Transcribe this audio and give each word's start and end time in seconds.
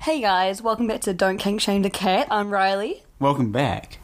Hey 0.00 0.20
guys, 0.20 0.60
welcome 0.60 0.88
back 0.88 1.02
to 1.02 1.14
Don't 1.14 1.38
Kink 1.38 1.60
Shame 1.60 1.82
the 1.82 1.90
Cat. 1.90 2.26
I'm 2.28 2.50
Riley. 2.50 3.04
Welcome 3.20 3.52
back. 3.52 3.98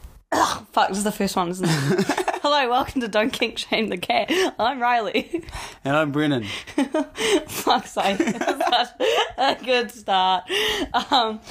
Fuck, 0.71 0.89
this 0.89 0.97
is 0.99 1.03
the 1.03 1.11
first 1.11 1.35
one, 1.35 1.49
isn't 1.49 1.67
it? 1.67 2.05
Hello, 2.41 2.69
welcome 2.69 3.01
to 3.01 3.09
Don't 3.09 3.33
Kink 3.33 3.57
Shame 3.57 3.89
the 3.89 3.97
Cat. 3.97 4.31
I'm 4.57 4.79
Riley. 4.81 5.43
And 5.83 5.97
I'm 5.97 6.13
Brennan. 6.13 6.43
Fuck's 7.47 7.91
sake, 7.95 8.17
that's 8.19 8.91
such 9.35 9.61
a 9.61 9.65
good 9.65 9.91
start. 9.91 10.45
Um, 11.11 11.41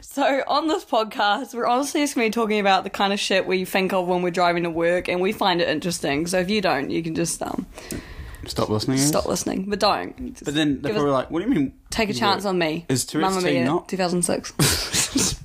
so 0.00 0.42
on 0.46 0.68
this 0.68 0.86
podcast, 0.86 1.52
we're 1.54 1.66
honestly 1.66 2.00
just 2.00 2.14
going 2.14 2.30
to 2.32 2.38
be 2.38 2.40
talking 2.42 2.60
about 2.60 2.84
the 2.84 2.90
kind 2.90 3.12
of 3.12 3.20
shit 3.20 3.46
we 3.46 3.66
think 3.66 3.92
of 3.92 4.08
when 4.08 4.22
we're 4.22 4.30
driving 4.30 4.62
to 4.62 4.70
work, 4.70 5.08
and 5.08 5.20
we 5.20 5.32
find 5.32 5.60
it 5.60 5.68
interesting. 5.68 6.26
So 6.26 6.38
if 6.38 6.48
you 6.48 6.62
don't, 6.62 6.88
you 6.90 7.02
can 7.02 7.14
just 7.14 7.42
um, 7.42 7.66
Stop 8.46 8.68
listening. 8.68 8.98
stop 8.98 9.26
listening, 9.26 9.66
but 9.68 9.80
don't. 9.80 10.32
Just 10.32 10.44
But 10.44 10.54
then 10.54 10.80
they're 10.80 10.90
give 10.92 10.96
us- 10.96 10.96
probably 10.96 11.10
like, 11.12 11.30
what 11.30 11.42
do 11.42 11.48
you 11.48 11.54
mean? 11.54 11.72
take 11.90 12.08
a 12.10 12.14
chance 12.14 12.44
on 12.44 12.58
me. 12.58 12.86
Is 12.88 13.04
Tourette's 13.04 13.34
Mamma 13.34 13.46
tea 13.46 13.54
Mia, 13.54 13.64
not? 13.64 13.88
2006. 13.88 14.52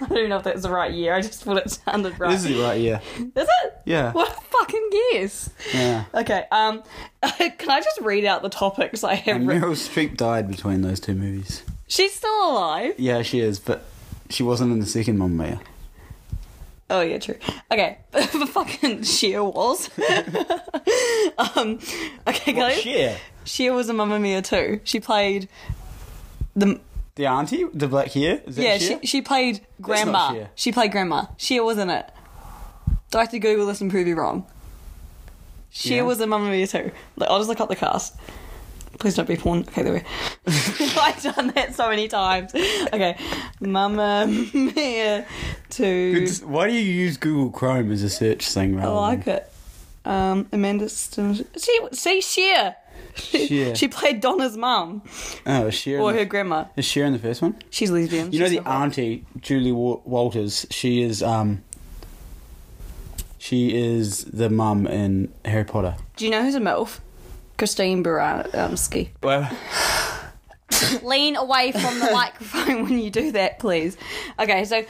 I 0.00 0.06
don't 0.06 0.18
even 0.18 0.30
know 0.30 0.38
if 0.38 0.42
that's 0.44 0.62
the 0.62 0.70
right 0.70 0.92
year. 0.92 1.14
I 1.14 1.20
just 1.20 1.44
thought 1.44 1.58
it 1.58 1.70
sounded 1.70 2.18
right. 2.18 2.32
This 2.32 2.44
is 2.44 2.56
right, 2.60 2.80
yeah. 2.80 3.00
Is 3.18 3.28
it? 3.36 3.74
Yeah. 3.84 4.10
What 4.12 4.28
a 4.36 4.40
fucking 4.40 4.90
guess. 5.12 5.48
Yeah. 5.72 6.04
Okay, 6.12 6.44
um, 6.50 6.82
can 7.38 7.70
I 7.70 7.80
just 7.80 8.00
read 8.00 8.24
out 8.24 8.42
the 8.42 8.48
topics 8.48 9.04
I 9.04 9.14
have 9.14 9.36
And 9.36 9.46
written? 9.46 9.62
Meryl 9.62 9.74
Streep 9.76 10.16
died 10.16 10.48
between 10.50 10.82
those 10.82 10.98
two 10.98 11.14
movies. 11.14 11.62
She's 11.86 12.12
still 12.14 12.50
alive. 12.50 12.94
Yeah, 12.98 13.22
she 13.22 13.38
is, 13.40 13.60
but 13.60 13.84
she 14.28 14.42
wasn't 14.42 14.72
in 14.72 14.80
the 14.80 14.86
second 14.86 15.18
Mamma 15.18 15.44
Mia. 15.44 15.60
Oh 16.92 17.00
yeah, 17.00 17.18
true. 17.18 17.36
Okay, 17.70 17.96
but 18.10 18.26
fucking 18.28 19.02
Cher 19.02 19.42
was. 19.42 19.88
um, 21.56 21.78
okay, 22.28 22.60
I- 22.60 22.74
Cher? 22.74 23.16
Cher 23.44 23.72
was 23.72 23.88
a 23.88 23.94
Mamma 23.94 24.18
Mia 24.18 24.42
too. 24.42 24.80
She 24.84 25.00
played 25.00 25.48
the 26.54 26.78
The 27.14 27.26
auntie? 27.26 27.64
The 27.72 27.88
black 27.88 28.12
hair? 28.12 28.42
Is 28.46 28.56
that 28.56 28.62
yeah. 28.62 28.76
Cher? 28.78 28.98
She 29.00 29.06
she 29.06 29.22
played 29.22 29.66
grandma. 29.80 30.32
Cher. 30.34 30.50
She 30.54 30.70
played 30.70 30.92
grandma. 30.92 31.26
Cher 31.38 31.64
wasn't 31.64 31.90
it. 31.90 32.10
Do 33.10 33.18
I 33.18 33.22
have 33.22 33.30
to 33.30 33.38
Google 33.38 33.66
this 33.66 33.80
and 33.80 33.90
prove 33.90 34.06
you 34.06 34.14
wrong? 34.16 34.46
Cher 35.70 35.96
Yeah. 35.98 36.02
was 36.02 36.20
in 36.20 36.28
Mamma 36.28 36.50
Mia 36.50 36.66
too. 36.66 36.92
Like, 37.16 37.30
I'll 37.30 37.38
just 37.38 37.48
look 37.48 37.60
up 37.60 37.70
the 37.70 37.76
cast. 37.76 38.14
Please 38.98 39.14
don't 39.16 39.26
be 39.28 39.36
porn. 39.36 39.60
Okay, 39.60 39.82
there 39.82 39.92
we. 39.94 40.02
I've 40.46 41.22
done 41.22 41.48
that 41.54 41.74
so 41.74 41.88
many 41.88 42.08
times. 42.08 42.54
Okay, 42.54 43.16
Mamma 43.60 44.26
Mia. 44.54 45.26
It's- 45.78 46.42
Why 46.42 46.68
do 46.68 46.74
you 46.74 46.80
use 46.80 47.16
Google 47.16 47.50
Chrome 47.50 47.90
as 47.90 48.02
a 48.02 48.10
search 48.10 48.48
thing 48.48 48.78
I 48.78 48.82
rather 48.82 48.94
like 48.94 49.26
it. 49.26 49.52
Um, 50.04 50.48
Amanda 50.52 50.88
Stim- 50.88 51.34
See, 51.56 51.78
see, 51.92 52.20
Cher. 52.20 52.76
Cher. 53.14 53.74
She 53.76 53.88
played 53.88 54.20
Donna's 54.20 54.56
mum 54.56 55.02
Oh, 55.46 55.66
is 55.68 55.74
Cher, 55.74 56.00
or 56.00 56.12
her 56.12 56.24
grandma. 56.24 56.64
is 56.76 56.84
Cher 56.84 57.04
in 57.04 57.12
the 57.12 57.18
first 57.18 57.40
one? 57.42 57.56
She's 57.70 57.90
lesbian. 57.90 58.32
You 58.32 58.40
know 58.40 58.46
She's 58.48 58.58
the 58.58 58.68
auntie, 58.68 59.24
Julie 59.40 59.72
Wa- 59.72 60.00
Walters, 60.04 60.66
she 60.70 61.02
is, 61.02 61.22
um... 61.22 61.62
She 63.38 63.76
is 63.76 64.24
the 64.24 64.48
mum 64.50 64.86
in 64.86 65.32
Harry 65.44 65.64
Potter. 65.64 65.96
Do 66.16 66.24
you 66.24 66.30
know 66.30 66.42
who's 66.42 66.54
a 66.54 66.60
MILF? 66.60 67.00
Christine 67.62 68.02
Baranski. 68.02 69.10
Well, 69.22 69.48
Lean 71.04 71.36
away 71.36 71.70
from 71.70 72.00
the 72.00 72.10
microphone 72.12 72.82
when 72.82 72.98
you 72.98 73.08
do 73.08 73.30
that, 73.30 73.60
please. 73.60 73.96
Okay, 74.40 74.64
so 74.64 74.84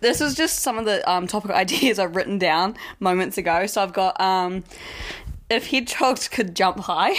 this 0.00 0.20
is 0.20 0.34
just 0.34 0.58
some 0.58 0.76
of 0.76 0.84
the 0.84 1.10
um, 1.10 1.26
topic 1.26 1.50
ideas 1.52 1.98
I've 1.98 2.14
written 2.14 2.36
down 2.36 2.76
moments 3.00 3.38
ago. 3.38 3.66
So 3.66 3.82
I've 3.82 3.94
got 3.94 4.20
um, 4.20 4.62
if 5.50 5.70
hedgehogs 5.70 6.28
could 6.28 6.54
jump 6.54 6.78
high. 6.80 7.14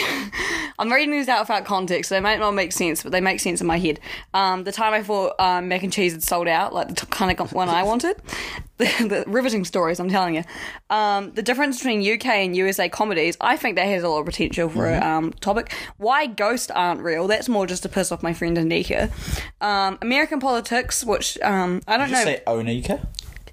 I'm 0.79 0.91
reading 0.91 1.11
these 1.11 1.27
out 1.27 1.41
without 1.41 1.65
context, 1.65 2.09
so 2.09 2.15
they 2.15 2.21
might 2.21 2.39
not 2.39 2.51
make 2.51 2.71
sense, 2.71 3.03
but 3.03 3.11
they 3.11 3.21
make 3.21 3.39
sense 3.39 3.59
in 3.59 3.67
my 3.67 3.77
head. 3.77 3.99
Um, 4.33 4.63
the 4.63 4.71
time 4.71 4.93
I 4.93 5.03
thought 5.03 5.37
um, 5.39 5.67
mac 5.67 5.83
and 5.83 5.91
cheese 5.91 6.13
had 6.13 6.23
sold 6.23 6.47
out, 6.47 6.73
like 6.73 6.87
the 6.87 6.95
t- 6.95 7.07
kind 7.09 7.37
of 7.37 7.53
one 7.53 7.69
I 7.69 7.83
wanted. 7.83 8.15
the, 8.77 8.85
the 8.85 9.23
riveting 9.27 9.65
stories, 9.65 9.99
I'm 9.99 10.09
telling 10.09 10.35
you. 10.35 10.43
Um, 10.89 11.31
the 11.33 11.41
difference 11.41 11.79
between 11.79 12.01
UK 12.01 12.27
and 12.27 12.55
USA 12.55 12.87
comedies, 12.87 13.35
I 13.41 13.57
think 13.57 13.75
that 13.75 13.87
has 13.87 14.03
a 14.03 14.09
lot 14.09 14.19
of 14.19 14.25
potential 14.25 14.69
for 14.69 14.87
a 14.87 14.99
um, 14.99 15.33
topic. 15.33 15.73
Why 15.97 16.27
ghosts 16.27 16.71
aren't 16.71 17.01
real? 17.01 17.27
That's 17.27 17.49
more 17.49 17.67
just 17.67 17.83
to 17.83 17.89
piss 17.89 18.11
off 18.11 18.23
my 18.23 18.33
friend 18.33 18.55
Anika. 18.57 19.11
Um, 19.59 19.97
American 20.01 20.39
politics, 20.39 21.03
which 21.03 21.37
um, 21.41 21.81
I 21.87 21.97
don't 21.97 22.09
did 22.09 22.17
you 22.19 22.25
know. 22.25 22.31
say 22.31 22.43
Onika? 22.47 23.05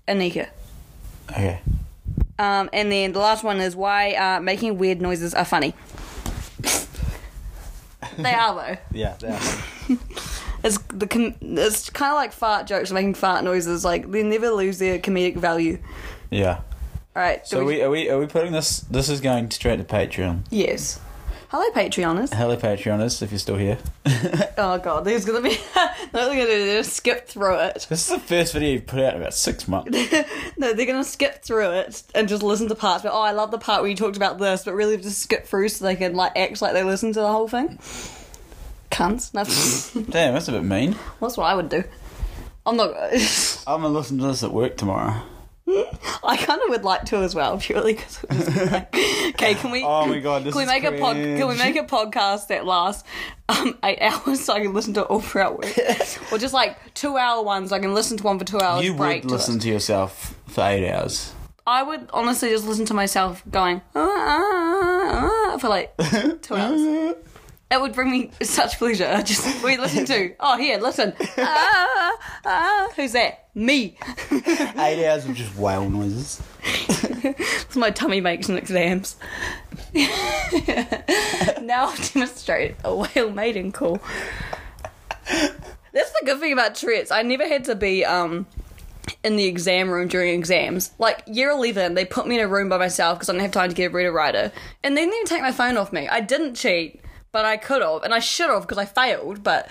Anika. 0.07 0.49
Okay. 1.31 1.61
Um, 2.39 2.69
and 2.73 2.93
then 2.93 3.13
the 3.13 3.19
last 3.19 3.43
one 3.45 3.61
is 3.61 3.75
why 3.75 4.13
uh, 4.13 4.41
making 4.41 4.77
weird 4.79 5.01
noises 5.01 5.33
are 5.35 5.45
funny. 5.45 5.75
they 8.19 8.33
are 8.35 8.55
though. 8.55 8.77
Yeah, 8.93 9.17
they 9.21 9.29
are. 9.29 9.99
It's 10.65 10.79
the 10.89 11.07
com- 11.07 11.35
it's 11.41 11.91
kind 11.91 12.11
of 12.11 12.17
like 12.17 12.33
fart 12.33 12.67
jokes, 12.67 12.91
making 12.91 13.15
fart 13.15 13.45
noises. 13.45 13.85
Like 13.85 14.11
they 14.11 14.25
never 14.25 14.51
lose 14.51 14.79
their 14.79 14.99
comedic 14.99 15.37
value. 15.37 15.79
yeah. 16.31 16.61
All 17.15 17.23
right. 17.23 17.45
do 17.45 17.49
So 17.49 17.65
we, 17.65 17.83
are 17.83 17.91
we 17.91 18.11
are 18.11 18.19
we 18.19 18.27
putting 18.27 18.51
this? 18.53 18.81
This 18.81 19.09
is 19.09 19.21
going 19.21 19.51
straight 19.53 19.77
to 19.77 19.85
Patreon. 19.85 20.45
yes. 20.51 20.99
Hello, 21.59 21.71
Patreoners. 21.71 22.35
Hello, 22.35 22.55
Patreoners, 22.55 23.23
if 23.23 23.33
you're 23.33 23.39
still 23.39 23.57
here. 23.57 23.79
Oh 24.59 24.79
god, 24.79 25.07
there's 25.07 25.25
gonna 25.25 25.41
be. 25.41 25.59
no, 25.77 25.89
they're 26.13 26.29
gonna 26.29 26.45
do, 26.45 26.47
they're 26.47 26.75
gonna 26.75 26.85
skip 26.85 27.27
through 27.29 27.59
it. 27.61 27.87
This 27.89 28.03
is 28.03 28.09
the 28.09 28.19
first 28.19 28.53
video 28.53 28.73
you've 28.73 28.87
put 28.87 29.01
out 29.01 29.15
in 29.15 29.23
about 29.23 29.33
six 29.33 29.67
months. 29.67 29.91
No, 30.59 30.75
they're 30.75 30.85
gonna 30.85 31.03
skip 31.03 31.43
through 31.43 31.71
it 31.71 32.03
and 32.15 32.29
just 32.29 32.43
listen 32.43 32.69
to 32.69 32.75
parts. 32.75 33.05
But 33.05 33.13
oh, 33.15 33.23
I 33.23 33.33
love 33.33 33.51
the 33.51 33.59
part 33.59 33.81
where 33.81 33.89
you 33.89 33.97
talked 33.97 34.19
about 34.19 34.39
this, 34.39 34.65
but 34.67 34.75
really 34.75 34.99
just 34.99 35.19
skip 35.19 35.47
through 35.47 35.71
so 35.71 35.87
they 35.87 35.97
can 35.97 36.15
like 36.15 36.37
act 36.37 36.61
like 36.61 36.75
they 36.75 36.85
listen 36.85 37.15
to 37.15 37.21
the 37.21 37.33
whole 37.33 37.49
thing. 37.49 37.79
Cunts. 38.91 39.33
Damn, 40.11 40.35
that's 40.35 40.49
a 40.49 40.53
bit 40.53 40.63
mean. 40.63 40.95
that's 41.23 41.39
what 41.39 41.45
I 41.45 41.55
would 41.55 41.71
do. 41.71 41.85
I'm 42.67 42.77
not. 42.77 42.95
I'm 43.67 43.81
gonna 43.81 43.89
listen 43.89 44.19
to 44.19 44.27
this 44.27 44.43
at 44.43 44.53
work 44.53 44.77
tomorrow. 44.77 45.23
I 46.23 46.37
kind 46.37 46.61
of 46.63 46.69
would 46.69 46.85
like 46.85 47.05
to 47.07 47.17
as 47.17 47.35
well, 47.35 47.59
purely 47.59 47.95
because. 47.95 48.25
okay, 48.25 49.55
can 49.55 49.71
we? 49.73 49.83
Oh 49.87 50.07
my 50.07 50.21
God, 50.21 50.45
can 50.45 50.55
we 50.55 50.67
make 50.67 50.85
a 50.85 50.93
pod? 50.93 51.17
Can 51.17 51.49
we 51.49 51.57
make 51.57 51.77
a 51.77 51.83
podcast 51.85 52.49
that 52.49 52.65
lasts 52.65 53.03
um, 53.49 53.77
eight 53.83 54.01
hours 54.01 54.45
so 54.45 54.53
I 54.55 54.61
can 54.61 54.75
listen 54.75 54.95
to 54.95 55.01
it 55.01 55.05
all 55.05 55.21
throughout 55.21 55.59
work, 55.59 55.77
or 56.33 56.39
just 56.39 56.55
like 56.55 56.95
two 56.95 57.17
hour 57.17 57.43
ones? 57.43 57.73
I 57.73 57.81
can 57.81 57.95
listen 57.95 58.17
to 58.17 58.23
one 58.23 58.39
for 58.39 58.45
two 58.45 58.61
hours. 58.61 58.85
You 58.85 58.95
break 58.95 59.25
would 59.25 59.33
listen 59.33 59.57
it. 59.57 59.63
to 59.63 59.69
yourself 59.69 60.37
for 60.47 60.63
eight 60.65 60.89
hours. 60.89 61.33
I 61.67 61.83
would 61.83 62.09
honestly 62.13 62.51
just 62.51 62.65
listen 62.65 62.85
to 62.87 62.95
myself 62.95 63.43
going 63.51 63.83
"Ah, 63.97 64.09
ah, 64.09 65.53
ah," 65.55 65.59
for 65.59 65.69
like 65.69 65.97
two 66.43 66.55
hours. 66.55 67.17
It 67.69 67.81
would 67.81 67.95
bring 67.95 68.11
me 68.11 68.31
such 68.43 68.79
pleasure. 68.79 69.23
Just 69.25 69.65
we 69.65 69.77
listen 69.77 70.05
to. 70.07 70.35
Oh, 70.39 70.57
here, 70.57 70.79
listen. 70.79 71.15
Ah, 71.37 72.19
ah, 72.45 72.89
who's 72.95 73.13
that? 73.13 73.49
Me. 73.55 73.97
eight 74.31 75.05
hours 75.09 75.25
of 75.25 75.35
just 75.35 75.57
whale 75.57 75.89
noises. 75.89 76.43
That's 77.23 77.75
my 77.77 77.91
tummy 77.91 78.21
makes 78.21 78.49
in 78.49 78.59
exams. 78.59 79.17
now 79.95 81.87
I'll 81.89 81.97
demonstrate 82.13 82.77
a 82.85 82.95
whale 82.95 83.31
mating 83.31 83.73
call. 83.73 83.99
That's 85.27 86.11
the 86.21 86.27
good 86.27 86.39
thing 86.39 86.53
about 86.53 86.75
Tourette's. 86.75 87.11
I 87.11 87.23
never 87.23 87.49
had 87.49 87.65
to 87.65 87.75
be 87.75 88.05
um 88.05 88.47
in 89.25 89.37
the 89.37 89.47
exam 89.47 89.89
room 89.89 90.09
during 90.09 90.35
exams. 90.39 90.93
Like 90.99 91.23
year 91.27 91.51
eleven, 91.51 91.95
they 91.95 92.05
put 92.05 92.27
me 92.27 92.39
in 92.39 92.45
a 92.45 92.49
room 92.49 92.69
by 92.69 92.77
myself 92.79 93.19
because 93.19 93.31
I 93.31 93.33
didn't 93.33 93.43
have 93.43 93.53
time 93.53 93.71
to 93.71 93.75
get 93.75 93.91
a 93.91 93.95
reader 93.95 94.13
writer, 94.13 94.53
and 94.85 94.97
they 94.97 95.01
didn't 95.01 95.15
even 95.15 95.27
take 95.27 95.43
my 95.43 95.53
phone 95.53 95.77
off 95.79 95.93
me. 95.93 96.07
I 96.09 96.21
didn't 96.21 96.55
cheat, 96.57 97.01
but 97.37 97.45
I 97.45 97.59
could 97.59 97.83
have, 97.83 98.03
and 98.03 98.15
I 98.15 98.19
should 98.19 98.49
have 98.49 98.63
because 98.63 98.79
I 98.79 98.87
failed. 98.87 99.45
But 99.45 99.71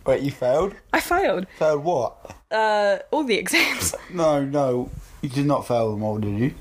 Wait, 0.04 0.22
you 0.22 0.30
failed? 0.30 0.74
I 0.92 1.00
failed 1.00 1.46
Failed 1.58 1.82
what? 1.82 2.36
uh, 2.50 2.98
all 3.10 3.24
the 3.24 3.36
exams, 3.38 3.94
No, 4.12 4.44
no, 4.44 4.90
you 5.22 5.30
did 5.30 5.46
not 5.46 5.66
fail 5.66 5.90
them 5.90 6.02
all, 6.02 6.18
did 6.18 6.38
you? 6.38 6.54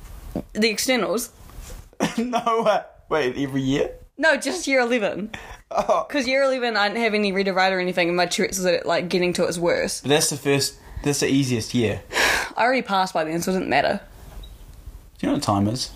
the 0.53 0.69
externals. 0.69 1.31
no, 2.17 2.37
uh, 2.37 2.83
wait, 3.09 3.35
every 3.37 3.61
year? 3.61 3.91
No, 4.17 4.37
just 4.37 4.67
year 4.67 4.79
eleven. 4.79 5.29
Oh. 5.69 6.05
Because 6.07 6.25
year 6.25 6.43
11, 6.43 6.77
I 6.77 6.87
didn't 6.87 7.03
have 7.03 7.13
any 7.13 7.33
reader 7.33 7.51
write 7.51 7.73
or 7.73 7.79
anything, 7.81 8.07
and 8.07 8.15
my 8.15 8.25
Tourette's 8.27 8.57
was 8.57 8.65
at, 8.67 8.85
like 8.85 9.09
getting 9.09 9.33
to 9.33 9.43
its 9.43 9.57
worst. 9.57 10.03
But 10.03 10.09
that's 10.09 10.29
the 10.29 10.37
first, 10.37 10.77
that's 11.03 11.19
the 11.19 11.27
easiest 11.27 11.73
year. 11.73 12.03
I 12.55 12.63
already 12.63 12.83
passed 12.83 13.13
by 13.13 13.25
then, 13.25 13.41
so 13.41 13.51
it 13.51 13.55
didn't 13.55 13.69
matter. 13.69 13.99
Do 15.17 15.27
you 15.27 15.27
know 15.27 15.33
what 15.33 15.43
time 15.43 15.67
is? 15.67 15.91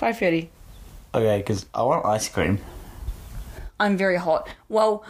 5.30. 0.00 0.48
Okay, 1.14 1.38
because 1.38 1.66
I 1.74 1.82
want 1.82 2.04
ice 2.06 2.28
cream. 2.28 2.58
I'm 3.80 3.96
very 3.96 4.16
hot. 4.16 4.48
Well, 4.68 5.04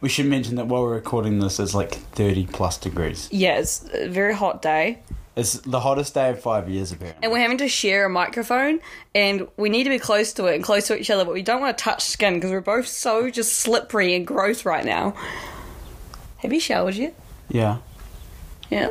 We 0.00 0.08
should 0.10 0.26
mention 0.26 0.56
that 0.56 0.66
while 0.66 0.82
we're 0.82 0.94
recording 0.94 1.38
this, 1.38 1.58
it's 1.58 1.74
like 1.74 1.92
30 1.94 2.46
plus 2.46 2.76
degrees. 2.78 3.28
yeah, 3.32 3.58
it's 3.58 3.88
a 3.92 4.08
very 4.08 4.34
hot 4.34 4.60
day. 4.62 4.98
It's 5.36 5.54
the 5.54 5.80
hottest 5.80 6.14
day 6.14 6.28
in 6.28 6.36
five 6.36 6.68
years, 6.68 6.92
apparently. 6.92 7.24
And 7.24 7.32
we're 7.32 7.40
having 7.40 7.58
to 7.58 7.68
share 7.68 8.04
a 8.04 8.08
microphone, 8.10 8.78
and 9.14 9.48
we 9.56 9.68
need 9.68 9.84
to 9.84 9.90
be 9.90 9.98
close 9.98 10.32
to 10.34 10.46
it 10.46 10.54
and 10.54 10.62
close 10.62 10.86
to 10.88 10.96
each 11.00 11.10
other, 11.10 11.24
but 11.24 11.34
we 11.34 11.42
don't 11.42 11.60
want 11.60 11.76
to 11.76 11.82
touch 11.82 12.02
skin 12.04 12.34
because 12.34 12.50
we're 12.52 12.60
both 12.60 12.86
so 12.86 13.30
just 13.30 13.54
slippery 13.54 14.14
and 14.14 14.26
gross 14.26 14.64
right 14.64 14.84
now. 14.84 15.14
Have 16.36 16.52
you 16.52 16.60
showered 16.60 16.94
yet? 16.94 17.14
Yeah, 17.48 17.78
Yeah. 18.70 18.90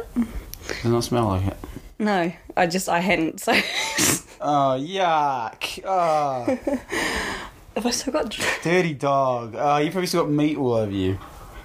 does 0.67 0.83
not 0.85 1.03
smell 1.05 1.27
like 1.27 1.47
it. 1.47 1.57
No, 1.99 2.33
I 2.57 2.67
just, 2.67 2.89
I 2.89 2.99
hadn't, 2.99 3.39
so. 3.39 3.53
Oh, 4.45 4.77
yuck. 4.79 5.79
Oh. 5.85 6.45
Have 7.75 7.85
I 7.85 7.89
still 7.91 8.13
got 8.13 8.37
Dirty 8.61 8.93
dog. 8.93 9.55
Oh, 9.57 9.77
you 9.77 9.89
probably 9.89 10.07
still 10.07 10.23
got 10.23 10.31
meat 10.31 10.57
all 10.57 10.73
over 10.73 10.91
you. 10.91 11.17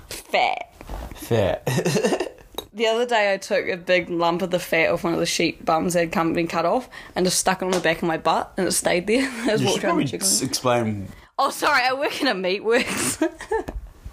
fat? 0.08 0.72
Fat. 1.14 1.62
The 2.74 2.86
other 2.86 3.06
day, 3.06 3.34
I 3.34 3.38
took 3.38 3.66
a 3.66 3.76
big 3.76 4.08
lump 4.08 4.40
of 4.40 4.52
the 4.52 4.60
fat 4.60 4.90
off 4.90 5.02
one 5.02 5.12
of 5.12 5.18
the 5.18 5.26
sheep 5.26 5.64
bums 5.64 5.94
that 5.94 6.00
had 6.00 6.12
come 6.12 6.32
been 6.32 6.46
cut 6.46 6.64
off, 6.64 6.88
and 7.16 7.26
just 7.26 7.40
stuck 7.40 7.60
it 7.60 7.64
on 7.64 7.72
the 7.72 7.80
back 7.80 7.96
of 7.96 8.04
my 8.04 8.18
butt, 8.18 8.52
and 8.56 8.68
it 8.68 8.70
stayed 8.72 9.08
there. 9.08 9.22
I 9.42 9.46
just 9.48 9.62
you 9.62 9.66
walked 9.66 9.80
should 9.80 9.84
around 9.84 9.90
probably 9.94 10.04
chicken. 10.04 10.20
s- 10.24 10.42
explain. 10.42 11.08
Oh, 11.40 11.50
sorry, 11.50 11.82
I 11.82 11.92
work 11.94 12.20
in 12.22 12.28
a 12.28 12.34
meatworks. 12.36 13.20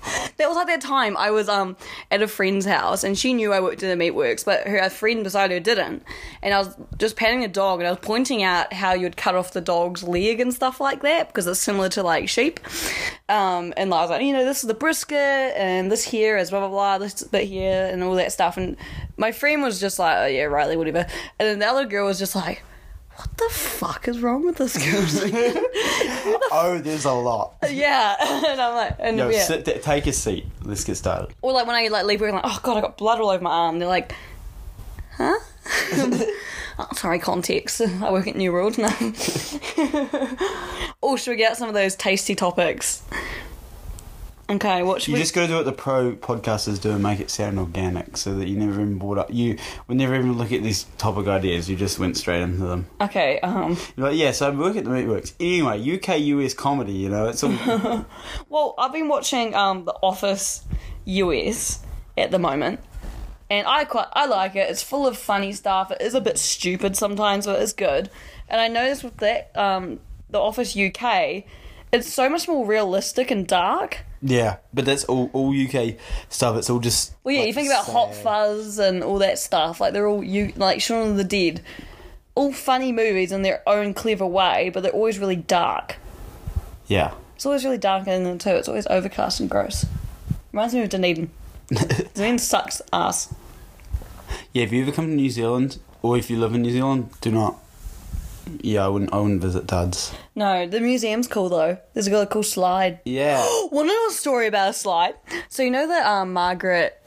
That 0.37 0.47
was 0.49 0.57
like 0.57 0.67
that 0.67 0.81
time 0.81 1.15
I 1.15 1.31
was 1.31 1.47
um 1.47 1.77
at 2.11 2.21
a 2.21 2.27
friend's 2.27 2.65
house 2.65 3.03
and 3.03 3.17
she 3.17 3.33
knew 3.33 3.53
I 3.53 3.61
worked 3.61 3.83
in 3.83 3.97
the 3.97 4.03
meatworks, 4.05 4.43
but 4.43 4.67
her 4.67 4.89
friend 4.89 5.23
beside 5.23 5.51
her 5.51 5.59
didn't. 5.59 6.03
And 6.41 6.53
I 6.53 6.59
was 6.59 6.75
just 6.97 7.15
patting 7.15 7.43
a 7.43 7.47
dog 7.47 7.79
and 7.79 7.87
I 7.87 7.91
was 7.91 7.99
pointing 8.01 8.43
out 8.43 8.73
how 8.73 8.93
you'd 8.93 9.15
cut 9.17 9.35
off 9.35 9.53
the 9.53 9.61
dog's 9.61 10.03
leg 10.03 10.39
and 10.39 10.53
stuff 10.53 10.81
like 10.81 11.01
that 11.03 11.27
because 11.27 11.47
it's 11.47 11.59
similar 11.59 11.89
to 11.89 12.03
like 12.03 12.27
sheep. 12.27 12.59
Um, 13.29 13.73
and 13.77 13.93
I 13.93 14.01
was 14.01 14.09
like, 14.09 14.23
you 14.23 14.33
know, 14.33 14.43
this 14.43 14.63
is 14.63 14.67
the 14.67 14.73
brisket 14.73 15.17
and 15.17 15.91
this 15.91 16.03
here 16.03 16.37
is 16.37 16.49
blah 16.49 16.59
blah 16.59 16.69
blah, 16.69 16.97
this 16.97 17.23
bit 17.23 17.47
here 17.47 17.89
and 17.91 18.03
all 18.03 18.15
that 18.15 18.31
stuff. 18.31 18.57
And 18.57 18.75
my 19.17 19.31
friend 19.31 19.63
was 19.63 19.79
just 19.79 19.99
like, 19.99 20.17
oh 20.17 20.25
yeah, 20.25 20.43
Riley, 20.43 20.77
whatever. 20.77 21.07
And 21.39 21.47
then 21.47 21.59
the 21.59 21.67
other 21.67 21.85
girl 21.85 22.07
was 22.07 22.19
just 22.19 22.35
like. 22.35 22.61
What 23.15 23.37
the 23.37 23.49
fuck 23.49 24.07
is 24.09 24.21
wrong 24.21 24.45
with 24.45 24.57
this 24.57 24.77
girl? 24.77 25.63
Oh, 26.51 26.79
there's 26.79 27.05
a 27.05 27.11
lot. 27.11 27.55
yeah, 27.69 28.15
and 28.47 28.59
I'm 28.59 28.75
like, 28.75 28.95
and 28.99 29.17
Yo, 29.17 29.29
yeah. 29.29 29.43
sit, 29.43 29.83
take 29.83 30.07
a 30.07 30.13
seat. 30.13 30.45
Let's 30.63 30.83
get 30.83 30.95
started. 30.95 31.35
Or 31.41 31.53
like 31.53 31.67
when 31.67 31.75
I 31.75 31.87
like 31.89 32.05
leave 32.05 32.21
work, 32.21 32.29
I'm 32.29 32.35
like, 32.35 32.45
oh 32.45 32.59
god, 32.63 32.77
I 32.77 32.81
got 32.81 32.97
blood 32.97 33.19
all 33.19 33.29
over 33.29 33.43
my 33.43 33.51
arm. 33.51 33.79
They're 33.79 33.87
like, 33.87 34.13
huh? 35.17 35.37
oh, 36.79 36.87
sorry, 36.93 37.19
context. 37.19 37.81
I 37.81 38.11
work 38.11 38.27
at 38.27 38.35
New 38.35 38.51
World 38.51 38.77
now. 38.77 38.95
or 41.01 41.17
should 41.17 41.31
we 41.31 41.37
get 41.37 41.57
some 41.57 41.67
of 41.67 41.73
those 41.73 41.95
tasty 41.95 42.35
topics? 42.35 43.03
Okay, 44.47 44.83
what 44.83 45.01
should 45.01 45.07
You 45.09 45.13
we? 45.15 45.19
just 45.21 45.33
got 45.33 45.41
to 45.41 45.47
do 45.47 45.55
what 45.55 45.65
the 45.65 45.71
pro 45.71 46.13
podcasters 46.15 46.79
do 46.79 46.91
and 46.91 47.01
make 47.01 47.19
it 47.19 47.31
sound 47.31 47.57
organic, 47.57 48.15
so 48.15 48.35
that 48.35 48.47
you 48.47 48.55
never 48.55 48.73
even 48.73 48.99
brought 48.99 49.17
up. 49.17 49.33
You 49.33 49.57
would 49.87 49.97
never 49.97 50.13
even 50.13 50.33
look 50.33 50.51
at 50.51 50.61
these 50.61 50.83
topic 50.99 51.27
ideas. 51.27 51.67
You 51.67 51.75
just 51.75 51.97
went 51.97 52.15
straight 52.15 52.41
into 52.43 52.63
them. 52.63 52.85
Okay, 53.01 53.39
um, 53.39 53.75
You're 53.97 54.09
like, 54.09 54.17
yeah, 54.17 54.31
so 54.31 54.47
I 54.47 54.49
work 54.51 54.75
at 54.75 54.83
the 54.83 54.91
Meatworks. 54.91 55.33
Anyway, 55.39 55.95
UK 55.97 56.19
US 56.19 56.53
comedy. 56.53 56.93
You 56.93 57.09
know, 57.09 57.27
it's 57.27 57.43
all. 57.43 58.05
well, 58.49 58.75
I've 58.77 58.93
been 58.93 59.07
watching 59.07 59.55
um 59.55 59.85
The 59.85 59.95
Office 60.03 60.63
US 61.05 61.83
at 62.17 62.29
the 62.29 62.39
moment. 62.39 62.79
And 63.49 63.65
I 63.67 63.85
quite 63.85 64.07
I 64.13 64.25
like 64.27 64.55
it. 64.55 64.69
It's 64.69 64.83
full 64.83 65.07
of 65.07 65.17
funny 65.17 65.53
stuff. 65.53 65.89
It 65.91 66.01
is 66.01 66.13
a 66.13 66.21
bit 66.21 66.37
stupid 66.37 66.95
sometimes, 66.95 67.47
but 67.47 67.59
it's 67.61 67.73
good. 67.73 68.11
And 68.47 68.61
I 68.61 68.67
noticed 68.67 69.03
with 69.03 69.17
that 69.17 69.51
um 69.55 69.99
The 70.29 70.39
Office 70.39 70.77
UK, 70.77 71.45
it's 71.95 72.11
so 72.13 72.29
much 72.29 72.47
more 72.47 72.65
realistic 72.65 73.31
and 73.31 73.47
dark. 73.47 73.99
yeah, 74.21 74.57
but 74.73 74.85
that's 74.85 75.03
all 75.05 75.29
all 75.33 75.49
UK 75.53 75.95
stuff. 76.29 76.57
It's 76.57 76.69
all 76.69 76.79
just. 76.79 77.13
Well, 77.23 77.33
yeah, 77.33 77.41
like, 77.41 77.47
you 77.47 77.53
think 77.53 77.67
about 77.69 77.85
Hot. 77.85 78.13
Fuzz 78.13 78.79
and 78.79 79.03
all 79.03 79.19
that 79.19 79.39
stuff. 79.39 79.79
Like 79.81 79.93
they're 79.93 80.07
all 80.07 80.23
you 80.23 80.53
like 80.55 80.81
Shaun 80.81 81.11
of 81.11 81.17
the 81.17 81.23
Dead, 81.23 81.61
all 82.35 82.51
funny 82.51 82.91
movies 82.91 83.31
in 83.31 83.41
their 83.41 83.61
own 83.67 83.93
clever 83.93 84.25
way, 84.25 84.69
but 84.73 84.83
they're 84.83 84.91
always 84.91 85.19
really 85.19 85.35
dark. 85.35 85.97
Yeah. 86.87 87.13
It's 87.35 87.45
always 87.45 87.65
really 87.65 87.77
dark 87.77 88.07
in 88.07 88.23
them 88.23 88.37
too. 88.37 88.51
It's 88.51 88.67
always 88.67 88.87
overcast 88.87 89.39
and 89.39 89.49
gross. 89.49 89.85
Reminds 90.51 90.73
me 90.73 90.81
of 90.81 90.89
Dunedin. 90.89 91.29
Dunedin 92.13 92.39
sucks 92.39 92.81
ass. 92.93 93.33
Yeah, 94.53 94.63
if 94.63 94.71
you 94.71 94.83
ever 94.83 94.91
come 94.91 95.07
to 95.07 95.13
New 95.13 95.29
Zealand, 95.29 95.79
or 96.01 96.17
if 96.17 96.29
you 96.29 96.39
live 96.39 96.55
in 96.55 96.61
New 96.61 96.71
Zealand, 96.71 97.09
do 97.21 97.31
not. 97.31 97.57
Yeah, 98.61 98.85
I 98.85 98.87
wouldn't. 98.87 99.13
I 99.13 99.17
wouldn't 99.19 99.41
visit 99.41 99.67
Duds. 99.67 100.13
No, 100.35 100.67
the 100.67 100.79
museum's 100.79 101.27
cool 101.27 101.49
though. 101.49 101.77
There's 101.93 102.07
a 102.07 102.11
really 102.11 102.25
cool 102.27 102.43
slide. 102.43 102.99
Yeah. 103.05 103.37
Want 103.71 103.89
to 103.89 103.93
know 103.93 104.07
a 104.09 104.11
story 104.11 104.47
about 104.47 104.69
a 104.69 104.73
slide? 104.73 105.15
So 105.49 105.63
you 105.63 105.71
know 105.71 105.87
the 105.87 106.07
um, 106.09 106.33
Margaret 106.33 107.01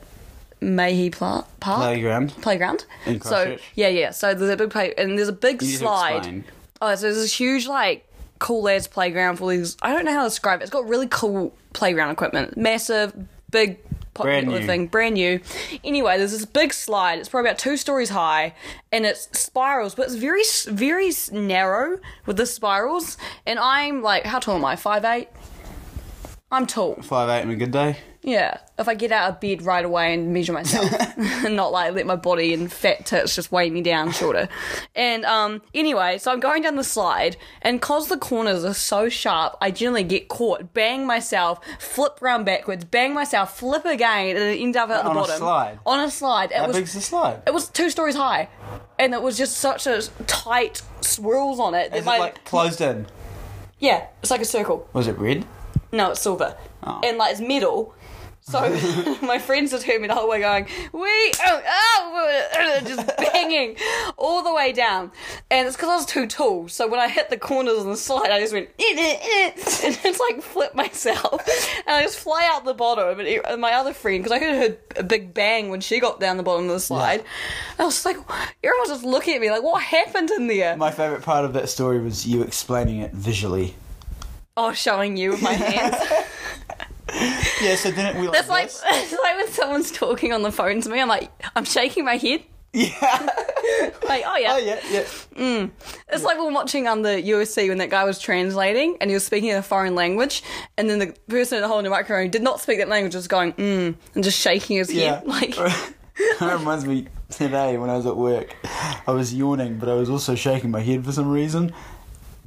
Mahy 0.61 1.11
Park 1.11 1.46
Playground. 1.61 2.31
playground. 2.43 2.85
In 3.06 3.20
so 3.20 3.31
Christchurch? 3.44 3.62
yeah, 3.75 3.88
yeah. 3.88 4.11
So 4.11 4.35
there's 4.35 4.50
a 4.50 4.56
big 4.56 4.70
play, 4.70 4.94
and 4.99 5.17
there's 5.17 5.29
a 5.29 5.32
big 5.32 5.62
You 5.62 5.69
need 5.69 5.73
to 5.75 5.79
slide. 5.79 6.17
explain. 6.17 6.44
Oh, 6.82 6.94
so 6.94 7.02
there's 7.02 7.17
this 7.17 7.32
huge 7.38 7.67
like 7.67 8.05
cool 8.40 8.62
lads 8.62 8.87
playground 8.88 9.37
for 9.37 9.50
these. 9.50 9.76
I 9.82 9.93
don't 9.93 10.05
know 10.05 10.12
how 10.12 10.23
to 10.25 10.29
describe 10.29 10.61
it. 10.61 10.64
It's 10.64 10.70
got 10.73 10.88
really 10.88 11.08
cool 11.08 11.55
playground 11.73 12.11
equipment, 12.11 12.56
massive, 12.56 13.14
big. 13.50 13.79
Brand 14.24 14.46
popular 14.46 14.60
new. 14.60 14.66
thing, 14.66 14.86
brand 14.86 15.14
new. 15.14 15.40
Anyway, 15.84 16.18
there's 16.18 16.32
this 16.32 16.44
big 16.44 16.72
slide. 16.72 17.18
It's 17.18 17.28
probably 17.28 17.50
about 17.50 17.58
two 17.58 17.76
stories 17.76 18.10
high, 18.10 18.54
and 18.92 19.06
it's 19.06 19.28
spirals, 19.38 19.94
but 19.94 20.06
it's 20.06 20.14
very, 20.14 20.42
very 20.66 21.10
narrow 21.32 21.98
with 22.26 22.36
the 22.36 22.46
spirals. 22.46 23.16
And 23.46 23.58
I'm 23.58 24.02
like, 24.02 24.24
how 24.24 24.38
tall 24.38 24.56
am 24.56 24.64
I? 24.64 24.76
Five 24.76 25.04
eight. 25.04 25.28
I'm 26.50 26.66
tall. 26.66 26.94
Five 27.02 27.28
eight 27.28 27.42
on 27.42 27.50
a 27.50 27.56
good 27.56 27.70
day. 27.72 27.96
Yeah, 28.22 28.58
if 28.78 28.88
I 28.88 28.94
get 28.94 29.12
out 29.12 29.30
of 29.30 29.40
bed 29.40 29.62
right 29.62 29.84
away 29.84 30.12
and 30.12 30.32
measure 30.32 30.52
myself, 30.52 30.90
and 31.44 31.56
not 31.56 31.72
like 31.72 31.94
let 31.94 32.04
my 32.06 32.16
body 32.16 32.52
and 32.52 32.70
fat 32.70 33.06
tits 33.06 33.34
just 33.34 33.52
weigh 33.52 33.70
me 33.70 33.80
down 33.80 34.10
shorter. 34.12 34.48
And 34.94 35.24
um, 35.24 35.62
anyway, 35.72 36.18
so 36.18 36.32
I'm 36.32 36.40
going 36.40 36.62
down 36.62 36.76
the 36.76 36.84
slide, 36.84 37.36
and 37.62 37.80
cause 37.80 38.08
the 38.08 38.16
corners 38.18 38.64
are 38.64 38.74
so 38.74 39.08
sharp, 39.08 39.56
I 39.60 39.70
generally 39.70 40.02
get 40.04 40.28
caught, 40.28 40.74
bang 40.74 41.06
myself, 41.06 41.60
flip 41.78 42.18
round 42.20 42.44
backwards, 42.44 42.84
bang 42.84 43.14
myself, 43.14 43.56
flip 43.58 43.84
again, 43.84 44.30
and 44.30 44.38
then 44.38 44.58
end 44.58 44.76
up 44.76 44.90
at 44.90 45.04
the 45.04 45.10
bottom. 45.10 45.18
On 45.20 45.30
a 45.30 45.36
slide? 45.38 45.78
On 45.86 46.00
a 46.00 46.10
slide. 46.10 46.50
It 46.50 46.56
How 46.58 46.66
was 46.66 46.76
big's 46.76 46.94
the 46.94 47.00
slide? 47.00 47.42
it 47.46 47.54
was 47.54 47.68
two 47.68 47.88
stories 47.88 48.16
high, 48.16 48.48
and 48.98 49.14
it 49.14 49.22
was 49.22 49.38
just 49.38 49.58
such 49.58 49.86
a 49.86 50.02
tight 50.26 50.82
swirls 51.02 51.60
on 51.60 51.74
it 51.74 51.90
that 51.92 51.98
Is 51.98 52.04
my 52.06 52.18
like 52.18 52.44
closed 52.44 52.80
in? 52.80 53.06
yeah, 53.78 54.06
it's 54.22 54.30
like 54.30 54.40
a 54.40 54.46
circle. 54.46 54.88
Was 54.92 55.06
it 55.06 55.16
red? 55.18 55.46
No, 55.93 56.11
it's 56.11 56.20
silver. 56.20 56.56
Oh. 56.82 57.00
And 57.05 57.19
like 57.19 57.32
it's 57.32 57.40
metal. 57.40 57.94
So 58.40 58.61
my 59.23 59.38
friends 59.38 59.73
heard 59.73 60.00
me 60.00 60.08
the 60.08 60.14
whole 60.14 60.29
way 60.29 60.40
going, 60.40 60.67
we 60.93 61.00
oh, 61.44 61.62
oh 61.67 62.81
just 62.87 63.06
banging 63.19 63.76
all 64.17 64.43
the 64.43 64.55
way 64.55 64.73
down. 64.73 65.12
And 65.50 65.67
it's 65.69 65.76
because 65.76 65.90
I 65.90 65.96
was 65.96 66.06
too 66.06 66.26
tall. 66.26 66.67
So 66.69 66.88
when 66.88 66.99
I 66.99 67.08
hit 67.08 67.29
the 67.29 67.37
corners 67.37 67.79
on 67.79 67.88
the 67.90 67.96
slide, 67.96 68.31
I 68.31 68.40
just 68.40 68.55
went, 68.55 68.70
"Eh, 68.79 68.82
eh, 68.96 69.19
eh," 69.23 69.50
and 69.85 69.99
it's 70.02 70.19
like 70.19 70.40
flip 70.40 70.75
myself. 70.75 71.46
And 71.87 71.96
I 71.96 72.02
just 72.02 72.19
fly 72.19 72.49
out 72.50 72.64
the 72.64 72.73
bottom. 72.73 73.19
And 73.19 73.29
it- 73.29 73.44
and 73.46 73.61
my 73.61 73.75
other 73.75 73.93
friend, 73.93 74.23
because 74.25 74.32
I 74.32 74.38
heard 74.43 74.79
a 74.96 75.02
big 75.02 75.35
bang 75.35 75.69
when 75.69 75.81
she 75.82 76.00
got 76.00 76.19
down 76.19 76.38
the 76.38 76.43
bottom 76.43 76.64
of 76.67 76.70
the 76.73 76.81
slide, 76.81 77.23
I 77.79 77.85
was 77.85 77.96
just 77.96 78.06
like, 78.06 78.17
everyone 78.64 78.81
was 78.81 78.88
just 78.88 79.05
looking 79.05 79.35
at 79.35 79.40
me 79.43 79.50
like, 79.50 79.62
what 79.62 79.82
happened 79.82 80.31
in 80.31 80.46
there? 80.46 80.75
My 80.76 80.90
favourite 80.90 81.23
part 81.23 81.44
of 81.44 81.52
that 81.52 81.69
story 81.69 82.00
was 82.00 82.26
you 82.26 82.40
explaining 82.43 83.00
it 83.00 83.12
visually. 83.12 83.75
Oh, 84.58 84.72
showing 84.72 85.16
you 85.16 85.31
with 85.31 85.43
my 85.43 85.52
hands. 85.70 85.96
Yeah, 87.62 87.75
so 87.75 87.90
didn't 87.90 88.20
we 88.20 88.28
like 88.28 88.32
That's 88.34 88.49
like 88.50 88.66
this? 88.66 88.82
it's 88.87 89.12
like 89.12 89.37
when 89.37 89.49
someone's 89.49 89.90
talking 89.90 90.32
on 90.35 90.42
the 90.42 90.52
phone 90.52 90.82
to 90.82 90.90
me. 90.90 91.00
I'm 91.00 91.09
like, 91.09 91.30
I'm 91.56 91.64
shaking 91.64 92.04
my 92.04 92.16
head. 92.18 92.42
Yeah. 92.75 92.90
Like, 94.06 94.23
oh 94.26 94.37
yeah. 94.37 94.52
oh 94.52 94.59
yeah, 94.59 94.78
yeah. 94.90 95.66
It's 96.11 96.23
like 96.23 96.38
when 96.38 96.52
watching 96.52 96.87
on 96.87 97.00
the 97.02 97.09
USC 97.09 97.68
when 97.68 97.78
that 97.78 97.88
guy 97.88 98.04
was 98.04 98.18
translating 98.18 98.99
and 99.00 99.11
he 99.11 99.14
was 99.14 99.25
speaking 99.25 99.49
in 99.49 99.56
a 99.56 99.62
foreign 99.62 99.94
language, 99.94 100.42
and 100.76 100.88
then 100.88 100.99
the 100.99 101.14
person 101.28 101.62
holding 101.62 101.85
the 101.85 101.90
whole 101.90 101.99
microphone 101.99 102.28
did 102.30 102.42
not 102.42 102.61
speak 102.61 102.78
that 102.78 102.88
language, 102.88 103.14
was 103.14 103.26
going 103.26 103.54
mm 103.54 103.94
and 104.14 104.23
just 104.23 104.38
shaking 104.38 104.76
his 104.76 104.92
Yeah. 104.92 105.16
head. 105.21 105.26
Like, 105.26 105.54
that 105.56 106.59
reminds 106.59 106.85
me 106.85 107.06
today 107.30 107.78
when 107.78 107.88
I 107.88 107.97
was 107.97 108.04
at 108.06 108.16
work. 108.16 108.54
I 109.06 109.12
was 109.12 109.32
yawning, 109.35 109.78
but 109.78 109.88
I 109.88 109.94
was 109.94 110.11
also 110.11 110.35
shaking 110.35 110.71
my 110.71 110.80
head 110.82 111.04
for 111.06 111.12
some 111.12 111.30
reason. 111.30 111.73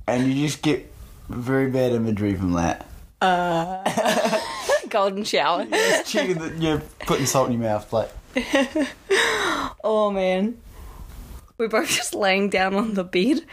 And 0.08 0.32
you 0.32 0.46
just 0.48 0.62
get 0.62 0.91
very 1.34 1.70
bad 1.70 1.94
imagery 1.94 2.36
from 2.36 2.54
that. 2.54 2.86
Uh, 3.22 4.40
golden 4.90 5.24
shower. 5.24 5.66
That 5.66 6.56
you're 6.60 6.82
putting 7.06 7.26
salt 7.26 7.50
in 7.50 7.54
your 7.54 7.62
mouth, 7.62 7.92
like 7.94 8.12
Oh 9.84 10.12
man. 10.12 10.58
We're 11.58 11.68
both 11.68 11.90
just 11.90 12.16
laying 12.16 12.50
down 12.50 12.74
on 12.74 12.96
the 12.96 13.04
bed, 13.04 13.46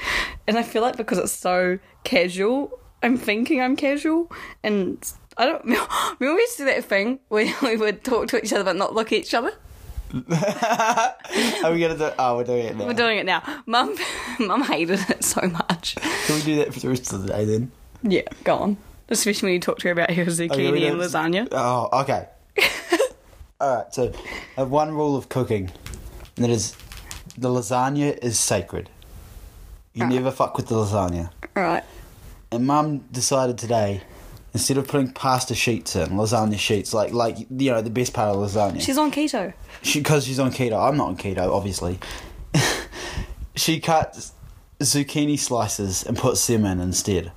and 0.47 0.57
I 0.57 0.63
feel 0.63 0.81
like 0.81 0.97
because 0.97 1.19
it's 1.19 1.33
so 1.33 1.79
casual, 2.05 2.79
I'm 3.03 3.19
thinking 3.19 3.61
I'm 3.61 3.77
casual, 3.77 4.33
and 4.63 4.99
I 5.37 5.47
don't. 5.47 5.65
Remember 5.65 5.87
we 6.21 6.27
used 6.27 6.57
to 6.57 6.63
do 6.63 6.67
that 6.67 6.85
thing 6.85 7.21
where 7.29 7.55
we 7.63 7.77
would 7.77 8.05
talk 8.05 8.29
to 8.29 8.43
each 8.43 8.53
other 8.53 8.65
but 8.65 8.77
not 8.77 8.95
look 8.95 9.13
at 9.13 9.19
each 9.19 9.35
other. 9.35 9.53
Are 10.15 11.73
we 11.73 11.81
gonna 11.81 11.99
do 11.99 12.11
oh 12.19 12.37
we're 12.37 12.45
doing 12.45 12.67
it 12.67 12.77
now. 12.77 12.87
We're 12.87 12.95
doing 12.95 13.19
it 13.19 13.27
now. 13.27 13.43
Mum, 13.67 13.95
Mum 14.39 14.63
hated 14.63 15.01
it 15.09 15.23
so 15.23 15.43
much. 15.43 15.97
Can 16.27 16.37
we 16.37 16.43
do 16.43 16.57
that 16.57 16.73
for 16.73 16.81
the 16.81 16.89
rest 16.89 17.13
of 17.13 17.23
the 17.23 17.29
day 17.29 17.45
then? 17.45 17.71
Yeah, 18.03 18.23
go 18.45 18.57
on. 18.57 18.77
Especially 19.11 19.49
when 19.49 19.55
you 19.55 19.61
talk 19.61 19.79
to 19.79 19.89
her 19.89 19.93
about 19.93 20.11
her 20.11 20.25
zucchini 20.27 20.73
we 20.73 20.87
and 20.87 20.99
lasagna. 21.01 21.49
Oh, 21.53 21.89
okay. 22.01 22.29
Alright, 23.61 23.93
so 23.93 24.13
I 24.57 24.61
have 24.61 24.71
one 24.71 24.93
rule 24.93 25.17
of 25.17 25.29
cooking, 25.29 25.71
and 26.37 26.45
that 26.45 26.51
is 26.51 26.77
the 27.37 27.49
lasagna 27.49 28.17
is 28.23 28.39
sacred. 28.39 28.89
You 29.95 30.07
never 30.07 30.31
fuck 30.31 30.57
with 30.57 30.69
the 30.69 30.77
lasagna. 30.77 31.31
All 31.57 31.63
right. 31.63 31.85
And 32.53 32.67
mum 32.67 32.99
decided 33.11 33.59
today, 33.59 34.03
instead 34.59 34.77
of 34.77 34.89
putting 34.89 35.13
pasta 35.13 35.55
sheets 35.55 35.95
in, 35.95 36.09
lasagna 36.11 36.59
sheets, 36.59 36.93
like 36.93 37.13
like 37.13 37.39
you 37.39 37.71
know, 37.71 37.81
the 37.81 37.91
best 37.91 38.13
part 38.13 38.35
of 38.35 38.43
lasagna. 38.43 38.81
She's 38.81 38.99
on 38.99 39.13
keto. 39.13 39.55
She 39.83 40.01
because 40.01 40.27
she's 40.27 40.41
on 40.41 40.51
keto. 40.51 40.77
I'm 40.89 40.97
not 40.97 41.09
on 41.09 41.17
keto, 41.17 41.53
obviously. 41.53 42.01
she 43.55 43.79
cuts 43.79 44.33
zucchini 44.81 45.39
slices 45.39 46.03
and 46.03 46.19
puts 46.19 46.45
them 46.49 46.65
in 46.65 46.81
instead. 46.81 47.31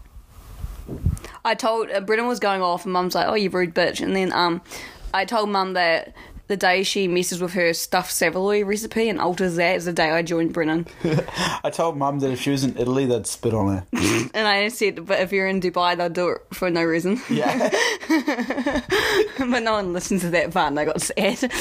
I 1.45 1.53
told 1.53 1.91
uh, 1.91 2.01
Brennan 2.01 2.25
was 2.25 2.39
going 2.39 2.63
off, 2.63 2.85
and 2.85 2.93
Mum's 2.93 3.13
like, 3.13 3.27
"Oh, 3.27 3.35
you 3.35 3.51
rude 3.51 3.75
bitch," 3.75 4.01
and 4.01 4.15
then 4.15 4.33
um, 4.33 4.61
I 5.13 5.25
told 5.25 5.49
Mum 5.49 5.73
that. 5.73 6.15
The 6.47 6.57
day 6.57 6.83
she 6.83 7.07
messes 7.07 7.41
with 7.41 7.53
her 7.53 7.73
stuffed 7.73 8.11
saveloy 8.11 8.63
recipe 8.63 9.07
and 9.07 9.21
alters 9.21 9.55
that 9.55 9.75
is 9.77 9.85
the 9.85 9.93
day 9.93 10.11
I 10.11 10.21
joined 10.21 10.53
Brennan. 10.53 10.85
I 11.63 11.69
told 11.71 11.97
Mum 11.97 12.19
that 12.19 12.31
if 12.31 12.41
she 12.41 12.49
was 12.51 12.63
in 12.65 12.77
Italy, 12.77 13.05
they'd 13.05 13.25
spit 13.27 13.53
on 13.53 13.67
her. 13.77 13.85
And 14.33 14.47
I 14.47 14.67
said, 14.69 15.05
but 15.05 15.19
if 15.21 15.31
you're 15.31 15.47
in 15.47 15.59
Dubai, 15.61 15.95
they'll 15.97 16.09
do 16.09 16.29
it 16.29 16.41
for 16.53 16.69
no 16.69 16.83
reason. 16.83 17.21
Yeah. 17.29 17.69
but 19.39 19.63
no 19.63 19.73
one 19.73 19.93
listens 19.93 20.21
to 20.21 20.29
that 20.31 20.55
and 20.55 20.79
I 20.79 20.85
got 20.85 21.01
sad. 21.01 21.51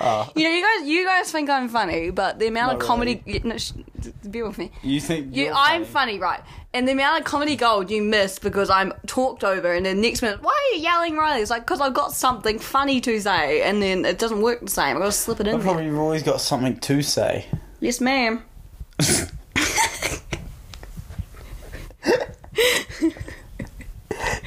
Ah. 0.00 0.30
You 0.34 0.44
know, 0.44 0.50
you 0.50 0.62
guys, 0.62 0.88
you 0.88 1.06
guys 1.06 1.30
think 1.32 1.50
I'm 1.50 1.68
funny, 1.68 2.10
but 2.10 2.38
the 2.38 2.46
amount 2.48 2.72
Not 2.72 2.82
of 2.82 2.86
comedy. 2.88 3.22
y- 3.26 3.40
No, 3.44 3.56
sh- 3.58 3.72
bear 4.24 4.46
with 4.46 4.58
me. 4.58 4.70
You 4.82 5.00
think 5.00 5.34
You, 5.34 5.52
I'm 5.54 5.84
funny, 5.84 6.18
right? 6.18 6.40
And 6.74 6.88
the 6.88 6.92
amount 6.92 7.20
of 7.20 7.24
comedy 7.26 7.54
gold 7.54 7.90
you 7.90 8.02
miss 8.02 8.38
because 8.38 8.70
I'm 8.70 8.94
talked 9.06 9.44
over, 9.44 9.72
and 9.72 9.84
then 9.84 10.00
next 10.00 10.22
minute, 10.22 10.42
why 10.42 10.50
are 10.50 10.76
you 10.76 10.82
yelling, 10.82 11.16
Riley? 11.16 11.42
It's 11.42 11.50
like 11.50 11.62
because 11.62 11.80
I've 11.82 11.92
got 11.92 12.12
something 12.12 12.58
funny 12.58 13.00
to 13.02 13.20
say, 13.20 13.62
and 13.62 13.82
then 13.82 14.04
it 14.06 14.18
doesn't 14.18 14.40
work 14.40 14.60
the 14.60 14.70
same. 14.70 14.96
I've 14.96 15.02
got 15.02 15.06
to 15.06 15.12
slip 15.12 15.40
it 15.40 15.46
in. 15.48 15.52
But 15.52 15.58
there. 15.58 15.66
probably 15.66 15.84
you've 15.86 15.98
always 15.98 16.22
got 16.22 16.40
something 16.40 16.78
to 16.78 17.02
say. 17.02 17.46
Yes, 17.80 18.00
ma'am. 18.00 18.42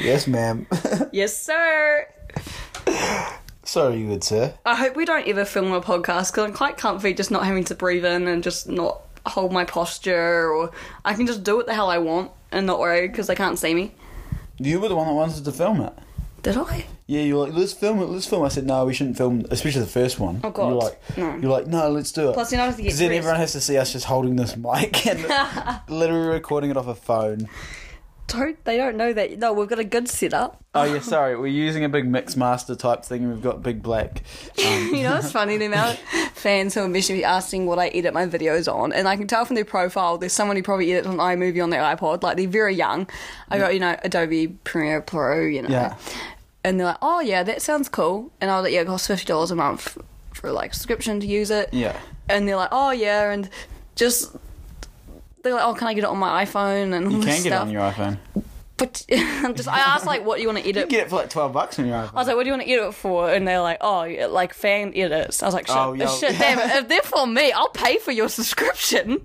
Yes, 0.05 0.27
ma'am. 0.27 0.67
Yes, 1.11 1.35
sir. 1.35 2.07
Sorry, 3.63 4.03
good 4.03 4.23
sir. 4.23 4.53
I 4.63 4.75
hope 4.75 4.95
we 4.95 5.03
don't 5.03 5.27
ever 5.27 5.45
film 5.45 5.71
a 5.71 5.81
podcast 5.81 6.31
because 6.31 6.43
I'm 6.45 6.53
quite 6.53 6.77
comfy 6.77 7.13
just 7.15 7.31
not 7.31 7.45
having 7.45 7.63
to 7.65 7.75
breathe 7.75 8.05
in 8.05 8.27
and 8.27 8.43
just 8.43 8.69
not 8.69 9.01
hold 9.27 9.51
my 9.51 9.65
posture, 9.65 10.51
or 10.51 10.71
I 11.03 11.13
can 11.13 11.25
just 11.27 11.43
do 11.43 11.55
what 11.57 11.65
the 11.65 11.73
hell 11.73 11.89
I 11.89 11.97
want 11.97 12.31
and 12.51 12.65
not 12.65 12.79
worry 12.79 13.07
because 13.07 13.27
they 13.27 13.35
can't 13.35 13.57
see 13.59 13.73
me. 13.73 13.93
You 14.57 14.79
were 14.79 14.87
the 14.87 14.95
one 14.95 15.07
that 15.07 15.13
wanted 15.13 15.43
to 15.45 15.51
film 15.51 15.81
it. 15.81 15.93
Did 16.43 16.57
I? 16.57 16.85
Yeah, 17.07 17.21
you 17.21 17.35
were 17.35 17.45
like, 17.47 17.53
let's 17.53 17.73
film 17.73 17.99
it, 17.99 18.05
let's 18.05 18.25
film. 18.25 18.43
I 18.43 18.47
said, 18.47 18.65
no, 18.65 18.85
we 18.85 18.93
shouldn't 18.93 19.17
film, 19.17 19.45
especially 19.51 19.81
the 19.81 19.87
first 19.87 20.19
one. 20.19 20.39
Oh, 20.43 20.49
God. 20.51 20.69
You're 20.69 20.81
like, 20.81 21.17
No. 21.17 21.35
you're 21.37 21.51
like, 21.51 21.67
no, 21.67 21.89
let's 21.89 22.11
do 22.11 22.29
it. 22.29 22.33
Plus, 22.33 22.51
you 22.51 22.57
know, 22.57 22.63
I 22.63 22.67
have 22.67 22.75
to 22.77 22.81
get 22.81 22.87
Because 22.87 22.99
then 22.99 23.11
everyone 23.11 23.39
has 23.39 23.51
to 23.53 23.61
see 23.61 23.77
us 23.77 23.91
just 23.91 24.05
holding 24.05 24.35
this 24.35 24.55
mic 24.57 25.05
and 25.05 25.19
literally 25.89 26.29
recording 26.29 26.69
it 26.71 26.77
off 26.77 26.87
a 26.87 26.95
phone. 26.95 27.47
Don't 28.27 28.63
they 28.65 28.75
don't 28.75 28.97
know 28.97 29.13
that? 29.13 29.37
No, 29.37 29.53
we've 29.53 29.67
got 29.69 29.77
a 29.77 29.83
good 29.83 30.07
setup. 30.07 30.63
Oh 30.73 30.83
yeah, 30.83 30.99
sorry. 30.99 31.37
We're 31.37 31.45
using 31.47 31.83
a 31.85 31.89
big 31.89 32.07
mix 32.07 32.35
master 32.35 32.75
type 32.75 33.05
thing, 33.05 33.23
and 33.23 33.31
we've 33.33 33.41
got 33.43 33.61
big 33.61 33.83
black. 33.83 34.23
Um, 34.65 34.87
you 34.95 35.03
know, 35.03 35.15
it's 35.17 35.31
funny 35.31 35.57
the 35.57 35.65
amount 35.67 35.99
of 35.99 35.99
fans 36.33 36.73
who 36.73 36.81
are 36.81 36.87
me 36.87 37.23
asking 37.23 37.67
what 37.67 37.77
I 37.77 37.89
edit 37.89 38.13
my 38.15 38.25
videos 38.25 38.71
on, 38.73 38.91
and 38.93 39.07
I 39.07 39.15
can 39.15 39.27
tell 39.27 39.45
from 39.45 39.55
their 39.55 39.63
profile 39.65 40.17
there's 40.17 40.33
someone 40.33 40.57
who 40.57 40.63
probably 40.63 40.91
edits 40.91 41.07
on 41.07 41.17
iMovie 41.17 41.61
on 41.63 41.69
their 41.69 41.81
iPod. 41.83 42.23
Like 42.23 42.37
they're 42.37 42.47
very 42.47 42.73
young. 42.73 43.07
I 43.49 43.59
got 43.59 43.73
you 43.75 43.79
know 43.79 43.95
Adobe 44.03 44.47
Premiere 44.63 45.01
Pro, 45.01 45.41
you 45.41 45.61
know, 45.61 45.69
Yeah. 45.69 45.95
and 46.63 46.79
they're 46.79 46.87
like, 46.87 46.97
oh 47.03 47.19
yeah, 47.19 47.43
that 47.43 47.61
sounds 47.61 47.89
cool, 47.89 48.31
and 48.41 48.49
I 48.49 48.55
was 48.57 48.63
like, 48.63 48.73
yeah, 48.73 48.81
it 48.81 48.87
costs 48.87 49.05
fifty 49.07 49.25
dollars 49.27 49.51
a 49.51 49.55
month 49.55 49.97
for 50.33 50.51
like 50.51 50.73
subscription 50.73 51.19
to 51.19 51.27
use 51.27 51.51
it. 51.51 51.69
yeah. 51.73 51.95
and 52.27 52.47
they're 52.47 52.57
like, 52.57 52.69
oh 52.71 52.89
yeah, 52.91 53.31
and 53.31 53.49
just 53.95 54.35
they're 55.45 55.53
like, 55.53 55.63
oh, 55.63 55.73
can 55.73 55.87
I 55.87 55.93
get 55.93 56.03
it 56.03 56.07
on 56.09 56.17
my 56.17 56.43
iPhone 56.43 56.93
and 56.93 57.05
all 57.05 57.11
You 57.13 57.17
this 57.21 57.25
can 57.35 57.43
get 57.43 57.51
it 57.51 57.55
stuff? 57.55 57.61
on 57.61 57.71
your 57.71 57.81
iPhone. 57.83 58.17
But 58.77 59.05
just 59.09 59.69
I 59.69 59.79
asked 59.79 60.05
like, 60.05 60.25
what 60.25 60.35
do 60.35 60.41
you 60.41 60.49
want 60.49 60.59
to 60.59 60.63
You 60.65 60.71
edit? 60.71 60.83
can 60.83 60.89
get 60.89 61.05
it 61.05 61.09
for 61.09 61.15
like 61.15 61.29
twelve 61.29 61.53
bucks 61.53 61.79
on 61.79 61.85
your. 61.87 61.95
I 61.95 62.09
was 62.13 62.27
like, 62.27 62.35
what 62.35 62.43
do 62.43 62.47
you 62.49 62.53
want 62.53 62.63
to 62.67 62.69
edit 62.71 62.89
it 62.89 62.93
for? 62.93 63.31
And 63.31 63.47
they're 63.47 63.61
like, 63.61 63.77
oh, 63.79 64.01
like 64.29 64.53
fan 64.53 64.91
edits. 64.93 65.41
I 65.41 65.45
was 65.45 65.55
like, 65.55 65.67
shit, 65.67 65.75
Oh, 65.77 65.93
yo. 65.93 66.07
shit 66.07 66.37
damn 66.37 66.59
it. 66.59 66.65
If 66.75 66.87
they're 66.89 67.01
for 67.01 67.25
me, 67.25 67.53
I'll 67.53 67.69
pay 67.69 67.97
for 67.99 68.11
your 68.11 68.27
subscription. 68.27 69.21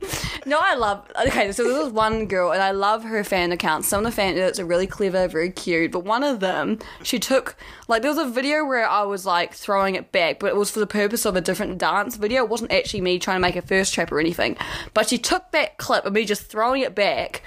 no, 0.47 0.59
I 0.63 0.77
love, 0.77 1.05
okay, 1.27 1.51
so 1.51 1.65
there 1.65 1.83
was 1.83 1.93
one 1.93 2.27
girl, 2.27 2.53
and 2.53 2.63
I 2.63 2.71
love 2.71 3.03
her 3.03 3.25
fan 3.25 3.51
accounts. 3.51 3.89
Some 3.89 4.05
of 4.07 4.13
the 4.13 4.15
fan 4.15 4.35
edits 4.39 4.61
are 4.61 4.65
really 4.65 4.87
clever, 4.87 5.27
very 5.27 5.51
cute, 5.51 5.91
but 5.91 6.05
one 6.05 6.23
of 6.23 6.39
them, 6.41 6.79
she 7.03 7.19
took, 7.19 7.57
like, 7.89 8.03
there 8.03 8.11
was 8.11 8.19
a 8.19 8.31
video 8.31 8.65
where 8.65 8.89
I 8.89 9.03
was, 9.03 9.27
like, 9.27 9.53
throwing 9.55 9.97
it 9.97 10.13
back, 10.13 10.39
but 10.39 10.47
it 10.51 10.57
was 10.57 10.71
for 10.71 10.79
the 10.79 10.87
purpose 10.87 11.25
of 11.25 11.35
a 11.35 11.41
different 11.41 11.79
dance 11.79 12.15
video. 12.17 12.45
It 12.45 12.49
wasn't 12.51 12.71
actually 12.73 13.01
me 13.01 13.19
trying 13.19 13.37
to 13.37 13.41
make 13.41 13.57
a 13.57 13.63
thirst 13.63 13.95
trap 13.95 14.13
or 14.13 14.21
anything. 14.21 14.57
But 14.95 15.09
she 15.09 15.19
took 15.19 15.51
that 15.51 15.77
clip 15.79 16.05
of 16.07 16.13
me 16.13 16.25
just 16.25 16.43
throwing 16.45 16.83
it 16.83 16.95
back 16.95 17.43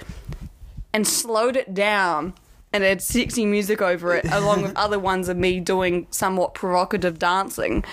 and 0.94 1.06
slowed 1.06 1.56
it 1.56 1.74
down 1.74 2.32
and 2.72 2.82
had 2.82 3.02
sexy 3.02 3.44
music 3.44 3.82
over 3.82 4.14
it 4.14 4.24
along 4.32 4.62
with 4.62 4.72
other 4.84 4.98
ones 4.98 5.28
of 5.28 5.36
me 5.36 5.60
doing 5.60 6.06
somewhat 6.10 6.54
provocative 6.54 7.18
dancing. 7.18 7.84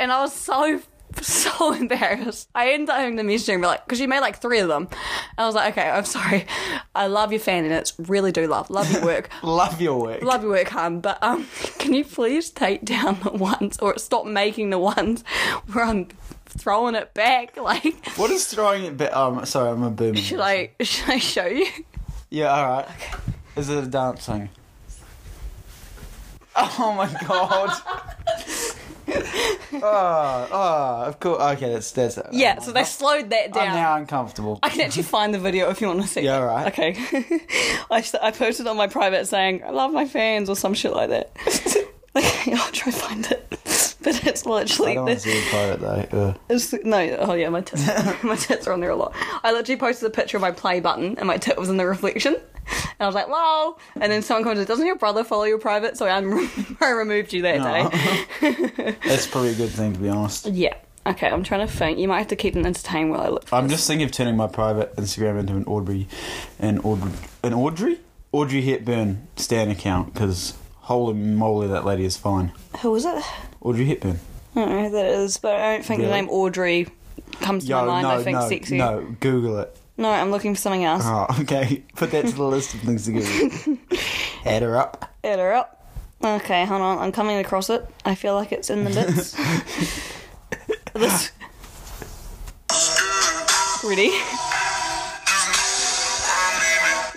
And 0.00 0.10
i 0.10 0.20
was 0.20 0.32
so 0.34 0.80
so 1.22 1.72
embarrassed. 1.82 2.50
I 2.54 2.72
ended 2.72 2.90
up 2.90 2.96
having 2.98 3.16
to 3.16 3.22
message 3.22 3.46
her 3.48 3.54
and 3.54 3.62
be 3.62 3.66
like 3.66 3.84
because 3.86 3.98
she 3.98 4.06
made 4.06 4.20
like 4.20 4.42
three 4.42 4.58
of 4.58 4.68
them. 4.68 4.82
And 4.90 5.38
i 5.38 5.46
was 5.46 5.54
like 5.54 5.72
okay 5.78 5.88
i'm 5.88 6.04
sorry. 6.18 6.46
I 6.94 7.06
love 7.06 7.32
your 7.32 7.40
fan 7.40 7.64
and 7.64 7.72
it's 7.72 7.94
really 7.98 8.30
do 8.32 8.46
love. 8.46 8.68
Love 8.70 8.90
your 8.92 9.04
work. 9.04 9.30
Love 9.42 9.80
your 9.80 10.00
work. 10.00 10.22
love 10.22 10.42
your 10.42 10.50
work 10.52 10.68
hun. 10.68 11.00
But 11.00 11.22
um 11.22 11.46
can 11.78 11.94
you 11.94 12.04
please 12.04 12.50
take 12.50 12.84
down 12.84 13.18
the 13.24 13.30
ones 13.32 13.78
or 13.78 13.96
stop 13.98 14.26
making 14.26 14.70
the 14.70 14.78
ones 14.78 15.22
where 15.72 15.84
i'm 15.84 16.08
throwing 16.46 16.94
it 16.94 17.14
back? 17.14 17.56
Like 17.56 18.06
What 18.16 18.30
is 18.30 18.46
throwing 18.46 18.84
it 18.84 18.96
back? 18.98 19.16
Um, 19.16 19.44
sorry, 19.46 19.70
I'm 19.70 19.82
a 19.82 19.90
boomer. 19.90 20.16
should 20.18 20.40
i 20.40 20.70
should 20.82 21.08
i 21.08 21.18
show 21.18 21.46
you 21.46 21.66
Yeah, 22.30 22.54
all 22.54 22.68
right. 22.68 22.88
Is 23.56 23.70
it 23.70 23.84
a 23.84 23.86
dance 23.86 24.26
thing? 24.26 24.50
Oh 26.54 26.92
my 26.96 27.06
god. 27.26 27.70
oh, 29.72 30.48
oh, 30.52 31.04
of 31.06 31.20
course. 31.20 31.40
Okay, 31.40 31.72
that's 31.72 31.92
that's. 31.92 32.18
Uh, 32.18 32.28
yeah 32.32 32.58
so 32.58 32.72
they 32.72 32.84
slowed 32.84 33.30
that 33.30 33.52
down 33.52 33.68
I'm 33.68 33.74
now 33.74 33.96
uncomfortable. 33.96 34.58
I 34.62 34.68
can 34.68 34.82
actually 34.82 35.04
find 35.04 35.32
the 35.32 35.38
video 35.38 35.70
if 35.70 35.80
you 35.80 35.86
want 35.86 36.02
to 36.02 36.08
see. 36.08 36.22
Yeah, 36.22 36.42
it. 36.42 36.46
right. 36.46 36.66
Okay. 36.68 36.96
I, 37.90 38.04
I 38.20 38.30
posted 38.32 38.66
on 38.66 38.76
my 38.76 38.88
private 38.88 39.26
saying 39.26 39.62
I 39.64 39.70
love 39.70 39.92
my 39.92 40.06
fans 40.06 40.50
or 40.50 40.56
some 40.56 40.74
shit 40.74 40.92
like 40.92 41.10
that. 41.10 41.30
okay, 42.16 42.52
I'll 42.52 42.72
try 42.72 42.92
find 42.92 43.24
it, 43.26 43.58
but 44.02 44.24
it's 44.26 44.46
literally. 44.46 44.92
I 44.92 44.94
don't 44.94 45.06
want 45.06 45.20
to 45.20 45.28
see 45.28 45.50
pirate 45.50 45.80
though. 45.80 46.28
Ugh. 46.28 46.40
It's, 46.48 46.72
no, 46.84 47.16
oh 47.18 47.34
yeah, 47.34 47.48
my 47.48 47.62
tits, 47.62 47.86
my 48.22 48.36
tits 48.36 48.66
are 48.68 48.72
on 48.72 48.80
there 48.80 48.90
a 48.90 48.96
lot. 48.96 49.12
I 49.42 49.52
literally 49.52 49.78
posted 49.78 50.06
a 50.06 50.10
picture 50.10 50.36
of 50.36 50.40
my 50.40 50.52
play 50.52 50.78
button 50.78 51.18
and 51.18 51.26
my 51.26 51.36
tit 51.36 51.58
was 51.58 51.68
in 51.68 51.78
the 51.78 51.86
reflection, 51.86 52.34
and 52.34 53.00
I 53.00 53.06
was 53.06 53.14
like, 53.16 53.28
"Lol," 53.28 53.80
and 54.00 54.12
then 54.12 54.22
someone 54.22 54.44
commented, 54.44 54.68
"Doesn't 54.68 54.86
your 54.86 54.96
brother 54.96 55.24
follow 55.24 55.44
your 55.44 55.58
private?" 55.58 55.96
So 55.96 56.06
I, 56.06 56.18
I 56.80 56.90
removed 56.90 57.32
you 57.32 57.42
that 57.42 57.90
day. 58.40 58.94
That's 59.04 59.26
probably 59.26 59.50
a 59.50 59.54
good 59.54 59.70
thing 59.70 59.94
to 59.94 59.98
be 59.98 60.08
honest. 60.08 60.46
Yeah. 60.46 60.74
Okay, 61.06 61.28
I'm 61.28 61.42
trying 61.42 61.66
to 61.66 61.72
think. 61.72 61.98
You 61.98 62.06
might 62.06 62.18
have 62.18 62.28
to 62.28 62.36
keep 62.36 62.52
them 62.54 62.66
entertained 62.66 63.10
while 63.10 63.20
I 63.20 63.28
look. 63.28 63.48
For 63.48 63.56
I'm 63.56 63.64
this. 63.64 63.78
just 63.78 63.88
thinking 63.88 64.04
of 64.04 64.12
turning 64.12 64.36
my 64.36 64.46
private 64.46 64.94
Instagram 64.96 65.40
into 65.40 65.56
an 65.56 65.64
Audrey, 65.64 66.06
an 66.58 66.78
Audrey, 66.80 67.12
an 67.42 67.54
Audrey, 67.54 67.98
Audrey 68.30 68.62
Hepburn 68.62 69.26
Stan 69.36 69.70
account 69.70 70.12
because 70.12 70.54
holy 70.88 71.12
moly, 71.12 71.68
that 71.68 71.84
lady 71.84 72.04
is 72.06 72.16
fine. 72.16 72.50
Who 72.80 72.90
was 72.92 73.04
it? 73.04 73.22
Audrey 73.60 73.84
Hepburn. 73.84 74.18
I 74.56 74.60
don't 74.60 74.68
know 74.70 74.84
who 74.84 74.90
that 74.92 75.04
is, 75.06 75.36
but 75.36 75.54
I 75.54 75.74
don't 75.74 75.84
think 75.84 75.98
Really? 76.00 76.10
the 76.10 76.16
name 76.16 76.30
Audrey 76.30 76.88
comes 77.42 77.64
to 77.64 77.68
Yo, 77.70 77.80
my 77.82 77.86
mind. 77.86 78.02
no, 78.04 78.10
I 78.14 78.22
think 78.22 78.38
no, 78.38 78.48
sexy. 78.48 78.78
no. 78.78 79.14
Google 79.20 79.58
it. 79.58 79.76
No, 79.98 80.08
I'm 80.10 80.30
looking 80.30 80.54
for 80.54 80.60
something 80.60 80.84
else. 80.84 81.02
Oh, 81.04 81.26
okay. 81.40 81.82
Put 81.96 82.10
that 82.12 82.26
to 82.26 82.32
the 82.34 82.42
list 82.44 82.72
of 82.74 82.80
things 82.80 83.04
to 83.04 83.12
Google. 83.12 83.78
Add 84.46 84.62
her 84.62 84.76
up. 84.78 85.12
Add 85.22 85.38
her 85.38 85.52
up. 85.52 85.74
Okay, 86.24 86.64
hold 86.64 86.80
on. 86.80 86.98
I'm 86.98 87.12
coming 87.12 87.36
across 87.38 87.68
it. 87.68 87.86
I 88.06 88.14
feel 88.14 88.34
like 88.34 88.50
it's 88.50 88.70
in 88.70 88.84
the 88.84 88.90
bits. 88.90 89.32
this. 90.94 91.30
Ready? 93.84 94.10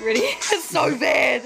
Ready? 0.06 0.20
It's 0.52 0.66
so 0.70 0.98
bad. 1.00 1.44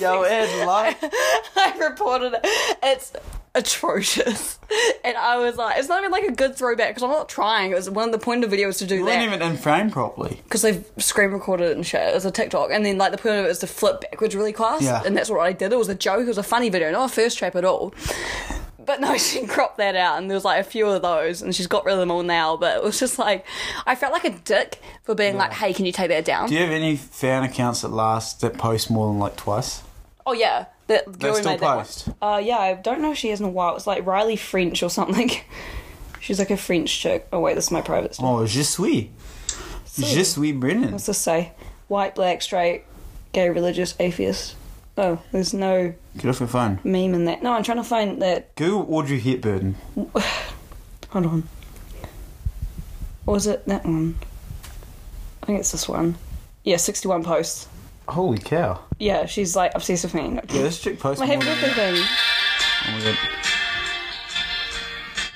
Yo, 0.00 0.22
Ed, 0.22 0.66
like. 0.66 0.98
I 1.56 1.76
reported 1.78 2.32
it. 2.34 2.40
It's 2.82 3.12
atrocious. 3.54 4.58
And 5.04 5.16
I 5.16 5.36
was 5.38 5.56
like, 5.56 5.78
it's 5.78 5.88
not 5.88 6.00
even 6.00 6.10
like 6.12 6.24
a 6.24 6.32
good 6.32 6.54
throwback 6.56 6.90
because 6.90 7.02
I'm 7.02 7.10
not 7.10 7.28
trying. 7.28 7.72
It 7.72 7.74
was 7.74 7.90
one 7.90 8.06
of 8.08 8.12
the 8.12 8.18
point 8.18 8.44
of 8.44 8.50
the 8.50 8.54
video 8.56 8.68
was 8.68 8.78
to 8.78 8.86
do 8.86 8.94
It 8.96 8.98
that. 8.98 9.04
wasn't 9.04 9.24
even 9.24 9.42
in 9.42 9.56
frame 9.56 9.90
properly. 9.90 10.40
because 10.44 10.62
they've 10.62 10.84
screen 10.98 11.30
recorded 11.30 11.70
it 11.70 11.76
and 11.76 11.84
shit 11.86 12.00
as 12.00 12.24
a 12.24 12.30
TikTok, 12.30 12.70
and 12.72 12.84
then 12.86 12.98
like 12.98 13.12
the 13.12 13.18
point 13.18 13.36
of 13.36 13.46
it 13.46 13.48
is 13.50 13.58
to 13.60 13.66
flip 13.66 14.00
backwards 14.02 14.34
really 14.36 14.52
fast. 14.52 14.82
Yeah. 14.82 15.02
and 15.04 15.16
that's 15.16 15.30
what 15.30 15.40
I 15.40 15.52
did. 15.52 15.72
It 15.72 15.76
was 15.78 15.88
a 15.88 15.94
joke. 15.94 16.22
It 16.22 16.28
was 16.28 16.38
a 16.38 16.42
funny 16.42 16.68
video, 16.70 16.90
not 16.92 17.10
a 17.10 17.12
thirst 17.12 17.38
trap 17.38 17.56
at 17.56 17.64
all. 17.64 17.92
But 18.78 19.00
no, 19.00 19.16
she 19.18 19.46
cropped 19.46 19.78
that 19.78 19.96
out, 19.96 20.18
and 20.18 20.30
there 20.30 20.36
was 20.36 20.44
like 20.44 20.60
a 20.60 20.64
few 20.68 20.86
of 20.86 21.02
those, 21.02 21.42
and 21.42 21.54
she's 21.54 21.66
got 21.66 21.84
rid 21.84 21.92
of 21.94 21.98
them 21.98 22.10
all 22.10 22.22
now. 22.22 22.56
But 22.56 22.76
it 22.76 22.82
was 22.84 22.98
just 23.00 23.18
like 23.18 23.44
I 23.86 23.94
felt 23.96 24.12
like 24.12 24.24
a 24.24 24.30
dick 24.30 24.80
for 25.02 25.14
being 25.14 25.36
like, 25.36 25.52
"Hey, 25.52 25.72
can 25.74 25.84
you 25.86 25.92
take 25.92 26.08
that 26.08 26.24
down?" 26.24 26.48
Do 26.48 26.54
you 26.54 26.60
have 26.60 26.70
any 26.70 26.96
fan 26.96 27.42
accounts 27.42 27.80
that 27.82 27.88
last 27.88 28.40
that 28.42 28.56
post 28.58 28.90
more 28.90 29.08
than 29.08 29.18
like 29.18 29.36
twice? 29.36 29.82
Oh 30.30 30.32
yeah, 30.32 30.66
that 30.86 31.06
girl 31.06 31.14
They 31.18 31.28
who 31.28 31.34
still 31.38 31.50
made 31.50 31.60
that 31.60 32.14
one. 32.22 32.34
Uh, 32.34 32.38
yeah, 32.38 32.58
I 32.58 32.74
don't 32.74 33.00
know 33.00 33.10
if 33.10 33.18
she 33.18 33.30
has 33.30 33.40
in 33.40 33.46
a 33.46 33.50
while. 33.50 33.74
It's 33.74 33.84
like 33.88 34.06
Riley 34.06 34.36
French 34.36 34.80
or 34.80 34.88
something. 34.88 35.28
She's 36.20 36.38
like 36.38 36.50
a 36.52 36.56
French 36.56 36.96
chick. 37.00 37.26
Oh 37.32 37.40
wait, 37.40 37.54
this 37.56 37.64
is 37.64 37.70
my 37.72 37.80
private 37.80 38.14
stuff. 38.14 38.26
Oh, 38.28 38.46
je 38.46 38.62
suis. 38.62 39.10
Je 39.98 40.22
suis 40.22 40.52
Brennan. 40.52 40.92
What's 40.92 41.06
this 41.06 41.18
say? 41.18 41.50
White, 41.88 42.14
black, 42.14 42.42
straight, 42.42 42.84
gay, 43.32 43.48
religious, 43.50 43.96
atheist. 43.98 44.54
Oh, 44.96 45.20
there's 45.32 45.52
no 45.52 45.94
Get 46.16 46.26
off 46.28 46.38
your 46.38 46.48
phone. 46.48 46.78
meme 46.84 47.12
in 47.14 47.24
that. 47.24 47.42
No, 47.42 47.52
I'm 47.52 47.64
trying 47.64 47.78
to 47.78 47.84
find 47.84 48.22
that. 48.22 48.54
Google 48.54 48.86
Audrey 48.94 49.18
Hepburn. 49.18 49.74
Hold 49.96 51.26
on. 51.26 51.48
Or 53.26 53.34
was 53.34 53.48
it 53.48 53.66
that 53.66 53.84
one? 53.84 54.14
I 55.42 55.46
think 55.46 55.58
it's 55.58 55.72
this 55.72 55.88
one. 55.88 56.14
Yeah, 56.62 56.76
61 56.76 57.24
posts. 57.24 57.66
Holy 58.10 58.38
cow! 58.38 58.80
Yeah, 58.98 59.26
she's 59.26 59.54
like 59.56 59.72
obsessed 59.74 60.04
with 60.04 60.14
me. 60.14 60.34
Yeah, 60.34 60.40
this 60.62 60.80
chick 60.80 60.98
posted. 60.98 61.26
My 61.26 61.32
happy 61.34 61.46
more 61.46 61.54
birthday 61.54 61.74
than- 61.74 61.94
thing. 61.94 62.04
Oh 62.86 62.92
my 62.98 63.04
god. 63.04 63.18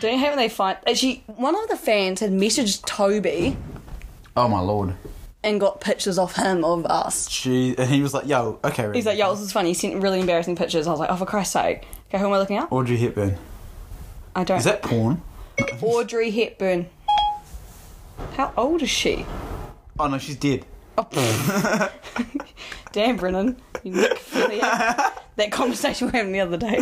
Don't 0.00 0.12
you 0.14 0.19
hate 0.19 0.28
when 0.31 0.38
they 0.38 0.49
find. 0.49 0.76
Actually, 0.87 1.23
one 1.26 1.54
of 1.54 1.69
the 1.69 1.76
fans 1.76 2.21
had 2.21 2.31
messaged 2.33 2.85
Toby 2.85 3.57
Oh 4.37 4.49
my 4.49 4.61
lord. 4.61 4.95
and 5.43 5.61
got 5.61 5.81
pictures 5.81 6.19
of 6.19 6.35
him 6.37 6.64
of 6.64 6.85
us. 6.87 7.31
She 7.31 7.75
and 7.78 7.88
he 7.88 8.02
was 8.02 8.12
like, 8.12 8.26
"Yo, 8.26 8.59
okay." 8.64 8.90
He's 8.93 9.07
like, 9.07 9.19
yo, 9.19 9.31
this 9.35 9.40
is 9.45 9.52
funny. 9.52 9.69
He 9.69 9.75
sent 9.75 10.02
really 10.02 10.21
embarrassing 10.21 10.57
pictures. 10.57 10.87
I 10.87 10.90
was 10.90 11.00
like, 11.00 11.11
oh, 11.11 11.16
for 11.16 11.26
Christ's 11.26 11.52
sake. 11.54 11.87
Okay, 12.09 12.19
who 12.19 12.26
am 12.26 12.33
I 12.33 12.38
looking 12.38 12.57
at? 12.57 12.71
Audrey 12.73 12.97
Hepburn. 12.97 13.37
I 14.35 14.45
don't. 14.45 14.59
Is 14.59 14.64
that 14.64 14.83
porn? 14.83 15.23
Audrey 15.81 16.31
Hepburn. 16.33 16.87
How 18.37 18.52
old 18.57 18.83
is 18.83 18.90
she? 18.90 19.25
Oh 19.99 20.09
no, 20.09 20.19
she's 20.19 20.37
dead. 20.37 20.66
Oh, 20.96 21.90
damn, 22.92 23.16
Brennan. 23.16 23.56
You 23.82 23.92
necrophiliac. 23.92 25.12
that 25.36 25.50
conversation 25.52 26.06
we 26.06 26.12
were 26.12 26.18
having 26.18 26.32
the 26.32 26.40
other 26.40 26.56
day. 26.56 26.80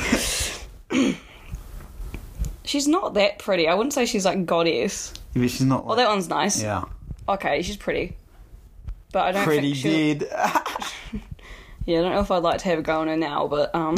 she's 2.64 2.86
not 2.86 3.14
that 3.14 3.38
pretty. 3.38 3.68
I 3.68 3.74
wouldn't 3.74 3.92
say 3.94 4.04
she's 4.06 4.24
like 4.24 4.44
goddess. 4.46 5.14
But 5.34 5.50
she's 5.50 5.62
not. 5.62 5.86
Like, 5.86 5.96
that 5.98 6.08
one's 6.08 6.28
nice. 6.28 6.62
yeah. 6.62 6.84
Okay, 7.28 7.62
she's 7.62 7.76
pretty. 7.76 8.16
But 9.12 9.26
I 9.26 9.32
don't 9.32 9.44
Pretty 9.44 9.74
think 9.74 10.20
dead. 10.20 10.28
Yeah, 11.84 11.98
I 11.98 12.02
don't 12.02 12.12
know 12.12 12.20
if 12.20 12.30
I'd 12.30 12.44
like 12.44 12.58
to 12.58 12.64
have 12.66 12.78
a 12.78 12.82
go 12.82 13.00
on 13.00 13.08
her 13.08 13.16
now, 13.16 13.48
but 13.48 13.74
um. 13.74 13.96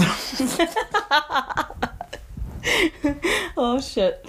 oh 3.58 3.78
shit! 3.78 4.24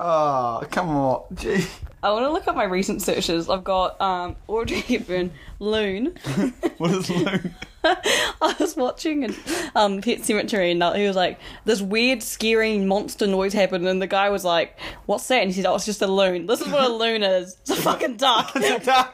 Oh 0.00 0.64
come 0.70 0.88
on, 0.90 1.24
gee. 1.34 1.64
I 2.02 2.10
want 2.12 2.24
to 2.24 2.32
look 2.32 2.48
up 2.48 2.56
my 2.56 2.64
recent 2.64 3.02
searches. 3.02 3.48
I've 3.50 3.64
got 3.64 4.00
um 4.00 4.36
Audrey 4.48 4.80
Hepburn, 4.80 5.32
Loon. 5.58 6.14
What 6.78 6.92
is 6.92 7.10
Loon? 7.10 7.54
I 7.84 8.54
was 8.58 8.74
watching 8.76 9.24
an, 9.24 9.34
um 9.74 10.00
Pet 10.00 10.24
Cemetery, 10.24 10.70
and 10.70 10.82
he 10.96 11.06
was 11.06 11.16
like, 11.16 11.38
"This 11.66 11.82
weird, 11.82 12.22
scary 12.22 12.78
monster 12.78 13.26
noise 13.26 13.52
happened," 13.52 13.86
and 13.86 14.00
the 14.00 14.06
guy 14.06 14.30
was 14.30 14.44
like, 14.44 14.78
"What's 15.06 15.26
that?" 15.28 15.42
And 15.42 15.50
he 15.50 15.60
said, 15.60 15.66
"Oh, 15.66 15.74
it's 15.74 15.84
just 15.84 16.00
a 16.00 16.06
loon. 16.06 16.46
This 16.46 16.60
is 16.62 16.68
what 16.68 16.84
a 16.84 16.88
loon 16.92 17.22
is. 17.22 17.56
It's 17.60 17.70
a 17.70 17.76
fucking 17.76 18.16
duck." 18.16 18.52
yeah. 18.54 19.10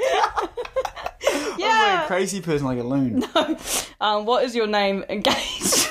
yeah. 1.59 2.05
a 2.05 2.07
crazy 2.07 2.41
person 2.41 2.67
like 2.67 2.79
a 2.79 2.85
loon. 2.85 3.25
No. 3.35 3.57
Um, 4.01 4.27
what 4.27 4.45
is 4.45 4.55
your 4.55 4.67
name? 4.67 5.05
Engaged. 5.09 5.91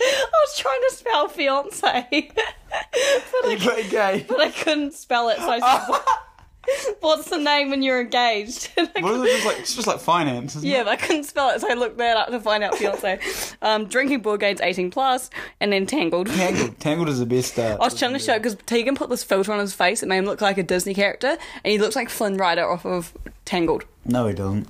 I 0.00 0.30
was 0.46 0.58
trying 0.58 0.80
to 0.88 0.94
spell 0.94 1.28
fiance, 1.28 2.30
but 2.72 3.50
I, 3.50 3.56
put 3.60 3.90
gay. 3.90 4.24
but 4.28 4.40
I 4.40 4.50
couldn't 4.50 4.94
spell 4.94 5.28
it. 5.28 5.36
So 5.38 5.50
I 5.50 5.58
said, 5.60 6.96
"What's 7.00 7.28
the 7.28 7.38
name 7.38 7.70
when 7.70 7.82
you're 7.82 8.00
engaged?" 8.00 8.70
And 8.76 8.88
I 8.96 9.00
What 9.02 9.14
is 9.14 9.22
it 9.22 9.26
just 9.34 9.46
like? 9.46 9.58
It's 9.58 9.74
just 9.74 9.86
like 9.86 9.98
finance. 10.00 10.56
Isn't 10.56 10.68
Yeah, 10.68 10.82
It? 10.82 10.84
but 10.84 10.90
I 10.92 10.96
couldn't 10.96 11.24
spell 11.24 11.50
it, 11.50 11.60
so 11.60 11.70
I 11.70 11.74
looked 11.74 11.98
that 11.98 12.16
up 12.16 12.28
to 12.28 12.40
find 12.40 12.62
out 12.64 12.74
fiance. 12.76 13.18
Um, 13.60 13.86
drinking 13.86 14.20
board 14.20 14.40
games, 14.40 14.60
eighteen 14.60 14.90
plus, 14.90 15.28
and 15.60 15.72
then 15.72 15.86
Tangled. 15.86 16.28
Tangled. 16.28 16.78
Tangled 16.80 17.08
is 17.08 17.18
the 17.18 17.26
best. 17.26 17.58
Uh, 17.58 17.76
I 17.80 17.84
was 17.84 17.98
trying 17.98 18.12
to 18.12 18.18
show 18.18 18.36
because 18.38 18.56
Tegan 18.66 18.94
put 18.94 19.10
this 19.10 19.24
filter 19.24 19.52
on 19.52 19.58
his 19.58 19.74
face. 19.74 20.02
It 20.02 20.08
made 20.08 20.18
him 20.18 20.24
look 20.26 20.40
like 20.40 20.56
a 20.58 20.62
Disney 20.62 20.94
character, 20.94 21.36
and 21.64 21.70
he 21.72 21.78
looks 21.78 21.96
like 21.96 22.08
Flynn 22.08 22.36
Rider 22.36 22.68
off 22.68 22.86
of 22.86 23.12
Tangled. 23.44 23.84
No, 24.04 24.26
he 24.28 24.34
doesn't. 24.34 24.68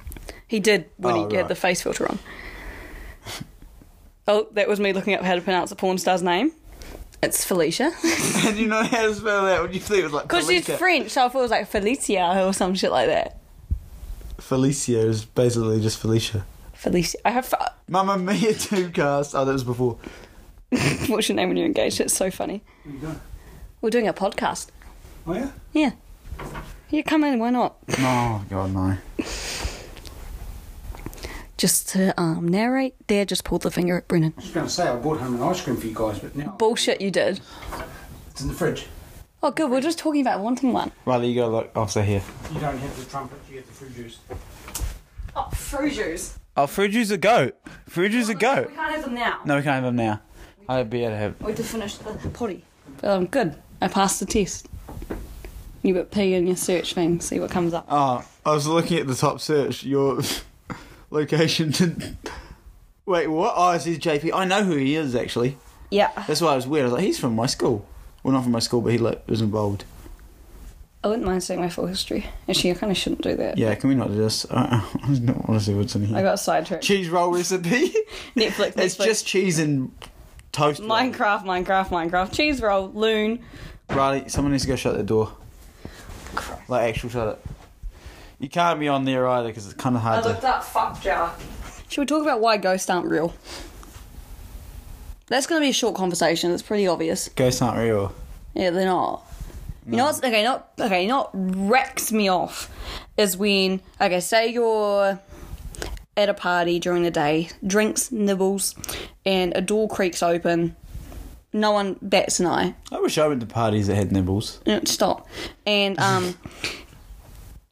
He 0.48 0.60
did 0.60 0.90
when 0.98 1.14
Oh, 1.14 1.28
he 1.30 1.36
had 1.36 1.48
the 1.48 1.54
face 1.54 1.82
filter 1.82 2.06
on. 2.08 2.18
Oh, 4.28 4.46
that 4.52 4.68
was 4.68 4.78
me 4.78 4.92
looking 4.92 5.14
up 5.14 5.22
how 5.22 5.34
to 5.34 5.40
pronounce 5.40 5.72
a 5.72 5.76
porn 5.76 5.98
star's 5.98 6.22
name. 6.22 6.52
It's 7.22 7.44
Felicia. 7.44 7.90
How 8.40 8.50
do 8.50 8.56
you 8.58 8.66
know 8.66 8.82
how 8.82 9.06
to 9.06 9.14
spell 9.14 9.44
that? 9.44 9.60
What 9.60 9.70
do 9.70 9.74
you 9.74 9.80
think 9.80 10.00
it 10.00 10.04
was 10.04 10.12
like? 10.12 10.24
Because 10.24 10.48
she's 10.48 10.64
Felicia? 10.64 10.78
French, 10.78 11.10
so 11.10 11.24
I 11.24 11.28
thought 11.28 11.38
it 11.38 11.42
was 11.42 11.50
like 11.52 11.68
Felicia 11.68 12.44
or 12.44 12.52
some 12.52 12.74
shit 12.74 12.90
like 12.90 13.06
that. 13.06 13.38
Felicia 14.38 14.98
is 14.98 15.24
basically 15.24 15.80
just 15.80 15.98
Felicia. 15.98 16.44
Felicia. 16.74 17.18
I 17.24 17.30
have. 17.30 17.54
Mamma 17.88 18.18
Mia 18.18 18.54
2 18.54 18.90
cast. 18.90 19.36
Oh, 19.36 19.44
that 19.44 19.52
was 19.52 19.62
before. 19.62 19.98
What's 21.06 21.28
your 21.28 21.36
name 21.36 21.48
when 21.48 21.56
you're 21.56 21.66
engaged? 21.66 22.00
It's 22.00 22.14
so 22.14 22.30
funny. 22.30 22.62
What 22.82 22.90
are 22.90 22.94
you 22.94 23.00
doing? 23.00 23.20
We're 23.82 23.90
doing 23.90 24.08
a 24.08 24.12
podcast. 24.12 24.68
Oh 25.26 25.34
yeah? 25.34 25.50
Yeah. 25.72 25.92
You 26.90 27.04
come 27.04 27.22
in. 27.24 27.38
Why 27.38 27.50
not? 27.50 27.76
Oh, 27.98 28.44
God, 28.50 28.74
no. 28.74 28.98
Just 31.62 31.90
to 31.90 32.12
um, 32.20 32.48
narrate, 32.48 32.96
there 33.06 33.24
just 33.24 33.44
pulled 33.44 33.62
the 33.62 33.70
finger 33.70 33.96
at 33.96 34.08
Brennan. 34.08 34.34
I 34.36 34.40
was 34.40 34.50
going 34.50 34.66
to 34.66 34.72
say 34.72 34.88
I 34.88 34.96
brought 34.96 35.20
home 35.20 35.36
an 35.36 35.42
ice 35.44 35.60
cream 35.60 35.76
for 35.76 35.86
you 35.86 35.94
guys, 35.94 36.18
but 36.18 36.34
now 36.34 36.56
Bullshit, 36.58 37.00
you 37.00 37.12
did. 37.12 37.40
it's 38.32 38.40
in 38.40 38.48
the 38.48 38.54
fridge. 38.54 38.88
Oh, 39.44 39.52
good. 39.52 39.70
We're 39.70 39.80
just 39.80 39.96
talking 39.96 40.22
about 40.22 40.40
wanting 40.40 40.72
one. 40.72 40.90
Riley, 41.04 41.28
you 41.28 41.36
gotta 41.40 41.52
look. 41.52 41.70
I'll 41.76 41.86
stay 41.86 42.04
here. 42.04 42.22
You 42.52 42.58
don't 42.58 42.76
have 42.76 42.98
the 42.98 43.08
trumpet, 43.08 43.38
you 43.48 43.58
have 43.58 43.66
the 43.68 43.72
fruit 43.74 43.94
juice. 43.94 44.18
Oh, 45.36 45.48
fruit 45.50 45.92
juice. 45.92 46.36
Oh, 46.56 46.66
fruit 46.66 46.88
juice 46.88 47.12
a 47.12 47.16
goat. 47.16 47.54
Fruit 47.88 48.08
juice 48.08 48.28
a 48.28 48.34
goat. 48.34 48.70
We 48.70 48.74
can't 48.74 48.94
have 48.96 49.04
them 49.04 49.14
now. 49.14 49.38
No, 49.44 49.54
we 49.54 49.62
can't 49.62 49.74
have 49.74 49.84
them 49.84 49.94
now. 49.94 50.20
I'd 50.68 50.90
be 50.90 51.02
able 51.04 51.10
to 51.10 51.16
have. 51.16 51.40
We 51.40 51.46
have 51.52 51.56
to 51.58 51.62
finish 51.62 51.94
the 51.94 52.28
potty. 52.30 52.64
But 53.00 53.08
um, 53.08 53.26
good. 53.26 53.54
I 53.80 53.86
passed 53.86 54.18
the 54.18 54.26
test. 54.26 54.66
You 55.82 55.94
put 55.94 56.10
P 56.10 56.34
in 56.34 56.48
your 56.48 56.56
search 56.56 56.94
thing, 56.94 57.20
see 57.20 57.38
what 57.38 57.52
comes 57.52 57.72
up. 57.72 57.86
Oh, 57.88 58.24
I 58.44 58.50
was 58.50 58.66
looking 58.66 58.98
at 58.98 59.06
the 59.06 59.14
top 59.14 59.40
search. 59.40 59.84
Your 59.84 60.22
location 61.12 61.70
didn't. 61.70 62.16
Wait, 63.06 63.26
what? 63.26 63.54
Oh, 63.56 63.70
it 63.72 63.80
says 63.80 63.98
JP. 63.98 64.32
I 64.32 64.44
know 64.44 64.64
who 64.64 64.76
he 64.76 64.94
is 64.96 65.14
actually. 65.14 65.56
Yeah. 65.90 66.10
That's 66.26 66.40
why 66.40 66.52
I 66.52 66.56
was 66.56 66.66
weird. 66.66 66.84
I 66.84 66.86
was 66.86 66.92
like, 66.94 67.04
he's 67.04 67.18
from 67.18 67.34
my 67.34 67.46
school. 67.46 67.86
Well, 68.22 68.32
not 68.32 68.44
from 68.44 68.52
my 68.52 68.60
school, 68.60 68.80
but 68.80 68.92
he 68.92 68.98
like 68.98 69.26
was 69.28 69.40
involved. 69.40 69.84
I 71.04 71.08
wouldn't 71.08 71.26
mind 71.26 71.42
seeing 71.42 71.60
my 71.60 71.68
full 71.68 71.86
history. 71.86 72.26
Actually, 72.48 72.70
I 72.70 72.74
kind 72.74 72.92
of 72.92 72.96
shouldn't 72.96 73.22
do 73.22 73.34
that. 73.34 73.58
Yeah, 73.58 73.74
can 73.74 73.88
we 73.88 73.96
not 73.96 74.08
do 74.08 74.14
this? 74.14 74.46
I 74.50 74.88
I 75.02 75.08
don't 75.14 75.48
want 75.48 75.60
to 75.60 75.66
see 75.66 75.74
what's 75.74 75.94
in 75.96 76.06
here. 76.06 76.16
I 76.16 76.22
got 76.22 76.38
sidetracked. 76.38 76.84
cheese 76.84 77.08
roll 77.08 77.32
recipe. 77.32 77.68
Netflix, 78.36 78.78
it's 78.78 78.96
Netflix. 78.96 79.04
just 79.04 79.26
cheese 79.26 79.58
and 79.58 79.90
toast. 80.52 80.78
roll. 80.78 80.88
Minecraft, 80.90 81.42
Minecraft, 81.42 81.88
Minecraft. 81.88 82.32
Cheese 82.32 82.62
roll, 82.62 82.90
loon. 82.92 83.40
Riley, 83.90 84.28
someone 84.28 84.52
needs 84.52 84.62
to 84.62 84.68
go 84.68 84.76
shut 84.76 84.96
the 84.96 85.02
door. 85.02 85.32
Like, 86.68 86.88
actual 86.90 87.10
shut 87.10 87.28
it. 87.28 87.46
You 88.42 88.48
can't 88.48 88.78
be 88.80 88.88
on 88.88 89.04
there 89.04 89.26
either 89.28 89.48
because 89.48 89.66
it's 89.66 89.74
kind 89.74 89.94
of 89.96 90.02
hard 90.02 90.18
I 90.18 90.22
hard 90.22 90.26
looked 90.32 90.40
to. 90.42 90.48
up 90.48 90.64
fuck 90.64 91.00
jar. 91.00 91.32
Should 91.88 92.00
we 92.00 92.06
talk 92.06 92.22
about 92.22 92.40
why 92.40 92.56
ghosts 92.56 92.90
aren't 92.90 93.06
real? 93.08 93.32
That's 95.28 95.46
going 95.46 95.60
to 95.60 95.64
be 95.64 95.70
a 95.70 95.72
short 95.72 95.94
conversation. 95.94 96.50
It's 96.50 96.62
pretty 96.62 96.86
obvious. 96.88 97.28
Ghosts 97.28 97.62
aren't 97.62 97.78
real. 97.78 98.12
Yeah, 98.54 98.70
they're 98.70 98.84
not. 98.84 99.24
You 99.86 99.96
know 99.96 100.04
what's 100.04 100.18
okay? 100.18 100.42
Not 100.42 100.70
okay. 100.78 101.06
Not 101.06 101.30
wrecks 101.32 102.12
me 102.12 102.28
off 102.28 102.68
is 103.16 103.36
when 103.36 103.80
okay. 104.00 104.20
Say 104.20 104.48
you're 104.48 105.18
at 106.16 106.28
a 106.28 106.34
party 106.34 106.78
during 106.78 107.02
the 107.04 107.10
day, 107.10 107.48
drinks, 107.66 108.10
nibbles, 108.12 108.74
and 109.24 109.52
a 109.56 109.60
door 109.60 109.88
creaks 109.88 110.22
open. 110.22 110.76
No 111.52 111.70
one 111.72 111.96
bats 112.02 112.40
an 112.40 112.46
eye. 112.46 112.74
I 112.90 113.00
wish 113.00 113.18
I 113.18 113.26
went 113.26 113.40
to 113.40 113.46
parties 113.46 113.86
that 113.86 113.94
had 113.94 114.10
nibbles. 114.12 114.60
No, 114.66 114.80
Stop. 114.84 115.28
And 115.66 115.98
um, 115.98 116.34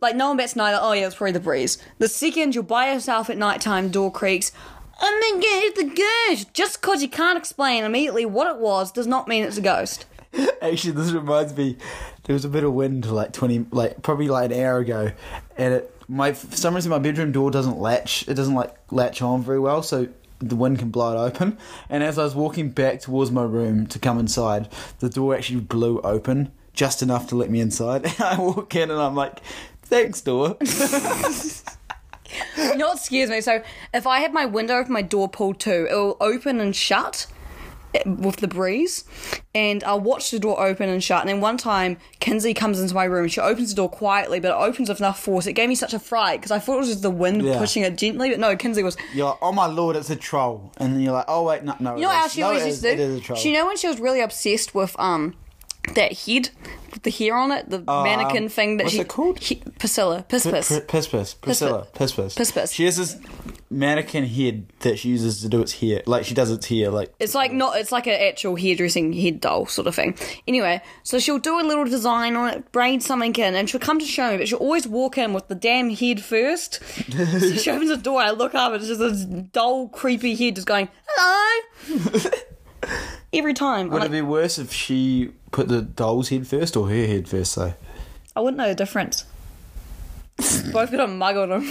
like 0.00 0.16
no 0.16 0.28
one 0.28 0.36
bets. 0.36 0.56
Like, 0.56 0.76
oh 0.80 0.92
yeah, 0.92 1.06
it's 1.06 1.16
probably 1.16 1.32
the 1.32 1.40
breeze. 1.40 1.78
The 1.98 2.08
second 2.08 2.54
you're 2.54 2.64
by 2.64 2.92
yourself 2.92 3.30
at 3.30 3.38
nighttime, 3.38 3.90
door 3.90 4.12
creaks. 4.12 4.52
I'm 5.00 5.20
gonna 5.20 5.42
get 5.42 5.74
the 5.76 6.02
ghost. 6.28 6.52
Just 6.52 6.80
because 6.80 7.02
you 7.02 7.08
can't 7.08 7.38
explain 7.38 7.84
immediately 7.84 8.26
what 8.26 8.54
it 8.54 8.60
was 8.60 8.92
does 8.92 9.06
not 9.06 9.28
mean 9.28 9.44
it's 9.44 9.56
a 9.56 9.62
ghost. 9.62 10.04
Actually, 10.62 10.92
this 10.92 11.12
reminds 11.12 11.56
me. 11.56 11.76
There 12.24 12.34
was 12.34 12.44
a 12.44 12.48
bit 12.48 12.64
of 12.64 12.72
wind 12.72 13.10
like 13.10 13.32
twenty, 13.32 13.64
like 13.70 14.02
probably 14.02 14.28
like 14.28 14.50
an 14.50 14.60
hour 14.60 14.78
ago, 14.78 15.12
and 15.56 15.74
it 15.74 15.96
my 16.08 16.32
for 16.32 16.56
some 16.56 16.74
reason 16.74 16.90
my 16.90 16.98
bedroom 16.98 17.32
door 17.32 17.50
doesn't 17.50 17.78
latch. 17.78 18.28
It 18.28 18.34
doesn't 18.34 18.54
like 18.54 18.74
latch 18.90 19.22
on 19.22 19.42
very 19.42 19.60
well, 19.60 19.82
so 19.82 20.08
the 20.40 20.56
wind 20.56 20.78
can 20.78 20.90
blow 20.90 21.14
it 21.14 21.18
open. 21.18 21.56
And 21.88 22.02
as 22.02 22.18
I 22.18 22.24
was 22.24 22.34
walking 22.34 22.70
back 22.70 23.00
towards 23.00 23.30
my 23.30 23.44
room 23.44 23.86
to 23.88 23.98
come 23.98 24.18
inside, 24.18 24.68
the 24.98 25.08
door 25.08 25.34
actually 25.34 25.60
blew 25.60 26.00
open 26.00 26.50
just 26.72 27.02
enough 27.02 27.28
to 27.28 27.36
let 27.36 27.50
me 27.50 27.60
inside. 27.60 28.04
And 28.18 28.20
I 28.20 28.38
walk 28.38 28.74
in 28.74 28.90
and 28.90 29.00
I'm 29.00 29.14
like, 29.14 29.40
"Thanks, 29.90 30.20
door." 30.22 30.56
You 32.56 32.76
know 32.76 32.88
what 32.88 32.98
scares 33.00 33.28
me? 33.28 33.40
So 33.40 33.60
if 33.92 34.06
I 34.06 34.20
have 34.20 34.32
my 34.32 34.46
window 34.46 34.76
open, 34.78 34.92
my 34.92 35.02
door 35.02 35.28
pulled 35.28 35.58
too, 35.58 35.86
it'll 35.90 36.16
open 36.20 36.60
and 36.60 36.74
shut 36.76 37.26
eh, 37.94 38.02
with 38.06 38.36
the 38.36 38.46
breeze, 38.46 39.04
and 39.52 39.82
I'll 39.82 39.98
watch 40.00 40.30
the 40.30 40.38
door 40.38 40.60
open 40.64 40.88
and 40.88 41.02
shut. 41.02 41.20
And 41.22 41.28
then 41.28 41.40
one 41.40 41.56
time, 41.56 41.96
Kinsey 42.20 42.54
comes 42.54 42.78
into 42.80 42.94
my 42.94 43.02
room. 43.04 43.26
She 43.26 43.40
opens 43.40 43.70
the 43.70 43.74
door 43.74 43.88
quietly, 43.90 44.38
but 44.38 44.52
it 44.52 44.54
opens 44.54 44.88
with 44.88 45.00
enough 45.00 45.18
force. 45.20 45.46
It 45.46 45.54
gave 45.54 45.68
me 45.68 45.74
such 45.74 45.92
a 45.92 45.98
fright 45.98 46.38
because 46.40 46.52
I 46.52 46.60
thought 46.60 46.74
it 46.74 46.78
was 46.78 46.88
just 46.88 47.02
the 47.02 47.10
wind 47.10 47.42
Yeah. 47.42 47.58
pushing 47.58 47.82
it 47.82 47.98
gently, 47.98 48.30
but 48.30 48.38
no, 48.38 48.54
Kinsey 48.56 48.84
was. 48.84 48.96
You're 49.12 49.26
like, 49.30 49.38
"Oh 49.42 49.50
my 49.52 49.66
lord, 49.66 49.96
it's 49.96 50.10
a 50.10 50.16
troll," 50.16 50.70
and 50.76 50.94
then 50.94 51.00
you're 51.00 51.12
like, 51.12 51.24
"Oh 51.26 51.42
wait, 51.42 51.64
no, 51.64 51.74
no." 51.80 51.96
You 51.96 52.02
know 52.02 52.10
it 52.10 52.14
what 52.14 52.16
is. 52.18 52.22
else 52.22 52.32
she 52.34 52.40
No, 52.42 52.46
always 52.46 52.62
it 52.62 52.66
used 52.66 52.76
is. 52.78 52.82
to 52.82 52.92
It 52.92 52.96
do? 52.96 53.02
is 53.02 53.18
a 53.18 53.20
troll. 53.22 53.38
She, 53.40 53.48
you 53.50 53.54
know 53.54 53.66
when 53.66 53.76
she 53.76 53.88
was 53.88 53.98
really 53.98 54.20
obsessed 54.20 54.72
with 54.72 54.94
um 55.00 55.34
that 55.94 56.12
head 56.26 56.50
with 56.92 57.02
the 57.04 57.10
hair 57.10 57.36
on 57.36 57.52
it, 57.52 57.70
the 57.70 57.82
Oh, 57.86 58.02
mannequin 58.02 58.44
um, 58.44 58.48
thing 58.48 58.76
that 58.78 58.84
what's 58.84 58.94
she 58.94 59.00
it 59.00 59.08
called? 59.08 59.38
He, 59.38 59.56
Priscilla, 59.78 60.24
Piss 60.28 60.44
Piss. 60.46 60.68
P- 60.68 60.80
Piss 60.86 61.06
Piss. 61.08 61.34
Priscilla. 61.34 61.86
Piss 61.94 62.12
Piss. 62.12 62.34
Piss 62.34 62.50
Piss. 62.50 62.72
She 62.72 62.84
has 62.84 62.96
this 62.96 63.16
mannequin 63.70 64.24
head 64.26 64.66
that 64.80 64.98
she 64.98 65.08
uses 65.10 65.40
to 65.42 65.48
do 65.48 65.60
its 65.60 65.74
hair. 65.74 66.02
Like 66.06 66.24
she 66.24 66.34
does 66.34 66.50
its 66.50 66.66
hair. 66.66 66.90
Like 66.90 67.14
It's 67.20 67.34
like 67.34 67.52
not. 67.52 67.76
It's 67.76 67.92
like 67.92 68.06
an 68.08 68.20
actual 68.20 68.56
hairdressing 68.56 69.12
head 69.12 69.40
doll 69.40 69.66
sort 69.66 69.86
of 69.86 69.94
thing. 69.94 70.16
Anyway, 70.48 70.82
so 71.04 71.18
she'll 71.18 71.38
do 71.38 71.60
a 71.60 71.62
little 71.62 71.84
design 71.84 72.34
on 72.36 72.52
it, 72.52 72.72
braid 72.72 73.02
something 73.02 73.34
in, 73.36 73.54
and 73.54 73.70
she'll 73.70 73.80
come 73.80 73.98
to 74.00 74.04
show 74.06 74.30
me. 74.32 74.36
But 74.38 74.48
she'll 74.48 74.58
always 74.58 74.86
walk 74.88 75.16
in 75.18 75.32
with 75.32 75.46
the 75.48 75.54
damn 75.54 75.90
head 75.90 76.22
first. 76.22 76.80
so 77.12 77.52
she 77.56 77.70
opens 77.70 77.90
the 77.90 77.96
door. 77.96 78.20
I 78.20 78.30
look 78.30 78.54
up, 78.54 78.72
and 78.72 78.80
it's 78.82 78.88
just 78.88 79.00
this 79.00 79.24
dull, 79.24 79.88
creepy 79.88 80.34
head 80.34 80.56
just 80.56 80.66
going 80.66 80.88
hello. 81.06 82.30
Every 83.32 83.54
time, 83.54 83.86
I'm 83.86 83.90
would 83.92 84.00
like, 84.02 84.08
it 84.10 84.12
be 84.12 84.22
worse 84.22 84.58
if 84.58 84.72
she 84.72 85.30
put 85.52 85.68
the 85.68 85.82
doll's 85.82 86.30
head 86.30 86.46
first 86.46 86.76
or 86.76 86.88
her 86.88 87.06
head 87.06 87.28
first? 87.28 87.54
Though. 87.56 87.74
I 88.34 88.40
wouldn't 88.40 88.58
know 88.58 88.68
the 88.68 88.74
difference. 88.74 89.24
Both 90.72 90.90
got 90.90 91.00
a 91.00 91.06
mug 91.06 91.36
on 91.36 91.48
them. 91.50 91.64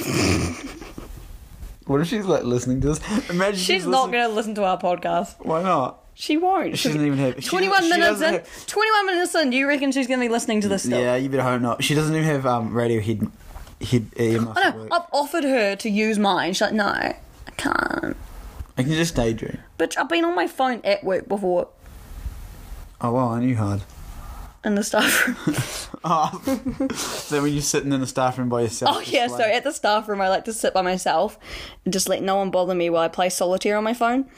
What 1.85 2.01
if 2.01 2.07
she's 2.07 2.25
like 2.25 2.43
listening 2.43 2.81
to 2.81 2.89
this? 2.89 3.29
Imagine 3.31 3.59
She's 3.59 3.87
not 3.87 4.11
going 4.11 4.23
to 4.29 4.33
listen 4.33 4.53
to 4.55 4.63
our 4.63 4.79
podcast. 4.79 5.35
Why 5.43 5.63
not? 5.63 6.03
She 6.13 6.37
won't. 6.37 6.77
She 6.77 6.89
doesn't 6.89 7.03
even 7.03 7.17
have. 7.17 7.43
21 7.43 7.89
minutes 7.89 8.07
doesn't 8.19 8.27
in. 8.27 8.33
have- 8.35 8.67
21 8.67 9.05
minutes 9.07 9.33
in. 9.35 9.49
Do 9.49 9.57
you 9.57 9.67
reckon 9.67 9.91
she's 9.91 10.05
going 10.05 10.19
to 10.19 10.23
be 10.25 10.29
listening 10.31 10.61
to 10.61 10.67
this 10.67 10.83
still? 10.83 10.99
Yeah, 10.99 11.15
you 11.15 11.29
better 11.29 11.41
hope 11.41 11.61
not. 11.61 11.83
She 11.83 11.95
doesn't 11.95 12.13
even 12.13 12.27
have 12.27 12.45
um 12.45 12.75
radio 12.75 13.01
head 13.01 13.31
head. 13.81 14.11
I 14.17 14.69
know. 14.69 14.87
I've 14.91 15.07
offered 15.11 15.45
her 15.45 15.75
to 15.77 15.89
use 15.89 16.19
mine. 16.19 16.53
She's 16.53 16.61
like, 16.61 16.73
no, 16.73 16.85
I 16.85 17.15
can't. 17.57 18.15
I 18.79 18.83
can 18.83 18.93
just 18.93 19.13
daydream. 19.15 19.59
Bitch, 19.77 19.97
I've 19.97 20.07
been 20.09 20.23
on 20.25 20.35
my 20.35 20.47
phone 20.47 20.81
at 20.83 21.03
work 21.03 21.27
before 21.27 21.67
Oh 23.01 23.11
wow, 23.11 23.31
I 23.33 23.39
knew 23.39 23.55
hard. 23.55 23.81
in 24.63 24.75
the 24.75 24.83
staff 24.83 25.27
room. 25.27 25.55
Oh, 26.01 26.41
so 26.95 27.41
when 27.41 27.51
you're 27.51 27.61
sitting 27.61 27.91
in 27.91 27.99
the 27.99 28.07
staff 28.07 28.37
room 28.37 28.47
by 28.47 28.61
yourself. 28.61 28.95
oh, 28.95 29.01
yeah, 29.01 29.27
so 29.27 29.41
at 29.41 29.65
the 29.65 29.73
staff 29.73 30.07
room, 30.07 30.21
I 30.21 30.29
like 30.29 30.45
to 30.45 30.53
sit 30.53 30.73
by 30.73 30.81
myself 30.81 31.37
and 31.83 31.91
just 31.91 32.07
let 32.07 32.23
no 32.23 32.37
one 32.37 32.51
bother 32.51 32.73
me 32.73 32.89
while 32.89 33.01
I 33.03 33.09
play 33.09 33.27
solitaire 33.29 33.75
on 33.75 33.83
my 33.83 33.93
phone 33.93 34.29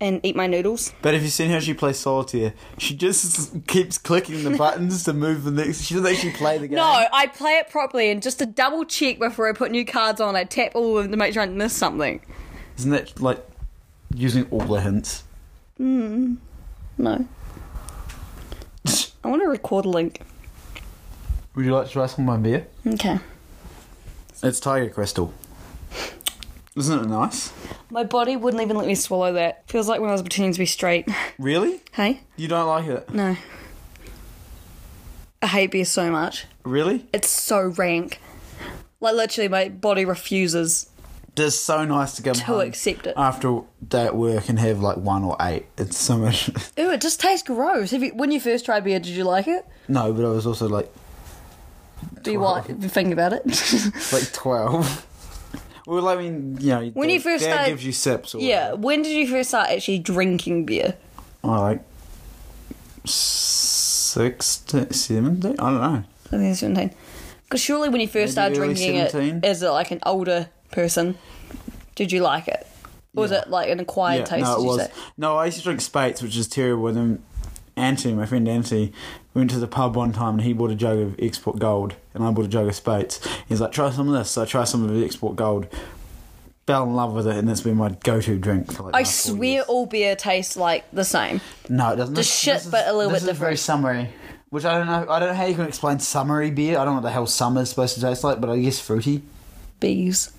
and 0.00 0.20
eat 0.24 0.34
my 0.34 0.48
noodles. 0.48 0.92
But 1.02 1.14
if 1.14 1.22
you've 1.22 1.30
seen 1.30 1.50
how 1.50 1.60
she 1.60 1.72
plays 1.74 1.98
solitaire, 1.98 2.52
she 2.78 2.96
just 2.96 3.64
keeps 3.68 3.96
clicking 3.96 4.42
the 4.42 4.56
buttons 4.58 5.04
to 5.04 5.12
move 5.12 5.44
the 5.44 5.52
next. 5.52 5.82
She 5.82 5.94
doesn't 5.94 6.12
actually 6.12 6.32
play 6.32 6.58
the 6.58 6.66
game. 6.66 6.76
No, 6.76 7.06
I 7.12 7.28
play 7.28 7.58
it 7.58 7.70
properly 7.70 8.10
and 8.10 8.20
just 8.20 8.40
to 8.40 8.46
double 8.46 8.84
check 8.84 9.20
before 9.20 9.48
I 9.48 9.52
put 9.52 9.70
new 9.70 9.84
cards 9.84 10.20
on, 10.20 10.34
I 10.34 10.42
tap 10.44 10.72
all 10.74 10.98
of 10.98 11.04
them 11.04 11.12
to 11.12 11.16
make 11.16 11.32
sure 11.34 11.42
I 11.42 11.46
don't 11.46 11.56
miss 11.56 11.72
something. 11.74 12.20
Isn't 12.76 12.90
that 12.90 13.20
like 13.20 13.44
using 14.14 14.46
all 14.50 14.60
the 14.60 14.80
hints? 14.80 15.24
Hmm. 15.76 16.34
No. 16.96 17.26
I 19.24 19.28
want 19.28 19.42
to 19.42 19.48
record 19.48 19.84
a 19.84 19.88
link. 19.88 20.20
Would 21.54 21.64
you 21.64 21.74
like 21.74 21.86
to 21.86 21.92
try 21.92 22.06
some 22.06 22.28
of 22.28 22.40
my 22.40 22.42
beer? 22.42 22.66
Okay. 22.86 23.18
It's 24.42 24.60
Tiger 24.60 24.90
Crystal. 24.90 25.32
Isn't 26.76 27.00
it 27.00 27.08
nice? 27.08 27.52
My 27.90 28.04
body 28.04 28.36
wouldn't 28.36 28.62
even 28.62 28.76
let 28.76 28.86
me 28.86 28.94
swallow 28.94 29.32
that. 29.32 29.68
Feels 29.68 29.88
like 29.88 30.00
when 30.00 30.10
I 30.10 30.12
was 30.12 30.22
pretending 30.22 30.52
to 30.52 30.58
be 30.58 30.66
straight. 30.66 31.08
Really? 31.38 31.80
Hey? 31.92 32.20
You 32.36 32.46
don't 32.46 32.68
like 32.68 32.86
it? 32.86 33.12
No. 33.12 33.36
I 35.42 35.46
hate 35.46 35.72
beer 35.72 35.84
so 35.84 36.10
much. 36.10 36.46
Really? 36.64 37.06
It's 37.12 37.28
so 37.28 37.60
rank. 37.76 38.20
Like 39.00 39.14
literally, 39.14 39.48
my 39.48 39.68
body 39.68 40.04
refuses 40.04 40.87
It's 41.38 41.56
so 41.56 41.84
nice 41.84 42.14
to 42.16 42.22
come 42.22 42.34
to 42.34 42.44
home 42.44 42.60
accept 42.60 43.06
it. 43.06 43.14
after 43.16 43.48
a 43.58 43.62
day 43.86 44.04
at 44.06 44.16
work 44.16 44.48
and 44.48 44.58
have 44.58 44.80
like 44.80 44.96
one 44.96 45.24
or 45.24 45.36
eight. 45.40 45.66
It's 45.76 45.96
so 45.96 46.16
much. 46.18 46.48
Ew, 46.76 46.90
it 46.90 47.00
just 47.00 47.20
tastes 47.20 47.46
gross. 47.46 47.90
Have 47.92 48.02
you, 48.02 48.10
when 48.14 48.30
you 48.30 48.40
first 48.40 48.64
tried 48.64 48.84
beer, 48.84 48.98
did 48.98 49.12
you 49.12 49.24
like 49.24 49.46
it? 49.48 49.64
no, 49.88 50.12
but 50.12 50.24
I 50.24 50.28
was 50.28 50.46
also 50.46 50.68
like 50.68 50.92
Do 52.22 52.32
you 52.32 52.40
like? 52.40 52.64
Think 52.80 53.12
about 53.12 53.32
it. 53.32 53.44
like 54.12 54.32
twelve. 54.32 55.06
well, 55.86 56.08
I 56.08 56.16
mean, 56.16 56.58
you 56.60 56.68
know, 56.70 56.86
When 56.94 57.08
you 57.10 57.20
first 57.20 57.44
dad 57.44 57.52
started- 57.54 57.70
gives 57.70 57.84
you 57.86 57.92
sips. 57.92 58.34
Or 58.34 58.40
yeah. 58.40 58.72
When 58.74 59.02
did 59.02 59.12
you 59.12 59.26
first 59.28 59.50
start 59.50 59.70
actually 59.70 59.98
drinking 60.00 60.66
beer? 60.66 60.94
I 61.44 61.58
like 61.58 61.82
sixteen, 63.04 64.90
seventeen. 64.92 65.52
I 65.58 65.70
don't 65.70 65.80
know. 65.80 66.04
I 66.26 66.30
think 66.30 66.42
it's 66.50 66.60
seventeen. 66.60 66.90
Because 67.44 67.62
surely 67.62 67.88
when 67.88 68.00
you 68.02 68.06
first 68.08 68.36
Maybe 68.36 68.54
started 68.54 68.58
early 68.58 68.74
drinking 68.74 69.08
17? 69.08 69.36
it 69.38 69.44
as 69.46 69.62
a, 69.62 69.72
like 69.72 69.90
an 69.90 70.00
older 70.04 70.50
person, 70.70 71.16
did 71.98 72.12
you 72.12 72.20
like 72.20 72.48
it? 72.48 72.66
Or 73.16 73.22
was 73.22 73.32
it 73.32 73.48
like 73.50 73.68
an 73.70 73.80
acquired 73.80 74.26
taste? 74.26 74.44
no, 74.44 74.54
did 74.54 74.60
it 74.60 74.62
you 74.62 74.68
was. 74.68 74.80
say? 74.82 74.92
No, 75.16 75.36
I 75.36 75.46
used 75.46 75.58
to 75.58 75.64
drink 75.64 75.80
Speight's, 75.80 76.22
which 76.22 76.36
is 76.36 76.46
terrible. 76.46 76.86
And 76.88 76.96
then 76.96 77.22
Anthony, 77.76 78.14
my 78.14 78.24
friend 78.26 78.48
Anthony, 78.48 78.92
went 79.34 79.50
to 79.50 79.58
the 79.58 79.66
pub 79.66 79.96
one 79.96 80.12
time 80.12 80.34
and 80.34 80.42
he 80.42 80.52
bought 80.52 80.70
a 80.70 80.74
jug 80.76 80.98
of 80.98 81.16
Export 81.18 81.58
Gold 81.58 81.96
and 82.14 82.22
I 82.24 82.30
bought 82.30 82.44
a 82.44 82.48
jug 82.48 82.68
of 82.68 82.74
Speight's. 82.76 83.20
He's 83.48 83.60
like, 83.60 83.72
try 83.72 83.90
some 83.90 84.08
of 84.08 84.14
this. 84.14 84.30
So 84.30 84.42
I 84.42 84.44
try 84.44 84.64
some 84.64 84.84
of 84.84 84.90
the 84.94 85.04
Export 85.04 85.36
Gold. 85.36 85.66
Fell 86.66 86.84
in 86.84 86.94
love 86.94 87.14
with 87.14 87.26
it, 87.26 87.34
and 87.34 87.48
that's 87.48 87.62
been 87.62 87.76
my 87.78 87.88
go-to 87.88 88.38
drink 88.38 88.70
for 88.72 88.82
like. 88.84 88.94
I 88.94 89.02
swear 89.02 89.62
all 89.62 89.86
beer 89.86 90.14
tastes 90.14 90.54
like 90.54 90.84
the 90.92 91.02
same. 91.04 91.40
No, 91.70 91.92
it 91.92 91.96
doesn't. 91.96 92.14
Just 92.14 92.28
This- 92.28 92.38
shit, 92.38 92.54
this 92.56 92.64
is- 92.66 92.70
but 92.70 92.86
a 92.86 92.92
little 92.92 93.10
this 93.10 93.22
bit 93.24 93.32
is 93.32 93.38
very 93.38 93.54
different. 93.54 93.58
summery. 93.60 94.08
Which 94.50 94.66
I 94.66 94.76
don't 94.76 94.86
know. 94.86 95.06
I 95.10 95.18
don't 95.18 95.30
know 95.30 95.34
how 95.34 95.46
you 95.46 95.54
can 95.54 95.66
explain 95.66 95.98
summery 95.98 96.50
beer. 96.50 96.74
I 96.78 96.84
don't 96.84 96.92
know 96.92 97.00
what 97.00 97.04
the 97.04 97.10
hell 97.10 97.26
summer 97.26 97.62
is 97.62 97.70
supposed 97.70 97.94
to 97.94 98.02
taste 98.02 98.22
like, 98.22 98.38
but 98.40 98.50
I 98.50 98.58
guess 98.58 98.78
fruity. 98.78 99.22
Bees. 99.80 100.30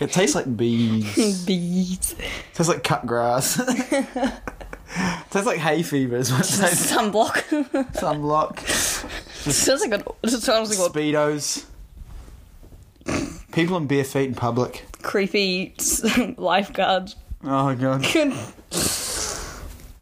It 0.00 0.12
tastes 0.12 0.34
like 0.34 0.56
bees. 0.56 1.44
Bees. 1.46 2.14
tastes 2.54 2.68
like 2.68 2.84
cut 2.84 3.06
grass. 3.06 3.56
tastes 5.30 5.46
like 5.46 5.58
hay 5.58 5.82
fever. 5.82 6.16
Is 6.16 6.32
what 6.32 6.40
it 6.40 6.56
tastes. 6.60 6.92
Sunblock. 6.92 7.32
Sunblock, 7.92 8.60
sounds 9.50 9.80
like 9.82 10.00
a, 10.00 10.04
it 10.22 10.30
sounds 10.30 10.70
like 10.70 10.78
a 10.78 10.92
speedos. 10.92 11.64
People 13.52 13.76
in 13.76 13.86
bare 13.86 14.04
feet 14.04 14.28
in 14.28 14.34
public. 14.34 14.86
creepy 15.02 15.74
lifeguard. 16.36 17.14
Oh 17.42 17.64
my 17.64 17.74
god, 17.74 18.04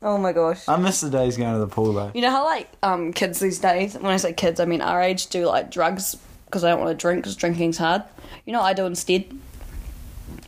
oh 0.02 0.18
my 0.18 0.32
gosh. 0.32 0.68
I 0.68 0.76
miss 0.76 1.00
the 1.00 1.08
days 1.08 1.36
going 1.36 1.52
to 1.52 1.60
the 1.60 1.68
pool 1.68 1.92
though. 1.92 2.10
You 2.14 2.20
know 2.22 2.30
how 2.30 2.44
like 2.44 2.68
um 2.82 3.12
kids 3.12 3.38
these 3.38 3.58
days, 3.58 3.94
when 3.94 4.06
I 4.06 4.16
say 4.16 4.32
kids, 4.32 4.58
I 4.60 4.64
mean 4.64 4.80
our 4.80 5.00
age, 5.00 5.28
do 5.28 5.46
like 5.46 5.70
drugs 5.70 6.16
because 6.48 6.64
I 6.64 6.70
don't 6.70 6.80
want 6.80 6.90
to 6.98 7.00
drink 7.00 7.22
because 7.22 7.36
drinking's 7.36 7.76
hard. 7.78 8.02
You 8.46 8.52
know 8.54 8.60
what 8.60 8.66
I 8.68 8.72
do 8.72 8.86
instead? 8.86 9.26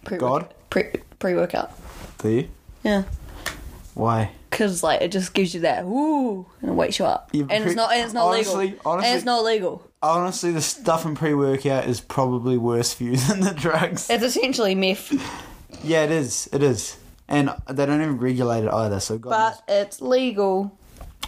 Pre- 0.04 0.18
God? 0.18 0.52
Pre 0.70 0.84
pre 1.18 1.34
workout. 1.34 1.70
Do 2.18 2.28
you? 2.30 2.48
Yeah. 2.82 3.02
Why? 3.94 4.30
Because 4.48 4.82
like 4.82 5.02
it 5.02 5.12
just 5.12 5.34
gives 5.34 5.54
you 5.54 5.60
that 5.60 5.84
woo 5.86 6.46
and 6.60 6.70
it 6.70 6.74
wakes 6.74 6.98
you 6.98 7.04
up, 7.04 7.28
You 7.32 7.46
and 7.50 7.64
it's 7.64 7.74
not 7.76 7.92
and 7.92 8.04
it's 8.04 8.14
not 8.14 8.26
honestly- 8.26 8.68
legal, 8.70 8.80
honestly- 8.84 9.08
and 9.08 9.16
it's 9.16 9.24
not 9.26 9.44
legal. 9.44 9.86
Honestly, 10.02 10.50
the 10.50 10.62
stuff 10.62 11.04
in 11.04 11.14
pre-workout 11.14 11.86
is 11.86 12.00
probably 12.00 12.56
worse 12.56 12.94
for 12.94 13.04
you 13.04 13.16
than 13.28 13.40
the 13.40 13.52
drugs. 13.52 14.08
It's 14.08 14.24
essentially 14.24 14.74
meth, 14.74 15.12
Yeah, 15.84 16.04
it 16.04 16.10
is. 16.10 16.48
It 16.54 16.62
is. 16.62 16.96
And 17.28 17.50
they 17.68 17.84
don't 17.86 18.00
even 18.00 18.16
regulate 18.18 18.64
it 18.64 18.72
either. 18.72 18.98
So, 18.98 19.18
God 19.18 19.30
but 19.30 19.62
it's 19.72 20.00
legal. 20.00 20.76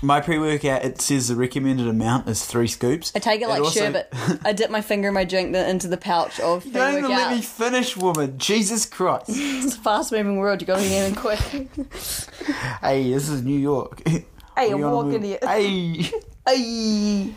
Knows. 0.03 0.07
my 0.07 0.21
pre-workout 0.21 0.85
it 0.85 1.01
says 1.01 1.29
the 1.29 1.37
recommended 1.37 1.87
amount 1.89 2.29
is 2.29 2.45
three 2.45 2.67
scoops. 2.67 3.13
I 3.15 3.19
take 3.19 3.41
it 3.41 3.49
like 3.49 3.61
also- 3.63 3.81
sherbet. 3.81 4.13
I 4.45 4.53
dip 4.53 4.71
my 4.71 4.81
finger 4.83 5.09
in 5.09 5.15
my 5.15 5.25
drink 5.25 5.53
then 5.53 5.69
into 5.71 5.89
the 5.89 5.97
pouch 5.97 6.41
of 6.41 6.65
You 6.67 6.73
don't 6.73 6.89
even 6.91 7.05
pre-workout. 7.05 7.31
let 7.31 7.37
me 7.37 7.43
finish, 7.43 7.97
woman. 7.97 8.39
Jesus 8.39 8.87
Christ. 8.87 9.25
It's 9.63 9.77
a 9.77 9.79
fast 9.81 10.13
moving 10.13 10.37
world. 10.39 10.61
You 10.61 10.67
gotta 10.67 10.83
get 10.83 11.09
in 11.09 11.15
quick. 11.15 11.39
hey, 12.83 13.13
this 13.13 13.29
is 13.29 13.43
New 13.43 13.59
York. 13.59 14.03
Hey, 14.09 14.25
I'm 14.57 14.81
walking 14.81 15.23
here. 15.23 15.39
Hey, 15.43 16.11
Ay. 16.47 17.33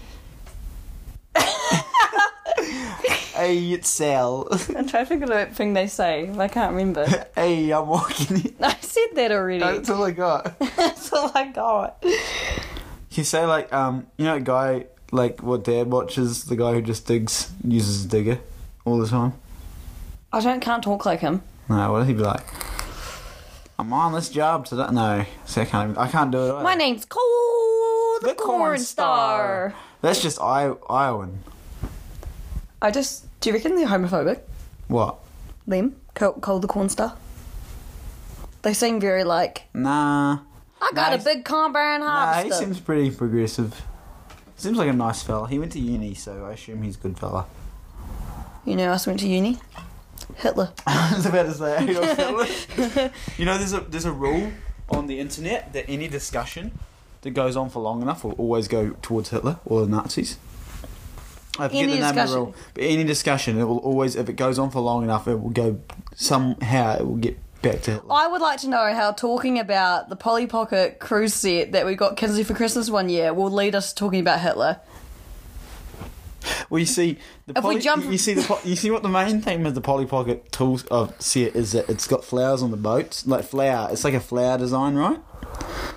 Hey, 3.35 3.71
it's 3.73 3.89
Sal. 3.89 4.47
I'm 4.51 4.87
trying 4.87 5.03
to 5.03 5.05
figure 5.05 5.33
out 5.33 5.49
the 5.49 5.55
thing 5.55 5.73
they 5.73 5.87
say. 5.87 6.29
I 6.37 6.47
can't 6.47 6.71
remember. 6.71 7.05
hey, 7.35 7.71
I'm 7.71 7.87
walking 7.87 8.37
here. 8.37 8.51
I 8.61 8.75
said 8.81 9.07
that 9.15 9.31
already. 9.31 9.59
That's 9.59 9.89
all 9.89 10.03
I 10.03 10.11
got. 10.11 10.57
That's 10.77 11.11
all 11.13 11.31
I 11.33 11.47
got. 11.51 12.03
You 13.11 13.23
say 13.23 13.45
like, 13.45 13.71
um, 13.73 14.07
you 14.17 14.25
know, 14.25 14.35
a 14.35 14.41
guy 14.41 14.85
like 15.11 15.41
what 15.41 15.63
Dad 15.63 15.91
watches, 15.91 16.45
the 16.45 16.55
guy 16.55 16.73
who 16.73 16.81
just 16.81 17.07
digs, 17.07 17.51
uses 17.63 18.05
a 18.05 18.07
digger 18.07 18.39
all 18.83 18.97
the 18.97 19.07
time. 19.07 19.33
I 20.33 20.41
don't 20.41 20.59
can't 20.59 20.83
talk 20.83 21.05
like 21.05 21.21
him. 21.21 21.41
No, 21.69 21.91
what 21.91 21.99
would 21.99 22.07
he 22.07 22.13
be 22.13 22.19
like? 22.19 22.43
I'm 23.77 23.91
on 23.91 24.13
this 24.13 24.29
job 24.29 24.65
today. 24.65 24.87
No, 24.91 25.25
see, 25.45 25.61
I 25.61 25.65
can't. 25.65 25.91
Even, 25.91 26.01
I 26.01 26.07
can't 26.09 26.31
do 26.31 26.37
it. 26.37 26.49
Either. 26.51 26.63
My 26.63 26.75
name's 26.75 27.05
Cole 27.05 27.21
the, 28.21 28.27
The 28.29 28.35
Corn, 28.35 28.59
Corn 28.59 28.79
Star. 28.79 29.69
Star. 29.69 29.81
That's 30.01 30.21
just 30.21 30.39
I- 30.41 30.75
Iowan. 30.89 31.39
I 32.81 32.91
just. 32.91 33.24
Do 33.45 33.51
you 33.51 33.57
reckon 33.57 33.75
they're 33.75 33.85
homophobic? 33.85 34.39
What? 34.87 35.19
Them? 35.67 35.95
Cole, 36.15 36.33
Cole 36.33 36.57
the 36.59 36.67
Corn 36.67 36.89
Star? 36.89 37.15
They 38.63 38.73
seem 38.73 38.99
very 38.99 39.23
like. 39.23 39.65
Nah. 39.71 40.39
I 40.81 40.89
got 40.95 41.11
Nah, 41.11 41.21
a 41.21 41.23
big 41.23 41.45
combine 41.45 41.99
Nah, 41.99 42.33
he 42.33 42.49
harvester. 42.49 42.65
seems 42.65 42.79
pretty 42.79 43.11
progressive. 43.11 43.83
Seems 44.57 44.79
like 44.79 44.89
a 44.89 44.93
nice 44.93 45.21
fella. 45.21 45.47
He 45.47 45.59
went 45.59 45.73
to 45.73 45.79
uni, 45.79 46.15
so 46.15 46.43
I 46.45 46.53
assume 46.53 46.81
he's 46.81 46.95
a 46.95 46.99
good 46.99 47.19
fella. 47.19 47.45
You 48.65 48.75
know, 48.77 48.91
I 48.91 48.97
went 49.05 49.19
to 49.19 49.27
uni. 49.27 49.59
Hitler. 50.37 50.71
I 50.87 51.13
was 51.15 51.27
about 51.27 51.43
to 51.45 51.53
say 51.53 51.85
Hitler. 52.85 53.11
you 53.37 53.45
know, 53.45 53.59
there's 53.59 53.73
a 53.73 53.81
there's 53.81 54.05
a 54.05 54.11
rule 54.11 54.53
on 54.89 55.05
the 55.05 55.19
internet 55.19 55.71
that 55.73 55.85
any 55.87 56.07
discussion 56.07 56.71
that 57.21 57.35
goes 57.35 57.55
on 57.55 57.69
for 57.69 57.79
long 57.79 58.01
enough 58.01 58.23
will 58.23 58.31
always 58.39 58.67
go 58.67 58.95
towards 59.03 59.29
Hitler 59.29 59.59
or 59.65 59.81
the 59.85 59.87
Nazis. 59.91 60.39
I 61.57 61.67
forget 61.67 61.83
Any 61.83 61.93
the 61.93 61.99
name 61.99 62.03
of 62.03 62.15
the 62.15 62.21
discussion. 62.21 62.35
rule, 62.35 62.55
but 62.73 62.83
any 62.83 63.03
discussion, 63.03 63.59
it 63.59 63.63
will 63.63 63.77
always, 63.77 64.15
if 64.15 64.27
it 64.29 64.33
goes 64.33 64.59
on 64.59 64.71
for 64.71 64.79
long 64.81 65.03
enough, 65.03 65.27
it 65.27 65.35
will 65.35 65.49
go 65.51 65.79
somehow. 66.15 66.97
It 66.97 67.07
will 67.07 67.15
get 67.15 67.37
back 67.61 67.81
to 67.83 67.91
Hitler. 67.91 68.13
I 68.13 68.27
would 68.27 68.41
like 68.41 68.59
to 68.61 68.67
know 68.69 68.93
how 68.93 69.11
talking 69.11 69.59
about 69.59 70.09
the 70.09 70.15
Polly 70.15 70.47
Pocket 70.47 70.99
cruise 70.99 71.33
set 71.33 71.71
that 71.71 71.85
we 71.85 71.95
got 71.95 72.17
Kinsey 72.17 72.43
for 72.43 72.53
Christmas 72.53 72.89
one 72.89 73.09
year 73.09 73.33
will 73.33 73.49
lead 73.51 73.73
us 73.75 73.93
to 73.93 73.95
talking 73.99 74.19
about 74.19 74.39
Hitler. 74.41 74.79
Well, 76.69 76.79
you 76.79 76.85
see, 76.85 77.17
the 77.47 77.57
If 77.57 77.63
we 77.63 77.79
jump- 77.79 78.05
you, 78.05 78.17
see 78.17 78.33
the 78.33 78.41
po- 78.43 78.59
you 78.63 78.75
see 78.75 78.91
what 78.91 79.03
the 79.03 79.09
main 79.09 79.41
thing 79.41 79.65
of 79.65 79.75
the 79.75 79.81
Polly 79.81 80.05
Pocket 80.05 80.51
tools 80.51 80.83
of 80.85 81.13
set 81.21 81.55
is 81.55 81.73
that 81.73 81.89
it's 81.89 82.07
got 82.07 82.23
flowers 82.23 82.61
on 82.63 82.71
the 82.71 82.77
boats, 82.77 83.25
like 83.27 83.43
flower. 83.45 83.89
It's 83.91 84.03
like 84.03 84.13
a 84.13 84.19
flower 84.19 84.57
design, 84.57 84.95
right? 84.95 85.19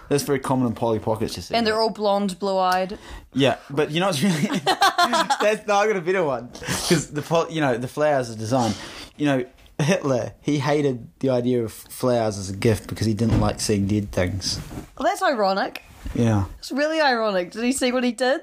That's 0.09 0.23
very 0.23 0.39
common 0.39 0.67
in 0.69 0.75
Polly 0.75 0.99
Pockets. 0.99 1.37
You 1.37 1.43
see, 1.43 1.55
And 1.55 1.67
they're 1.67 1.81
all 1.81 1.91
blonde, 1.91 2.39
blue 2.39 2.57
eyed. 2.59 2.99
yeah, 3.35 3.57
but 3.71 3.91
you 3.91 4.01
know 4.01 4.07
what's 4.07 4.23
really 4.23 4.41
that's 4.65 5.67
no, 5.67 5.75
I 5.75 5.87
got 5.87 5.97
a 5.97 6.01
better 6.01 6.25
one 6.25 6.49
because 6.53 7.11
the 7.11 7.23
pol- 7.23 7.51
you 7.51 7.61
know 7.61 7.77
the 7.77 7.89
flowers 7.89 8.31
are 8.31 8.37
designed. 8.37 8.77
You 9.17 9.27
know, 9.27 9.45
Hitler 9.79 10.33
he 10.41 10.59
hated 10.59 11.09
the 11.21 11.31
idea 11.31 11.63
of 11.63 11.73
flowers 11.73 12.39
as 12.39 12.51
a 12.51 12.57
gift 12.57 12.89
because 12.89 13.07
he 13.07 13.15
didn't 13.15 13.41
like 13.41 13.61
seeing 13.61 13.87
dead 13.87 14.13
things. 14.13 14.61
Well, 14.99 15.07
that's 15.09 15.23
ironic. 15.23 15.83
Yeah, 16.15 16.45
It's 16.59 16.73
really 16.73 17.01
ironic. 17.01 17.51
Did 17.51 17.65
he 17.65 17.73
see 17.73 17.93
what 17.93 18.05
he 18.05 18.13
did? 18.13 18.41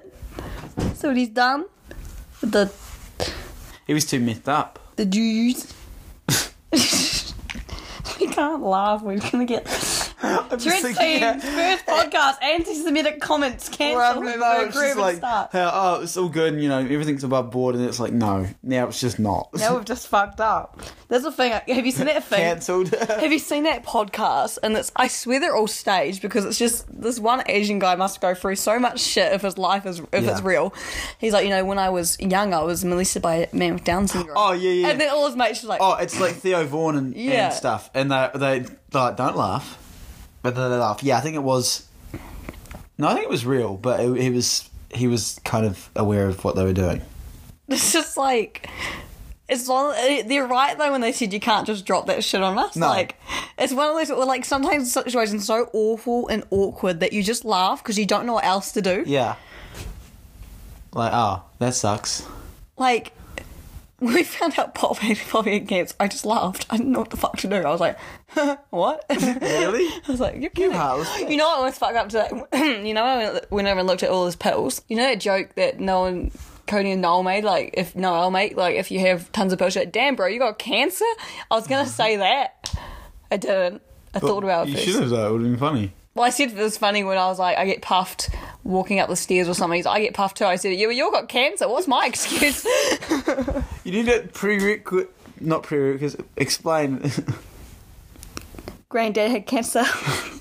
See 0.95 1.07
what 1.07 1.17
he's 1.17 1.29
done? 1.29 1.65
The 2.41 2.71
he 3.87 3.93
was 3.93 4.05
too 4.05 4.19
methed 4.19 4.47
up. 4.47 4.79
the 4.95 5.05
Jews. 5.05 5.73
we 8.19 8.27
can't 8.27 8.61
laugh. 8.63 9.01
We're 9.01 9.19
gonna 9.19 9.45
get 9.45 9.67
I'm 10.25 10.59
just 10.59 10.81
thinking, 10.81 11.19
Team's 11.19 11.43
first 11.43 11.85
podcast 11.87 12.41
anti-Semitic 12.43 13.21
comments 13.21 13.69
cancelled. 13.69 14.01
I 14.01 14.17
We're 14.19 14.31
don't 14.31 14.39
know, 14.39 14.53
gonna 14.55 14.67
it's 14.67 14.75
just 14.75 14.97
like, 14.97 15.17
start. 15.17 15.49
oh, 15.53 16.01
it's 16.01 16.17
all 16.17 16.29
good, 16.29 16.53
and, 16.53 16.61
you 16.63 16.69
know, 16.69 16.79
everything's 16.79 17.23
above 17.23 17.51
board, 17.51 17.75
and 17.75 17.85
it's 17.85 17.99
like, 17.99 18.13
no, 18.13 18.47
now 18.63 18.87
it's 18.87 18.99
just 18.99 19.19
not. 19.19 19.49
Now 19.55 19.75
we've 19.75 19.85
just 19.85 20.07
fucked 20.07 20.39
up. 20.41 20.79
There's 21.07 21.25
a 21.25 21.31
thing. 21.31 21.51
Have 21.51 21.85
you 21.85 21.91
seen 21.91 22.07
that 22.07 22.23
thing? 22.23 22.39
Cancelled. 22.39 22.89
Have 23.09 23.31
you 23.31 23.39
seen 23.39 23.63
that 23.63 23.83
podcast? 23.85 24.57
And 24.63 24.75
it's 24.75 24.91
I 24.95 25.07
swear 25.07 25.39
they're 25.39 25.55
all 25.55 25.67
staged 25.67 26.21
because 26.21 26.45
it's 26.45 26.57
just 26.57 26.85
this 27.01 27.19
one 27.19 27.43
Asian 27.47 27.77
guy 27.79 27.95
must 27.95 28.19
go 28.21 28.33
through 28.33 28.55
so 28.55 28.79
much 28.79 28.99
shit 28.99 29.31
if 29.33 29.41
his 29.43 29.57
life 29.57 29.85
is 29.85 29.99
if 30.11 30.23
Yeah. 30.23 30.31
it's 30.31 30.41
real. 30.41 30.73
He's 31.19 31.33
like, 31.33 31.43
you 31.43 31.51
know, 31.51 31.63
when 31.63 31.77
I 31.77 31.89
was 31.89 32.19
young, 32.19 32.53
I 32.53 32.63
was 32.63 32.83
molested 32.83 33.21
by 33.21 33.35
a 33.35 33.55
man 33.55 33.75
with 33.75 33.83
Down 33.83 34.07
syndrome. 34.07 34.35
Oh, 34.37 34.53
yeah, 34.53 34.71
yeah. 34.71 34.87
And 34.89 34.99
then 34.99 35.09
all 35.11 35.27
his 35.27 35.35
mates 35.35 35.63
are 35.63 35.67
like, 35.67 35.81
oh, 35.81 35.93
it's 35.95 36.19
like 36.19 36.33
Theo 36.33 36.65
Von 36.65 36.95
and, 36.95 37.15
Yeah. 37.15 37.45
and 37.45 37.53
stuff, 37.53 37.89
and 37.93 38.11
they, 38.11 38.29
they, 38.35 38.59
they're 38.89 39.01
like, 39.01 39.17
don't 39.17 39.35
laugh. 39.37 39.77
But 40.45 40.53
then 40.53 40.69
they 40.69 40.77
laugh. 40.77 41.01
Yeah, 41.01 41.17
I 41.17 41.21
think 41.21 41.35
it 41.35 41.41
was. 41.41 41.87
No, 42.99 43.07
I 43.07 43.13
think 43.13 43.23
it 43.23 43.31
was 43.31 43.47
real, 43.47 43.77
but 43.77 43.99
it, 43.99 44.21
he 44.21 44.29
was 44.29 44.69
he 44.93 45.07
was 45.07 45.41
kind 45.43 45.65
of 45.65 45.89
aware 45.95 46.27
of 46.27 46.43
what 46.43 46.55
they 46.55 46.63
were 46.63 46.71
doing. 46.71 47.01
it's 47.67 47.91
just 47.91 48.15
like. 48.15 48.69
It's 49.49 49.67
long, 49.67 49.95
eh, 49.97 50.21
they're 50.21 50.45
right 50.45 50.77
though 50.77 50.91
when 50.91 51.01
they 51.01 51.11
said 51.13 51.33
you 51.33 51.39
can't 51.39 51.65
just 51.65 51.83
drop 51.83 52.05
that 52.07 52.23
shit 52.23 52.43
on 52.43 52.59
us. 52.59 52.75
No. 52.75 52.89
Like 52.89 53.15
it's 53.57 53.73
one 53.73 53.89
of 53.89 54.07
those 54.07 54.15
like 54.27 54.45
sometimes 54.45 54.93
situation's 54.93 55.47
so 55.47 55.67
awful 55.73 56.27
and 56.27 56.43
awkward 56.51 56.99
that 56.99 57.11
you 57.11 57.23
just 57.23 57.43
laugh 57.43 57.81
because 57.81 57.97
you 57.97 58.05
don't 58.05 58.27
know 58.27 58.33
what 58.33 58.45
else 58.45 58.71
to 58.73 58.83
do. 58.83 59.03
Yeah. 59.07 59.37
Like, 60.93 61.11
oh, 61.11 61.41
that 61.57 61.73
sucks. 61.73 62.23
like 62.77 63.13
when 64.05 64.13
we 64.13 64.23
found 64.23 64.57
out 64.59 64.75
Pop 64.75 64.97
had 64.99 65.17
Poppy 65.29 65.53
had 65.59 65.67
cancer, 65.67 65.95
I 65.99 66.07
just 66.07 66.25
laughed. 66.25 66.65
I 66.69 66.77
didn't 66.77 66.91
know 66.91 66.99
what 66.99 67.09
the 67.09 67.17
fuck 67.17 67.37
to 67.37 67.47
do. 67.47 67.55
I 67.55 67.69
was 67.71 67.81
like, 67.81 67.97
what? 68.69 69.03
Really? 69.09 69.87
I 70.07 70.11
was 70.11 70.19
like, 70.19 70.39
you're 70.39 70.49
kidding. 70.51 70.71
heartless. 70.73 71.09
You 71.21 71.37
know 71.37 71.47
what 71.47 71.63
was 71.63 71.77
fucked 71.77 71.95
up 71.97 72.09
to 72.09 72.17
that? 72.51 72.53
you 72.85 72.93
know 72.93 73.39
when 73.49 73.67
I 73.67 73.73
looked 73.81 74.03
at 74.03 74.09
all 74.09 74.25
his 74.25 74.35
pills? 74.35 74.81
You 74.87 74.97
know 74.97 75.03
that 75.03 75.19
joke 75.19 75.55
that 75.55 75.79
no 75.79 76.01
one, 76.01 76.31
Cody 76.67 76.91
and 76.91 77.01
Noel 77.01 77.23
made? 77.23 77.43
Like, 77.43 77.71
if 77.73 77.95
Noel 77.95 78.31
made, 78.31 78.55
like, 78.55 78.75
if 78.75 78.91
you 78.91 78.99
have 78.99 79.31
tons 79.31 79.51
of 79.53 79.59
pills, 79.59 79.75
like, 79.75 79.91
damn, 79.91 80.15
bro, 80.15 80.27
you 80.27 80.39
got 80.39 80.59
cancer? 80.59 81.05
I 81.49 81.55
was 81.55 81.67
going 81.67 81.83
to 81.85 81.91
say 81.91 82.17
that. 82.17 82.73
I 83.31 83.37
didn't. 83.37 83.81
I 84.13 84.19
thought 84.19 84.43
about 84.43 84.67
it 84.67 84.69
You 84.69 84.75
first. 84.75 84.85
should 84.87 85.01
have, 85.01 85.09
though. 85.09 85.27
It 85.27 85.31
would 85.33 85.41
have 85.41 85.49
been 85.51 85.59
funny. 85.59 85.93
Well, 86.15 86.23
I 86.23 86.29
said 86.29 86.51
it 86.51 86.55
was 86.55 86.77
funny 86.77 87.03
when 87.03 87.17
I 87.17 87.27
was 87.27 87.39
like, 87.39 87.57
I 87.57 87.65
get 87.65 87.81
puffed 87.81 88.29
walking 88.63 88.99
up 88.99 89.09
the 89.09 89.17
stairs 89.17 89.49
or 89.49 89.53
something. 89.53 89.75
He's 89.75 89.85
like, 89.85 89.97
I 89.97 90.01
get 90.01 90.13
puffed 90.13 90.37
too. 90.37 90.45
I 90.45 90.55
said, 90.55 90.69
you, 90.69 90.89
you 90.89 91.11
got 91.11 91.27
cancer. 91.27 91.67
What's 91.67 91.87
my 91.87 92.05
excuse? 92.07 92.65
You 93.83 93.91
need 93.91 94.07
a 94.07 94.21
prerequisite, 94.21 95.11
not 95.41 95.63
prerequisite, 95.63 96.25
explain. 96.37 97.11
Granddad 98.87 99.29
had 99.29 99.45
cancer. 99.45 99.83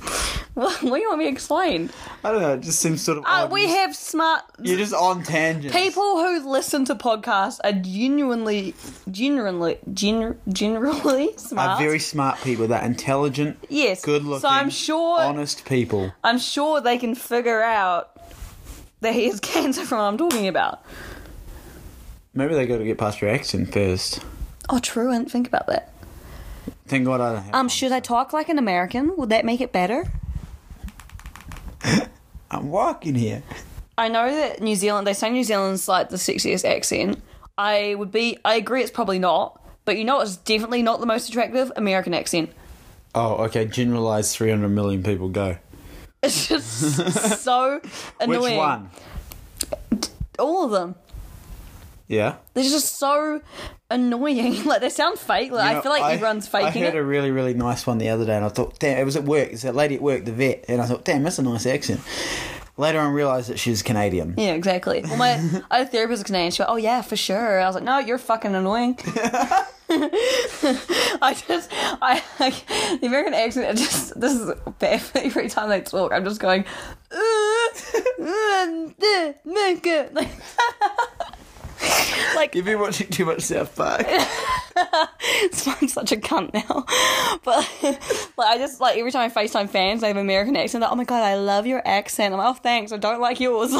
what, 0.54 0.80
do 0.80 0.86
you 0.86 1.08
want 1.08 1.18
me 1.18 1.24
to 1.24 1.30
explain? 1.30 1.90
I 2.22 2.30
don't 2.30 2.40
know, 2.40 2.52
it 2.54 2.60
just 2.60 2.78
seems 2.78 3.02
sort 3.02 3.18
of. 3.18 3.24
Uh, 3.24 3.44
odd. 3.44 3.52
we 3.52 3.66
have 3.66 3.96
smart 3.96 4.42
You're 4.62 4.78
just 4.78 4.94
on 4.94 5.24
tangents. 5.24 5.74
people 5.74 6.18
who 6.22 6.48
listen 6.48 6.84
to 6.84 6.94
podcasts 6.94 7.58
are 7.64 7.72
genuinely, 7.72 8.74
genuinely, 9.10 9.78
gen, 9.92 10.38
generally 10.48 11.30
smart. 11.38 11.70
are 11.70 11.78
very 11.78 11.98
smart 11.98 12.40
people. 12.42 12.68
They're 12.68 12.84
intelligent, 12.84 13.58
yes. 13.68 14.04
good 14.04 14.24
looking, 14.24 14.42
So 14.42 14.48
I'm 14.48 14.70
sure, 14.70 15.18
honest 15.20 15.64
people. 15.64 16.12
I'm 16.22 16.38
sure 16.38 16.80
they 16.80 16.98
can 16.98 17.16
figure 17.16 17.60
out 17.60 18.16
that 19.00 19.12
he 19.12 19.26
has 19.26 19.40
cancer 19.40 19.84
from 19.84 19.98
what 19.98 20.04
I'm 20.04 20.18
talking 20.18 20.46
about. 20.46 20.84
Maybe 22.32 22.54
they 22.54 22.66
got 22.66 22.78
to 22.78 22.84
get 22.84 22.96
past 22.96 23.20
your 23.20 23.30
accent 23.30 23.72
first. 23.72 24.20
Oh, 24.68 24.78
true. 24.78 25.10
I 25.10 25.18
didn't 25.18 25.30
think 25.32 25.48
about 25.48 25.66
that. 25.66 25.92
Thank 26.86 27.06
God 27.06 27.20
I 27.20 27.32
don't 27.32 27.42
have. 27.42 27.54
Um, 27.54 27.68
should 27.68 27.92
I 27.92 28.00
talk 28.00 28.32
like 28.32 28.48
an 28.48 28.58
American? 28.58 29.16
Would 29.16 29.30
that 29.30 29.44
make 29.44 29.60
it 29.60 29.72
better? 29.72 30.12
I'm 32.50 32.70
walking 32.70 33.14
here. 33.14 33.42
I 33.96 34.08
know 34.08 34.28
that 34.28 34.60
New 34.60 34.74
Zealand, 34.74 35.06
they 35.06 35.12
say 35.12 35.30
New 35.30 35.44
Zealand's 35.44 35.86
like 35.86 36.08
the 36.08 36.16
sexiest 36.16 36.64
accent. 36.64 37.22
I 37.56 37.94
would 37.94 38.10
be, 38.10 38.38
I 38.44 38.56
agree 38.56 38.82
it's 38.82 38.90
probably 38.90 39.18
not, 39.18 39.60
but 39.84 39.96
you 39.96 40.04
know 40.04 40.20
it's 40.20 40.36
definitely 40.36 40.82
not 40.82 41.00
the 41.00 41.06
most 41.06 41.28
attractive? 41.28 41.70
American 41.76 42.14
accent. 42.14 42.50
Oh, 43.14 43.44
okay. 43.44 43.64
Generalized 43.66 44.36
300 44.36 44.68
million 44.68 45.02
people 45.02 45.28
go. 45.28 45.56
It's 46.22 46.48
just 46.48 47.42
so 47.42 47.80
annoying. 48.18 48.40
Which 48.40 48.56
one? 48.56 48.90
All 50.38 50.64
of 50.64 50.72
them. 50.72 50.96
Yeah. 52.08 52.36
They're 52.54 52.64
just 52.64 52.98
so 52.98 53.40
annoying. 53.94 54.64
Like 54.64 54.80
they 54.80 54.88
sound 54.90 55.18
fake. 55.18 55.50
Like 55.52 55.72
You 55.72 55.78
I 55.78 55.82
feel 55.82 55.92
like 55.92 56.14
everyone's 56.14 56.48
faking 56.48 56.82
I 56.82 56.86
heard 56.86 56.94
it. 56.94 56.98
a 56.98 57.02
really, 57.04 57.30
really 57.30 57.54
nice 57.54 57.86
one 57.86 57.98
the 57.98 58.08
other 58.08 58.24
day, 58.24 58.36
and 58.36 58.44
I 58.44 58.48
thought, 58.48 58.78
damn, 58.78 58.98
it 58.98 59.04
was 59.04 59.16
at 59.16 59.24
work. 59.24 59.50
It's 59.52 59.62
that 59.62 59.74
lady 59.74 59.94
at 59.96 60.02
work, 60.02 60.24
the 60.24 60.32
vet, 60.32 60.64
and 60.68 60.80
I 60.80 60.86
thought, 60.86 61.04
damn, 61.04 61.22
that's 61.22 61.38
a 61.38 61.42
nice 61.42 61.66
accent. 61.66 62.00
Later 62.76 62.98
on, 62.98 63.12
realised 63.12 63.50
that 63.50 63.58
she 63.60 63.70
was 63.70 63.82
Canadian. 63.82 64.34
Yeah, 64.36 64.54
exactly. 64.54 65.02
Well, 65.04 65.16
my 65.16 65.62
I 65.70 65.80
a 65.80 65.86
therapist 65.86 66.10
was 66.20 66.22
Canadian. 66.24 66.50
She 66.50 66.60
went, 66.62 66.70
"Oh 66.72 66.76
yeah, 66.76 67.02
for 67.02 67.14
sure." 67.14 67.60
I 67.60 67.66
was 67.66 67.76
like, 67.76 67.84
"No, 67.84 67.98
you're 68.00 68.18
fucking 68.18 68.52
annoying." 68.52 68.98
I 69.88 71.36
just, 71.46 71.70
I 71.72 72.20
like 72.40 72.66
the 73.00 73.06
American 73.06 73.32
accent. 73.34 73.66
It 73.66 73.76
just 73.76 74.18
this 74.20 74.32
is 74.32 74.50
bad. 74.80 75.02
Every 75.14 75.48
time 75.48 75.68
they 75.68 75.82
talk, 75.82 76.10
I'm 76.12 76.24
just 76.24 76.40
going, 76.40 76.64
"Uh, 77.12 77.16
uh, 78.24 79.32
make 79.44 79.86
it." 79.86 80.12
like, 80.14 80.28
like 82.36 82.54
You've 82.54 82.64
been 82.64 82.78
watching 82.80 83.08
too 83.08 83.24
much 83.24 83.42
South 83.42 83.74
Park. 83.76 84.06
I'm 84.76 85.88
such 85.88 86.12
a 86.12 86.16
cunt 86.16 86.52
now. 86.54 86.84
But 87.44 87.58
like 88.38 88.48
I 88.48 88.56
just 88.58 88.80
like 88.80 88.96
every 88.96 89.12
time 89.12 89.30
I 89.30 89.34
FaceTime 89.34 89.68
fans, 89.68 90.00
they 90.00 90.08
have 90.08 90.16
American 90.16 90.56
accent. 90.56 90.80
Like, 90.82 90.90
oh 90.92 90.94
my 90.94 91.04
god, 91.04 91.22
I 91.22 91.34
love 91.34 91.66
your 91.66 91.86
accent. 91.86 92.32
I'm 92.32 92.38
like, 92.38 92.48
oh 92.48 92.54
thanks, 92.54 92.90
I 92.92 92.96
don't 92.96 93.20
like 93.20 93.38
yours. 93.38 93.70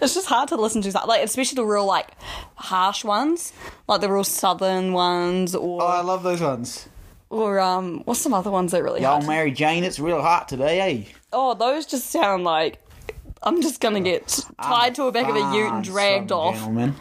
it's 0.00 0.14
just 0.14 0.26
hard 0.26 0.48
to 0.48 0.56
listen 0.56 0.80
to. 0.82 0.92
that, 0.92 1.06
Like 1.06 1.22
especially 1.22 1.56
the 1.56 1.64
real 1.64 1.84
like 1.86 2.08
harsh 2.54 3.04
ones, 3.04 3.52
like 3.88 4.00
the 4.00 4.10
real 4.10 4.24
southern 4.24 4.92
ones, 4.92 5.54
or 5.54 5.82
oh, 5.82 5.86
I 5.86 6.00
love 6.00 6.22
those 6.22 6.40
ones. 6.40 6.88
or 7.30 7.60
um, 7.60 8.02
what's 8.04 8.20
some 8.20 8.32
other 8.34 8.50
ones 8.50 8.72
that 8.72 8.82
really 8.82 9.02
Y'all? 9.02 9.20
Mary 9.22 9.50
Jane, 9.50 9.84
it's 9.84 9.98
real 9.98 10.22
hot 10.22 10.48
today, 10.48 10.80
eh? 10.80 11.04
Oh, 11.32 11.54
those 11.54 11.84
just 11.86 12.10
sound 12.10 12.44
like. 12.44 12.78
I'm 13.44 13.60
just 13.62 13.80
gonna 13.80 14.00
get 14.00 14.40
tied 14.60 14.94
to 14.96 15.04
a 15.04 15.12
back 15.12 15.28
of 15.28 15.36
a 15.36 15.56
ute 15.56 15.70
and 15.72 15.84
dragged 15.84 16.32
off. 16.32 16.54
Gentleman. 16.56 16.96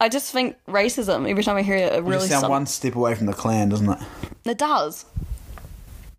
I 0.00 0.08
just 0.08 0.32
think 0.32 0.56
racism 0.66 1.30
every 1.30 1.44
time 1.44 1.56
I 1.56 1.62
hear 1.62 1.76
it. 1.76 1.92
it 1.92 1.96
You 1.96 2.02
really 2.02 2.26
sound 2.28 2.40
sum- 2.42 2.50
one 2.50 2.66
step 2.66 2.96
away 2.96 3.14
from 3.14 3.26
the 3.26 3.32
Klan, 3.32 3.68
doesn't 3.68 3.88
it? 3.88 3.98
It 4.44 4.58
does. 4.58 5.04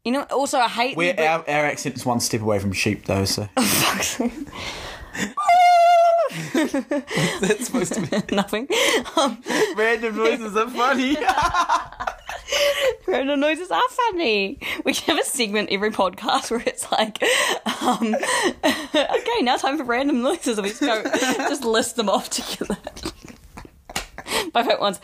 You 0.06 0.14
know, 0.14 0.24
also 0.32 0.58
I 0.58 0.70
hate 0.70 0.96
We're, 0.98 1.14
the- 1.14 1.28
our, 1.28 1.40
our 1.40 1.66
accent's 1.66 2.06
one 2.06 2.20
step 2.22 2.42
away 2.42 2.60
from 2.60 2.72
sheep, 2.72 3.06
though, 3.06 3.26
so. 3.26 3.48
That's 6.54 7.66
supposed 7.66 7.94
to 7.94 8.02
be. 8.02 8.08
nothing. 8.36 8.68
Um, 9.18 9.42
Random 9.76 10.16
noises 10.16 10.56
are 10.56 10.70
funny. 10.70 11.18
random 13.08 13.40
noises 13.40 13.72
are 13.72 13.82
funny. 13.90 14.60
We 14.86 14.94
can 14.94 15.16
have 15.16 15.26
a 15.26 15.28
segment 15.28 15.70
every 15.72 15.92
podcast 15.92 16.52
where 16.52 16.64
it's 16.66 16.92
like, 16.92 17.22
um, 17.82 18.16
okay, 18.66 19.42
now 19.42 19.58
time 19.58 19.78
for 19.78 19.84
random 19.84 20.22
noises. 20.22 20.58
And 20.58 20.66
we 20.66 20.70
just 20.70 20.82
go, 20.82 21.04
just 21.04 21.64
list 21.64 21.96
them 21.96 22.10
off 22.10 22.30
together. 22.30 22.78
My 24.54 24.62
favourite 24.62 24.80
ones. 24.80 25.00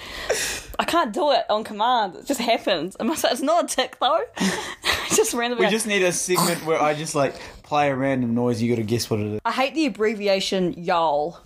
I 0.80 0.86
can't 0.86 1.14
do 1.14 1.32
it 1.32 1.44
on 1.50 1.64
command. 1.64 2.16
It 2.16 2.26
just 2.26 2.40
happens. 2.40 2.96
It's 3.00 3.42
not 3.42 3.64
a 3.66 3.68
tick 3.68 3.98
though. 4.00 4.22
Just 5.10 5.34
randomly. 5.34 5.66
we 5.66 5.72
just 5.72 5.88
need 5.88 6.04
a 6.04 6.12
segment 6.12 6.64
where 6.66 6.80
I 6.80 6.94
just 6.94 7.16
like 7.16 7.34
play 7.64 7.90
a 7.90 7.96
random 7.96 8.36
noise. 8.36 8.62
You 8.62 8.70
got 8.74 8.80
to 8.80 8.86
guess 8.86 9.10
what 9.10 9.20
it 9.20 9.26
is. 9.26 9.42
I 9.44 9.52
hate 9.52 9.74
the 9.74 9.88
abbreviation 9.88 10.76
YOL. 10.78 11.42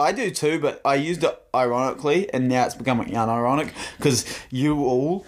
I 0.00 0.12
do 0.12 0.30
too, 0.30 0.58
but 0.58 0.80
I 0.84 0.96
used 0.96 1.22
it 1.24 1.42
ironically, 1.54 2.32
and 2.32 2.48
now 2.48 2.66
it's 2.66 2.74
becoming 2.74 3.08
unironic 3.08 3.72
because 3.96 4.24
you 4.50 4.84
all. 4.84 5.24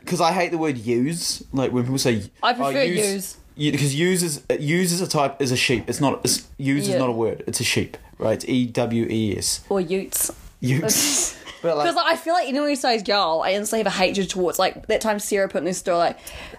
Because 0.00 0.20
I 0.20 0.32
hate 0.32 0.50
the 0.50 0.58
word 0.58 0.76
use. 0.78 1.42
Like 1.52 1.72
when 1.72 1.84
people 1.84 1.98
say, 1.98 2.30
I 2.42 2.52
oh, 2.52 2.54
prefer 2.54 2.82
use. 2.82 3.36
Because 3.56 3.94
use 3.94 4.22
is 4.22 4.42
use 4.58 4.92
is 4.92 5.00
a 5.00 5.08
type 5.08 5.40
is 5.40 5.52
a 5.52 5.56
sheep. 5.56 5.88
It's 5.88 6.00
not. 6.00 6.20
It's, 6.24 6.46
use 6.58 6.88
Yeah. 6.88 6.94
is 6.94 7.00
not 7.00 7.08
a 7.08 7.12
word. 7.12 7.44
It's 7.46 7.60
a 7.60 7.64
sheep. 7.64 7.96
Right. 8.18 8.34
It's 8.34 8.44
E 8.46 8.66
W 8.66 9.06
E 9.08 9.36
S. 9.38 9.64
Or 9.68 9.80
Utes. 9.80 10.32
Use. 10.60 11.36
but 11.64 11.78
like, 11.78 11.86
Because 11.86 11.96
like, 11.96 12.12
I 12.12 12.16
feel 12.16 12.34
like 12.34 12.46
anyone 12.46 12.68
who 12.68 12.76
says 12.76 13.08
y'all, 13.08 13.40
I 13.42 13.52
instantly 13.52 13.78
have 13.78 13.86
a 13.86 13.96
hatred 13.96 14.28
towards. 14.28 14.58
Like 14.58 14.86
that 14.88 15.00
time 15.00 15.18
Sarah 15.18 15.48
put 15.48 15.58
in 15.58 15.64
this 15.64 15.78
story, 15.78 15.96
like 15.96 16.18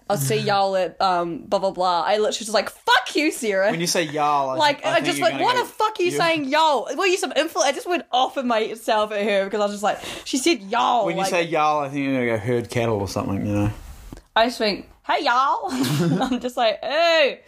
I'll 0.09 0.17
see 0.17 0.37
y'all 0.39 0.75
at 0.75 0.99
um 0.99 1.43
blah 1.43 1.59
blah 1.59 1.69
blah. 1.69 2.01
I 2.01 2.17
literally 2.17 2.37
just 2.39 2.49
like 2.49 2.69
fuck 2.69 3.15
you, 3.15 3.31
Sarah. 3.31 3.69
when 3.69 3.79
you 3.79 3.85
say 3.85 4.01
y'all, 4.01 4.49
I, 4.49 4.55
like 4.55 4.83
I, 4.83 4.95
I, 4.95 5.01
just 5.01 5.19
gonna 5.19 5.41
what 5.43 5.55
the 5.55 5.71
fuck 5.71 5.99
are 5.99 6.03
you, 6.03 6.09
saying, 6.09 6.45
y'all? 6.45 6.89
Were 6.97 7.05
you 7.05 7.17
some 7.17 7.31
influence? 7.35 7.69
I 7.69 7.71
just 7.71 7.87
went 7.87 8.03
off 8.11 8.35
of 8.35 8.45
myself 8.45 9.11
at 9.11 9.23
her 9.23 9.45
because 9.45 9.61
I 9.61 9.65
was 9.65 9.73
just 9.73 9.83
like, 9.83 9.99
she 10.25 10.39
said 10.39 10.63
y'all. 10.63 11.05
When 11.05 11.15
you 11.15 11.21
like- 11.21 11.29
say 11.29 11.43
y'all, 11.43 11.83
I 11.83 11.89
think 11.89 12.03
you're 12.03 12.13
gonna 12.13 12.25
go 12.25 12.37
herd 12.37 12.71
cattle 12.71 12.99
or 12.99 13.07
something. 13.07 13.45
You 13.45 13.53
know. 13.53 13.71
I 14.35 14.45
just 14.47 14.57
think, 14.57 14.89
hey 15.05 15.23
y'all. 15.23 15.67
I'm 15.71 16.39
just 16.39 16.57
like, 16.57 16.83
hey. 16.83 17.41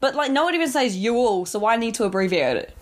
But 0.00 0.14
like, 0.14 0.30
no 0.30 0.44
one 0.44 0.54
even 0.54 0.68
says 0.68 0.96
you 0.96 1.16
all, 1.16 1.44
so 1.44 1.58
why 1.58 1.76
need 1.76 1.94
to 1.96 2.04
abbreviate 2.04 2.56
it? 2.56 2.75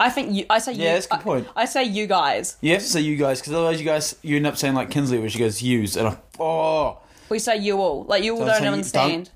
I 0.00 0.10
think 0.10 0.32
you. 0.34 0.44
I 0.50 0.58
say 0.58 0.72
you. 0.72 0.82
Yeah, 0.82 0.94
that's 0.94 1.06
a 1.06 1.10
good 1.10 1.20
I- 1.20 1.22
point. 1.22 1.48
I, 1.54 1.64
say 1.66 1.84
you 1.84 2.06
guys. 2.06 2.56
You 2.60 2.72
have 2.72 2.82
to 2.82 2.88
say 2.88 3.00
you 3.00 3.16
guys 3.16 3.40
because 3.40 3.52
otherwise 3.52 3.78
you 3.80 3.86
guys 3.86 4.16
you 4.22 4.36
end 4.36 4.46
up 4.46 4.56
saying 4.56 4.74
like 4.74 4.90
Kinsley 4.90 5.18
where 5.18 5.28
she 5.28 5.38
goes 5.38 5.62
use 5.62 5.96
and 5.96 6.08
I, 6.08 6.16
oh 6.40 6.98
We 7.28 7.38
say 7.38 7.56
you 7.58 7.78
all. 7.78 8.04
Like 8.04 8.24
you 8.24 8.32
all 8.34 8.44
Don't 8.44 8.62
don't 8.62 8.72
understand. 8.74 9.30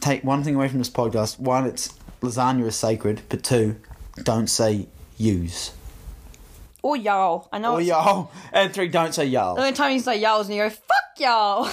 take 0.00 0.22
one 0.22 0.42
thing 0.44 0.54
away 0.54 0.68
from 0.68 0.78
this 0.78 0.90
podcast. 0.90 1.38
One, 1.40 1.66
it's 1.66 1.94
lasagna 2.20 2.66
is 2.66 2.76
sacred, 2.76 3.22
but 3.28 3.42
two, 3.42 3.76
don't 4.22 4.48
say 4.48 4.86
use 5.16 5.72
Or 6.82 6.96
y'all. 6.96 7.48
I 7.52 7.58
know. 7.58 7.74
or 7.74 7.80
y'all, 7.80 8.30
and 8.52 8.72
three, 8.72 8.88
don't 8.88 9.14
say 9.14 9.24
y'all. 9.26 9.54
The 9.54 9.62
only 9.62 9.72
time 9.72 9.92
you 9.92 10.00
say 10.00 10.20
y'all 10.20 10.40
is 10.42 10.48
when 10.48 10.58
you 10.58 10.64
go, 10.64 10.70
fuck 10.70 11.18
y'all. 11.18 11.68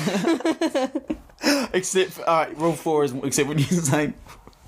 Except 1.73 2.12
for, 2.12 2.30
all 2.30 2.38
right, 2.45 2.58
rule 2.58 2.73
four 2.73 3.04
is 3.04 3.13
except 3.23 3.49
when 3.49 3.58
you're 3.58 3.67
saying 3.67 4.13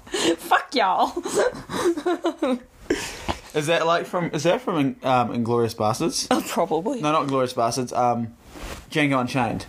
fuck 0.37 0.73
y'all. 0.75 1.13
is 3.53 3.67
that 3.67 3.85
like 3.85 4.05
from 4.05 4.31
is 4.33 4.43
that 4.43 4.61
from 4.61 4.75
um, 5.03 5.29
Inglourious 5.33 5.75
Basterds? 5.75 6.27
Oh, 6.31 6.43
Probably. 6.47 7.01
No, 7.01 7.11
not 7.11 7.27
Inglourious 7.27 7.53
Basterds. 7.53 7.95
Um, 7.97 8.35
Django 8.89 9.21
Unchained. 9.21 9.65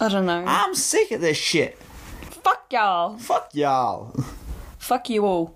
I 0.00 0.08
don't 0.08 0.26
know. 0.26 0.44
I'm 0.46 0.74
sick 0.74 1.10
of 1.12 1.20
this 1.20 1.36
shit. 1.36 1.78
fuck 2.22 2.66
y'all. 2.70 3.18
Fuck 3.18 3.50
y'all. 3.54 4.14
Fuck 4.78 5.10
you 5.10 5.24
all. 5.24 5.54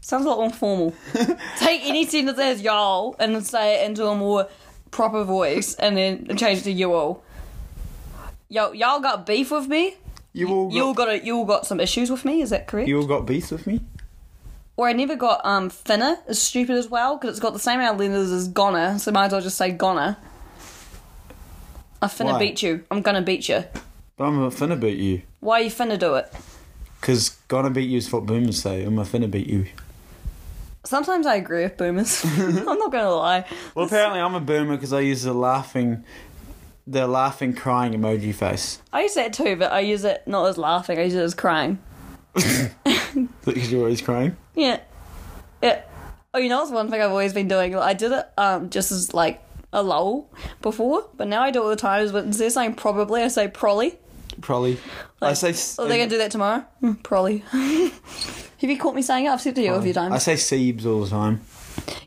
Sounds 0.00 0.24
a 0.24 0.28
lot 0.30 0.38
more 0.38 0.50
formal. 0.50 0.94
Take 1.58 1.82
any 1.84 2.06
sentence 2.06 2.38
as 2.38 2.62
y'all 2.62 3.14
and 3.18 3.44
say 3.46 3.82
it 3.82 3.86
into 3.86 4.06
a 4.06 4.14
more 4.16 4.48
proper 4.90 5.24
voice 5.24 5.74
and 5.74 5.94
then 5.96 6.36
change 6.38 6.60
it 6.60 6.64
to 6.64 6.72
you 6.72 6.92
all. 6.94 7.22
Yo, 8.48 8.72
y'all 8.72 9.00
got 9.00 9.26
beef 9.26 9.50
with 9.50 9.68
me? 9.68 9.96
You 10.32 10.48
all 10.48 10.68
got, 10.68 10.74
You 10.74 10.84
all 10.84 10.94
got 10.94 11.08
a, 11.10 11.24
you 11.24 11.36
all 11.36 11.44
got 11.44 11.66
some 11.66 11.80
issues 11.80 12.10
with 12.10 12.24
me, 12.24 12.40
is 12.40 12.48
that 12.50 12.66
correct? 12.66 12.88
you 12.88 12.98
all 12.98 13.06
got 13.06 13.26
beef 13.26 13.50
with 13.52 13.66
me. 13.66 13.80
Or 14.82 14.88
I 14.88 14.94
never 14.94 15.14
got 15.14 15.42
um 15.44 15.70
finna 15.70 16.18
is 16.28 16.42
stupid 16.42 16.74
as 16.76 16.88
well 16.88 17.16
because 17.16 17.30
it's 17.30 17.38
got 17.40 17.52
the 17.52 17.60
same 17.60 17.78
amount 17.78 17.94
of 17.94 18.00
letters 18.00 18.32
as 18.32 18.48
gonna, 18.48 18.98
so 18.98 19.12
might 19.12 19.26
as 19.26 19.32
well 19.32 19.40
just 19.40 19.56
say 19.56 19.70
gonna. 19.70 20.18
I 22.02 22.08
finna 22.08 22.32
Why? 22.32 22.38
beat 22.40 22.64
you. 22.64 22.82
I'm 22.90 23.00
gonna 23.00 23.22
beat 23.22 23.48
you. 23.48 23.62
But 24.16 24.24
I'm 24.24 24.50
finna 24.50 24.80
beat 24.80 24.98
you. 24.98 25.22
Why 25.38 25.60
are 25.60 25.62
you 25.62 25.70
finna 25.70 25.96
do 25.96 26.16
it? 26.16 26.32
Because 27.00 27.30
gonna 27.46 27.70
beat 27.70 27.88
you 27.88 27.98
is 27.98 28.12
what 28.12 28.26
boomers 28.26 28.60
say. 28.60 28.82
I'm 28.82 28.98
a 28.98 29.04
finna 29.04 29.30
beat 29.30 29.46
you. 29.46 29.66
Sometimes 30.82 31.26
I 31.26 31.36
agree 31.36 31.62
with 31.62 31.76
boomers. 31.76 32.24
I'm 32.36 32.64
not 32.64 32.90
gonna 32.90 33.14
lie. 33.14 33.44
Well, 33.76 33.86
apparently 33.86 34.18
I'm 34.18 34.34
a 34.34 34.40
boomer 34.40 34.74
because 34.74 34.92
I 34.92 34.98
use 34.98 35.22
the 35.22 35.32
laughing, 35.32 36.02
the 36.88 37.06
laughing 37.06 37.54
crying 37.54 37.92
emoji 37.92 38.34
face. 38.34 38.82
I 38.92 39.02
use 39.02 39.14
that 39.14 39.32
too, 39.32 39.54
but 39.54 39.70
I 39.70 39.78
use 39.78 40.04
it 40.04 40.26
not 40.26 40.46
as 40.46 40.58
laughing. 40.58 40.98
I 40.98 41.02
use 41.02 41.14
it 41.14 41.22
as 41.22 41.34
crying. 41.34 41.78
Because 43.44 43.70
you're 43.72 43.82
always 43.82 44.00
crying. 44.02 44.36
Yeah. 44.54 44.80
Yeah. 45.62 45.82
Oh, 46.34 46.38
you 46.38 46.48
know 46.48 46.58
what's 46.60 46.70
one 46.70 46.90
thing 46.90 47.00
I've 47.02 47.10
always 47.10 47.32
been 47.32 47.48
doing? 47.48 47.74
I 47.76 47.92
did 47.94 48.12
it 48.12 48.26
um 48.38 48.70
just 48.70 48.90
as 48.92 49.12
like 49.14 49.42
a 49.72 49.82
lull 49.82 50.30
before, 50.60 51.08
but 51.16 51.28
now 51.28 51.42
I 51.42 51.50
do 51.50 51.60
it 51.60 51.62
all 51.64 51.70
the 51.70 51.76
time. 51.76 52.10
But 52.12 52.24
instead 52.24 52.46
of 52.46 52.52
saying 52.52 52.74
probably, 52.74 53.22
I 53.22 53.28
say 53.28 53.48
probably. 53.48 53.98
Probably. 54.40 54.78
I 55.20 55.34
say. 55.34 55.50
s- 55.50 55.76
Oh, 55.78 55.86
they're 55.86 55.98
gonna 55.98 56.08
do 56.10 56.18
that 56.18 56.30
tomorrow? 56.30 56.64
Hmm, 56.80 56.92
probably. 56.94 57.38
Have 57.52 58.70
you 58.70 58.78
caught 58.78 58.94
me 58.94 59.02
saying 59.02 59.26
it? 59.26 59.28
I've 59.28 59.40
said 59.40 59.50
it 59.52 59.56
to 59.56 59.62
you 59.62 59.74
a 59.74 59.82
few 59.82 59.92
times. 59.92 60.14
I 60.14 60.18
say 60.18 60.34
Siebes 60.34 60.86
all 60.86 61.02
the 61.02 61.10
time. 61.10 61.40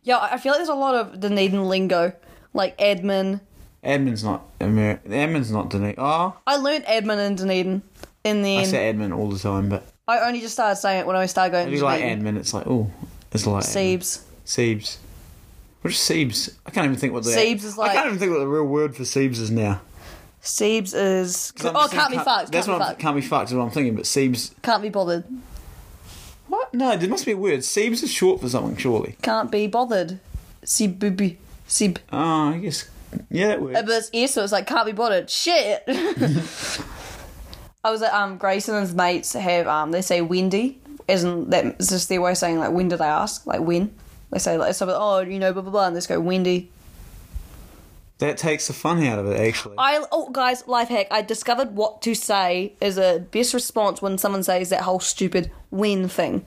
Yeah, 0.03 0.19
I 0.19 0.37
feel 0.37 0.51
like 0.53 0.59
there's 0.59 0.69
a 0.69 0.73
lot 0.73 0.95
of 0.95 1.19
Dunedin 1.19 1.65
lingo, 1.67 2.13
like 2.53 2.77
admin. 2.77 3.41
Admin's 3.83 4.23
not 4.23 4.45
Amer- 4.61 5.01
Admin's 5.07 5.51
not 5.51 5.69
Dunedin. 5.69 5.95
Oh, 5.97 6.35
I 6.47 6.55
learned 6.57 6.85
admin 6.85 7.25
in 7.27 7.35
Dunedin, 7.35 7.81
and 8.23 8.43
then 8.45 8.59
I 8.59 8.63
say 8.63 8.91
admin 8.93 9.15
all 9.15 9.29
the 9.29 9.37
time, 9.39 9.69
but 9.69 9.85
I 10.07 10.19
only 10.27 10.39
just 10.41 10.53
started 10.53 10.75
saying 10.77 11.01
it 11.01 11.07
when 11.07 11.15
I 11.15 11.25
started 11.25 11.51
going 11.51 11.71
you 11.71 11.79
like 11.81 12.01
admin, 12.01 12.37
it's 12.37 12.53
like 12.53 12.67
oh, 12.67 12.91
it's 13.31 13.45
like. 13.47 13.63
Siebes. 13.63 14.21
Siebes. 14.45 14.97
What 15.81 15.91
is 15.93 15.97
Siebes? 15.99 16.55
I 16.65 16.71
can't 16.71 16.85
even 16.85 16.97
think 16.97 17.13
what 17.13 17.23
the 17.23 17.31
Siebes 17.31 17.63
is 17.63 17.77
like. 17.77 17.91
I 17.91 17.93
can't 17.95 18.07
even 18.07 18.19
think 18.19 18.31
what 18.31 18.39
the 18.39 18.47
real 18.47 18.65
word 18.65 18.95
for 18.95 19.03
Siebes 19.03 19.39
is 19.39 19.51
now. 19.51 19.81
Siebes 20.41 20.93
is 20.93 21.53
Oh, 21.63 21.87
can't 21.91 22.11
be 22.11 22.17
fucked. 22.17 22.51
That's 22.51 22.65
Can't 22.65 22.65
be 22.67 22.71
what 22.73 22.81
I'm, 22.81 22.87
fucked. 22.89 22.99
can't 22.99 23.15
be 23.15 23.21
fucked 23.21 23.49
is 23.49 23.55
what 23.55 23.63
I'm 23.63 23.71
thinking. 23.71 23.95
But 23.95 24.05
Siebes. 24.05 24.51
Can't 24.61 24.83
be 24.83 24.89
bothered. 24.89 25.23
What? 26.47 26.71
No, 26.73 26.95
there 26.95 27.09
must 27.09 27.25
be 27.25 27.31
a 27.31 27.37
word. 27.37 27.59
Siebes 27.59 28.03
is 28.03 28.11
short 28.11 28.39
for 28.41 28.47
something, 28.49 28.77
surely. 28.77 29.15
Can't 29.23 29.49
be 29.49 29.65
bothered. 29.65 30.19
Sibubi. 30.63 31.37
Sib. 31.67 31.97
Oh, 32.13 32.49
I 32.53 32.57
guess. 32.59 32.87
Yeah, 33.31 33.47
that 33.47 33.61
works. 33.61 33.77
Uh, 33.79 33.81
But 33.81 33.91
it's 33.91 34.09
S, 34.13 34.33
so 34.35 34.43
it's 34.43 34.51
like 34.51 34.67
can't 34.67 34.85
be 34.85 34.91
bothered. 34.91 35.29
Shit. 35.31 35.83
I 37.85 37.91
was 37.91 38.01
at 38.01 38.11
um 38.13 38.39
Grayson's 38.39 38.95
mates 38.95 39.33
have 39.33 39.67
um 39.67 39.91
they 39.91 40.01
say 40.01 40.19
windy, 40.19 40.81
isn't 41.07 41.51
that 41.51 41.65
it's 41.65 41.89
just 41.89 42.09
their 42.09 42.19
way 42.19 42.31
of 42.31 42.37
saying 42.37 42.57
like 42.57 42.71
when 42.71 42.87
did 42.87 42.97
they 42.97 43.05
ask 43.05 43.45
like 43.45 43.61
when 43.61 43.93
they 44.31 44.39
say 44.39 44.57
like 44.57 44.73
something 44.73 44.97
oh 44.99 45.19
you 45.19 45.37
know 45.37 45.53
blah 45.53 45.61
blah 45.61 45.71
blah 45.71 45.87
and 45.87 45.95
they 45.95 45.99
just 45.99 46.09
go 46.09 46.19
windy. 46.19 46.71
That 48.17 48.37
takes 48.37 48.67
the 48.67 48.73
fun 48.73 49.03
out 49.03 49.19
of 49.19 49.27
it, 49.27 49.39
actually. 49.39 49.75
I 49.77 50.03
oh 50.11 50.31
guys 50.31 50.67
life 50.67 50.87
hack 50.87 51.07
I 51.11 51.21
discovered 51.21 51.75
what 51.75 52.01
to 52.01 52.15
say 52.15 52.73
is 52.81 52.97
a 52.97 53.19
best 53.19 53.53
response 53.53 54.01
when 54.01 54.17
someone 54.17 54.41
says 54.41 54.69
that 54.69 54.81
whole 54.81 54.99
stupid 54.99 55.51
when 55.69 56.07
thing. 56.07 56.43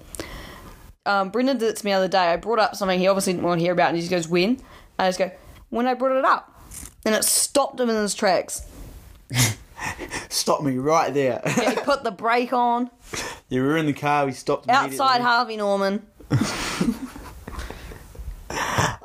Um, 1.06 1.30
Brendan 1.30 1.58
did 1.58 1.68
it 1.68 1.76
to 1.76 1.86
me 1.86 1.92
the 1.92 1.98
other 1.98 2.08
day. 2.08 2.32
I 2.32 2.36
brought 2.36 2.58
up 2.58 2.74
something 2.74 2.98
he 2.98 3.06
obviously 3.06 3.34
didn't 3.34 3.46
want 3.46 3.60
to 3.60 3.64
hear 3.64 3.72
about, 3.72 3.90
and 3.90 3.96
he 3.96 4.02
just 4.02 4.10
goes 4.10 4.26
when. 4.26 4.60
I 4.98 5.06
just 5.08 5.20
go 5.20 5.30
when 5.70 5.86
I 5.86 5.94
brought 5.94 6.18
it 6.18 6.24
up, 6.24 6.68
and 7.06 7.14
it 7.14 7.22
stopped 7.22 7.78
him 7.78 7.88
in 7.88 7.96
his 7.96 8.14
tracks. 8.14 8.66
Stop 10.28 10.62
me 10.62 10.76
right 10.78 11.12
there. 11.14 11.40
He 11.46 11.74
put 11.76 12.04
the 12.04 12.10
brake 12.10 12.52
on 12.52 12.90
you 13.48 13.62
were 13.62 13.76
in 13.76 13.86
the 13.86 13.92
car, 13.92 14.26
we 14.26 14.32
stopped 14.32 14.68
outside. 14.68 15.20
Harvey 15.20 15.56
Norman. 15.56 16.06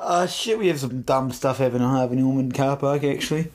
Oh 0.06 0.26
shit, 0.26 0.58
we 0.58 0.68
have 0.68 0.78
some 0.80 1.00
dumb 1.02 1.32
stuff 1.32 1.58
happening 1.58 1.82
in 1.82 1.88
Harvey 1.88 2.16
Norman 2.16 2.52
car 2.52 2.76
park, 2.76 3.04
actually. 3.04 3.50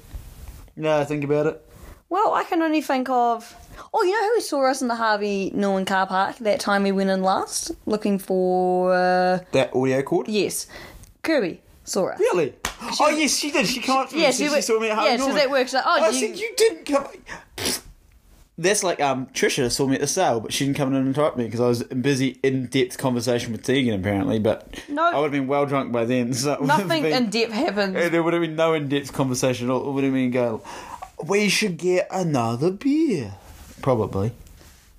No, 0.76 0.98
I 1.00 1.06
think 1.06 1.24
about 1.24 1.46
it. 1.46 1.64
Well, 2.10 2.34
I 2.34 2.44
can 2.44 2.62
only 2.64 2.82
think 2.82 3.08
of. 3.10 3.56
Oh, 3.94 4.02
you 4.04 4.12
know 4.12 4.34
who 4.36 4.42
saw 4.42 4.68
us 4.70 4.82
in 4.82 4.88
the 4.88 4.96
Harvey 4.96 5.52
Norman 5.54 5.86
car 5.86 6.08
park 6.08 6.38
that 6.38 6.60
time 6.60 6.84
we 6.84 6.92
went 6.92 7.12
in 7.12 7.22
last, 7.22 7.72
looking 7.86 8.18
for. 8.18 8.94
Uh, 8.94 9.40
That 9.52 9.76
audio 9.76 10.02
cord? 10.02 10.28
yes, 10.28 10.66
Kirby 11.22 11.62
saw 11.84 12.08
us. 12.10 12.20
Really? 12.20 12.56
Oh 12.82 13.10
yes, 13.10 13.36
she 13.38 13.52
did. 13.52 13.68
She 13.68 13.80
came 13.80 13.98
up 13.98 14.10
to 14.10 14.16
me 14.16 14.22
yeah, 14.22 14.28
and 14.28 14.36
she 14.36 14.48
she, 14.48 14.62
saw 14.62 14.80
me 14.80 14.90
at 14.90 14.96
Harvey 14.96 15.12
yeah, 15.12 15.18
she 15.18 15.32
was 15.32 15.42
at 15.42 15.50
work, 15.50 15.68
she's 15.68 15.74
like, 15.74 15.84
oh, 15.86 16.04
I 16.04 16.10
you- 16.10 16.20
said 16.28 16.40
you 16.40 16.54
didn't 16.56 16.86
come. 16.86 17.08
That's 18.58 18.84
like 18.84 19.00
um 19.00 19.28
Trisha 19.28 19.72
saw 19.72 19.88
me 19.88 19.96
at 19.96 20.02
the 20.02 20.08
sale, 20.08 20.42
but 20.42 20.52
she 20.52 20.66
didn't 20.66 20.76
come 20.76 20.90
in 20.90 20.96
and 20.96 21.08
interrupt 21.08 21.38
me 21.38 21.46
because 21.46 21.62
I 21.62 21.68
was 21.68 21.82
in 21.82 22.02
busy 22.02 22.40
in-depth 22.44 22.98
conversation 22.98 23.54
with 23.54 23.64
Tegan 23.64 23.98
apparently. 23.98 24.38
But 24.38 24.84
No. 24.90 25.04
I 25.06 25.16
would 25.16 25.24
have 25.24 25.32
been 25.32 25.48
well 25.48 25.66
drunk 25.66 25.94
by 25.94 26.04
then. 26.04 26.34
So 26.40 26.54
it 26.54 26.60
would 26.62 26.70
have 26.70 26.88
Nothing 26.88 27.04
been- 27.04 27.24
in 27.24 27.30
depth 27.30 27.54
happened. 27.54 27.96
There 27.96 28.22
would 28.22 28.34
have 28.34 28.42
been 28.42 28.58
no 28.58 28.74
in-depth 28.74 29.14
conversation. 29.14 29.70
It 29.70 29.80
would 29.86 30.04
have 30.04 30.14
been 30.14 30.32
going, 30.32 30.60
we 31.26 31.48
should 31.48 31.78
get 31.78 32.08
another 32.12 32.70
beer. 32.72 33.34
Probably. 33.82 34.34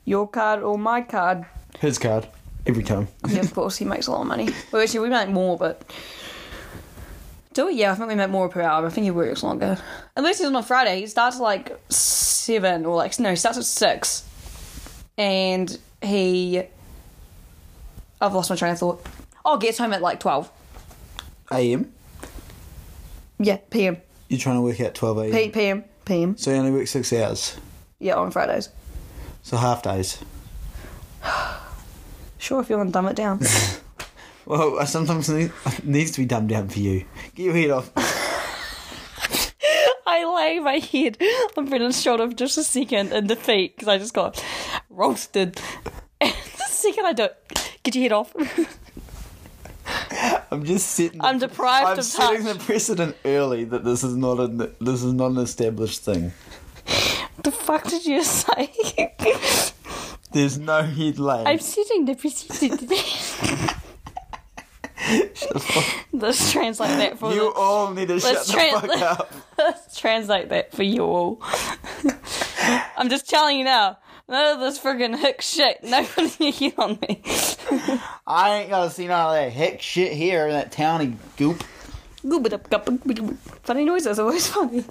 Your 0.06 0.26
card 0.26 0.62
or 0.62 0.78
my 0.78 1.02
card? 1.02 1.44
His 1.80 1.98
card. 1.98 2.26
Every 2.66 2.82
time. 2.82 3.08
Yeah, 3.28 3.40
of 3.40 3.52
course, 3.54 3.76
he 3.76 3.84
makes 3.84 4.06
a 4.06 4.12
lot 4.12 4.20
of 4.22 4.26
money. 4.26 4.48
Well, 4.72 4.80
actually, 4.82 5.00
we 5.00 5.08
make 5.10 5.28
more, 5.28 5.58
but. 5.58 5.82
It? 7.68 7.74
Yeah, 7.74 7.92
I 7.92 7.94
think 7.94 8.08
we 8.08 8.14
make 8.14 8.30
more 8.30 8.48
per 8.48 8.60
hour. 8.60 8.86
I 8.86 8.90
think 8.90 9.04
he 9.04 9.10
works 9.10 9.42
longer. 9.42 9.78
Unless 10.16 10.38
he's 10.38 10.46
on 10.46 10.56
a 10.56 10.62
Friday. 10.62 11.00
He 11.00 11.06
starts 11.06 11.36
at 11.36 11.42
like 11.42 11.78
7 11.90 12.84
or 12.86 12.96
like. 12.96 13.18
No, 13.18 13.30
he 13.30 13.36
starts 13.36 13.58
at 13.58 13.64
6. 13.64 14.24
And 15.18 15.78
he. 16.02 16.62
I've 18.20 18.34
lost 18.34 18.50
my 18.50 18.56
train 18.56 18.72
of 18.72 18.78
thought. 18.78 19.06
Oh, 19.44 19.56
gets 19.56 19.78
home 19.78 19.92
at 19.92 20.02
like 20.02 20.20
12. 20.20 20.50
AM? 21.52 21.92
Yeah, 23.38 23.56
PM. 23.70 23.96
You're 24.28 24.38
trying 24.38 24.56
to 24.56 24.62
work 24.62 24.80
out 24.80 24.94
12 24.94 25.18
AM. 25.18 25.32
P- 25.32 25.48
PM. 25.48 25.84
PM. 26.04 26.36
So 26.36 26.50
you 26.50 26.56
only 26.58 26.70
work 26.70 26.86
six 26.86 27.12
hours. 27.12 27.56
Yeah, 27.98 28.14
on 28.14 28.30
Fridays. 28.30 28.68
So 29.42 29.56
half 29.56 29.82
days. 29.82 30.18
Sure, 32.38 32.62
if 32.62 32.70
you 32.70 32.76
want 32.78 32.88
to 32.88 32.92
dumb 32.94 33.06
it 33.06 33.16
down. 33.16 33.38
Well, 34.50 34.80
I 34.80 34.84
sometimes 34.84 35.28
need, 35.28 35.52
it 35.64 35.84
needs 35.84 36.10
to 36.10 36.18
be 36.22 36.26
dumbed 36.26 36.48
down 36.48 36.68
for 36.68 36.80
you. 36.80 37.04
Get 37.36 37.44
your 37.44 37.54
head 37.54 37.70
off. 37.70 37.92
I 40.04 40.24
lay 40.24 40.58
my 40.58 40.78
head 40.78 41.18
on 41.56 41.68
Brennan's 41.68 42.02
shoulder 42.02 42.28
for 42.28 42.34
just 42.34 42.58
a 42.58 42.64
second 42.64 43.12
in 43.12 43.28
defeat 43.28 43.76
because 43.76 43.86
I 43.86 43.98
just 43.98 44.12
got 44.12 44.44
roasted. 44.90 45.60
And 46.20 46.34
the 46.34 46.64
second 46.68 47.06
I 47.06 47.12
do 47.12 47.24
it, 47.24 47.78
get 47.84 47.94
your 47.94 48.02
head 48.02 48.12
off. 48.12 48.34
I'm 50.50 50.64
just 50.64 50.90
sitting. 50.90 51.20
I'm 51.22 51.38
deprived 51.38 51.86
I'm 51.86 51.98
of 52.00 52.04
setting 52.04 52.44
touch. 52.44 52.58
the 52.58 52.64
precedent 52.64 53.16
early 53.24 53.64
that 53.64 53.84
this 53.84 54.04
is 54.04 54.16
not 54.16 54.38
a 54.38 54.48
this 54.48 55.02
is 55.02 55.14
not 55.14 55.30
an 55.30 55.38
established 55.38 56.02
thing. 56.02 56.32
What 57.36 57.44
the 57.44 57.52
fuck 57.52 57.84
did 57.84 58.04
you 58.04 58.22
say? 58.22 58.70
There's 60.32 60.58
no 60.58 60.82
head 60.82 61.18
laying. 61.18 61.46
I'm 61.46 61.60
setting 61.60 62.04
the 62.04 62.16
precedent. 62.16 62.92
Let's 66.12 66.52
translate 66.52 66.96
that 66.98 67.18
for 67.18 67.32
you 67.32 67.52
the, 67.52 67.58
all 67.58 67.92
need 67.92 68.08
to 68.08 68.20
shut 68.20 68.46
the 68.46 68.52
fuck 68.52 69.02
up. 69.02 69.32
Let's 69.58 69.98
translate 69.98 70.48
that 70.50 70.72
for 70.72 70.82
you 70.82 71.02
all. 71.02 71.42
I'm 72.96 73.08
just 73.08 73.28
telling 73.28 73.58
you 73.58 73.64
now. 73.64 73.98
None 74.28 74.54
of 74.54 74.60
this 74.60 74.78
friggin' 74.78 75.18
hick 75.18 75.40
shit. 75.40 75.82
Nobody 75.82 76.28
can 76.30 76.52
get 76.52 76.78
on 76.78 76.98
me. 77.02 77.20
I 78.26 78.60
ain't 78.60 78.70
gonna 78.70 78.90
see 78.90 79.08
none 79.08 79.26
of 79.26 79.34
that 79.34 79.52
heck 79.52 79.82
shit 79.82 80.12
here 80.12 80.46
in 80.46 80.52
that 80.52 80.70
towny 80.70 81.16
goop. 81.36 81.64
Funny 83.64 83.84
noises, 83.84 84.18
always 84.20 84.46
funny. 84.46 84.84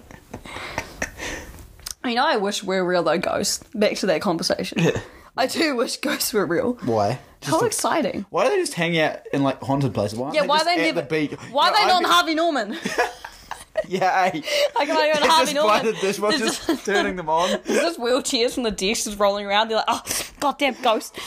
I 2.04 2.14
know 2.14 2.26
I 2.26 2.36
wish 2.36 2.62
we're 2.62 2.84
real 2.84 3.02
though, 3.02 3.18
ghosts. 3.18 3.64
Back 3.74 3.96
to 3.96 4.06
that 4.06 4.20
conversation. 4.20 4.92
I 5.36 5.46
do 5.46 5.76
wish 5.76 5.96
ghosts 5.98 6.32
were 6.32 6.44
real. 6.44 6.74
Why? 6.84 7.18
Just 7.40 7.60
How 7.60 7.66
exciting. 7.66 8.26
why 8.30 8.44
do 8.44 8.50
they 8.50 8.56
just 8.56 8.74
hang 8.74 8.98
out 8.98 9.20
in 9.32 9.42
like 9.42 9.60
haunted 9.62 9.94
places? 9.94 10.18
Why 10.18 10.26
aren't 10.26 10.34
Yeah, 10.34 10.42
they 10.42 10.48
why 10.48 10.56
just 10.58 10.66
they 10.66 10.74
at 10.74 10.94
never 10.94 11.00
the 11.00 11.06
beach? 11.06 11.32
Why 11.50 11.66
Yeah, 11.68 11.72
they 11.72 11.78
I 11.92 12.00
not 12.00 12.04
Harvey 12.04 12.34
Norman? 12.34 12.76
Yeah, 13.88 14.30
hey. 14.30 14.42
I 14.78 14.84
can 14.84 14.96
only 14.96 15.12
go 15.12 15.22
on 15.22 15.28
Harvey 15.30 15.52
just 15.52 15.54
Norman. 15.54 15.86
the 15.86 15.92
dishwashers 15.92 16.84
turning 16.84 17.16
them 17.16 17.30
on. 17.30 17.60
There's 17.64 17.80
just 17.80 17.98
wheelchairs 18.00 18.52
from 18.52 18.64
the 18.64 18.70
desk 18.70 19.04
just 19.04 19.18
rolling 19.18 19.46
around. 19.46 19.68
They're 19.68 19.76
like, 19.78 19.86
oh, 19.88 20.02
goddamn 20.38 20.76
ghost. 20.82 21.18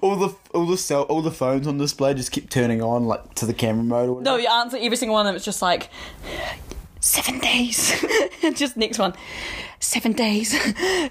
all 0.00 0.16
the 0.16 0.34
all 0.54 0.64
the 0.64 0.78
cell, 0.78 1.02
all 1.02 1.20
the 1.22 1.30
phones 1.32 1.66
on 1.66 1.76
display 1.78 2.14
just 2.14 2.32
keep 2.32 2.48
turning 2.48 2.80
on 2.82 3.06
like 3.06 3.34
to 3.34 3.46
the 3.46 3.52
camera 3.52 3.82
mode 3.84 4.08
or 4.08 4.22
No, 4.22 4.36
you 4.36 4.46
answer 4.48 4.78
every 4.80 4.96
single 4.96 5.14
one 5.14 5.26
of 5.26 5.30
them. 5.30 5.36
It's 5.36 5.44
just 5.44 5.60
like 5.60 5.90
seven 7.00 7.40
days. 7.40 7.92
just 8.54 8.76
next 8.76 8.98
one, 8.98 9.12
seven 9.82 10.12
days, 10.12 10.52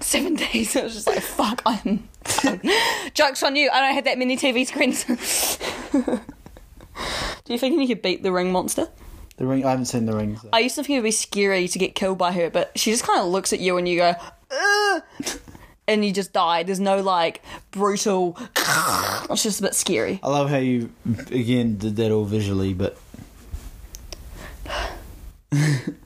seven 0.00 0.34
days. 0.34 0.74
It 0.74 0.84
was 0.84 0.94
just 0.94 1.06
like 1.06 1.20
fuck. 1.20 1.62
I'm 1.64 2.08
jokes 3.14 3.42
on 3.42 3.56
you. 3.56 3.70
I 3.70 3.80
don't 3.80 3.94
have 3.94 4.04
that 4.04 4.18
many 4.18 4.36
TV 4.36 4.66
screens. 4.66 5.04
Do 7.44 7.52
you 7.52 7.58
think 7.58 7.80
you 7.80 7.86
could 7.86 8.02
beat 8.02 8.22
the 8.22 8.32
ring 8.32 8.52
monster? 8.52 8.88
The 9.36 9.46
ring. 9.46 9.64
I 9.64 9.70
haven't 9.70 9.86
seen 9.86 10.06
the 10.06 10.16
ring. 10.16 10.38
So. 10.38 10.48
I 10.52 10.60
used 10.60 10.76
to 10.76 10.82
think 10.82 10.96
it 10.96 11.00
would 11.00 11.04
be 11.04 11.10
scary 11.10 11.68
to 11.68 11.78
get 11.78 11.94
killed 11.94 12.18
by 12.18 12.32
her, 12.32 12.50
but 12.50 12.72
she 12.76 12.90
just 12.90 13.04
kind 13.04 13.20
of 13.20 13.26
looks 13.26 13.52
at 13.52 13.60
you 13.60 13.76
and 13.76 13.88
you 13.88 13.98
go, 13.98 14.14
Ugh! 14.50 15.02
and 15.88 16.04
you 16.04 16.12
just 16.12 16.32
die. 16.32 16.62
There's 16.62 16.80
no 16.80 17.00
like 17.00 17.42
brutal. 17.70 18.36
It's 19.30 19.42
just 19.42 19.60
a 19.60 19.62
bit 19.62 19.74
scary. 19.74 20.20
I 20.22 20.28
love 20.28 20.50
how 20.50 20.58
you 20.58 20.92
again 21.30 21.76
did 21.76 21.96
that 21.96 22.10
all 22.10 22.24
visually, 22.24 22.74
but 22.74 22.96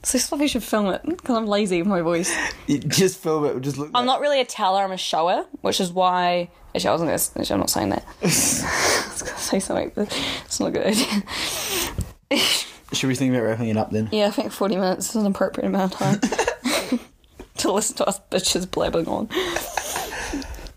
So 0.03 0.19
stuff 0.19 0.41
I 0.41 0.47
should 0.47 0.63
film 0.63 0.87
it 0.87 1.03
because 1.05 1.37
I'm 1.37 1.47
lazy 1.47 1.79
with 1.79 1.89
my 1.89 2.01
voice. 2.01 2.33
you 2.69 2.79
just 2.79 3.21
film 3.21 3.45
it. 3.45 3.61
Just 3.61 3.77
look. 3.77 3.89
I'm 3.89 4.07
like, 4.07 4.07
not 4.07 4.21
really 4.21 4.41
a 4.41 4.45
teller. 4.45 4.83
I'm 4.85 4.93
a 4.93 4.97
shower, 4.97 5.45
which 5.63 5.81
is 5.81 5.93
why. 5.93 6.49
Actually, 6.75 6.89
I 6.89 6.93
wasn't. 6.93 7.09
Gonna, 7.09 7.41
actually, 7.41 7.55
I'm 7.55 7.59
not 7.61 7.71
saying 7.71 7.89
that. 7.89 8.05
I 8.23 8.25
was 8.25 9.23
gonna 9.23 9.39
say 9.39 9.59
something, 9.59 9.91
but 9.97 10.17
it's 10.45 10.61
not 10.61 10.69
a 10.69 10.71
good 10.71 10.87
idea. 10.87 11.23
Should 12.93 13.09
we 13.09 13.17
think 13.17 13.35
about 13.35 13.45
wrapping 13.45 13.69
it 13.69 13.77
up 13.77 13.91
then? 13.91 14.09
yeah, 14.13 14.27
I 14.27 14.31
think 14.31 14.53
40 14.53 14.77
minutes 14.77 15.11
is 15.11 15.17
an 15.17 15.27
appropriate 15.27 15.67
amount 15.67 15.95
of 15.95 15.99
time 15.99 16.21
to 17.59 17.73
listen 17.73 17.97
to 17.97 18.07
us 18.07 18.21
bitches 18.31 18.71
blabbing 18.71 19.09
on. 19.09 19.29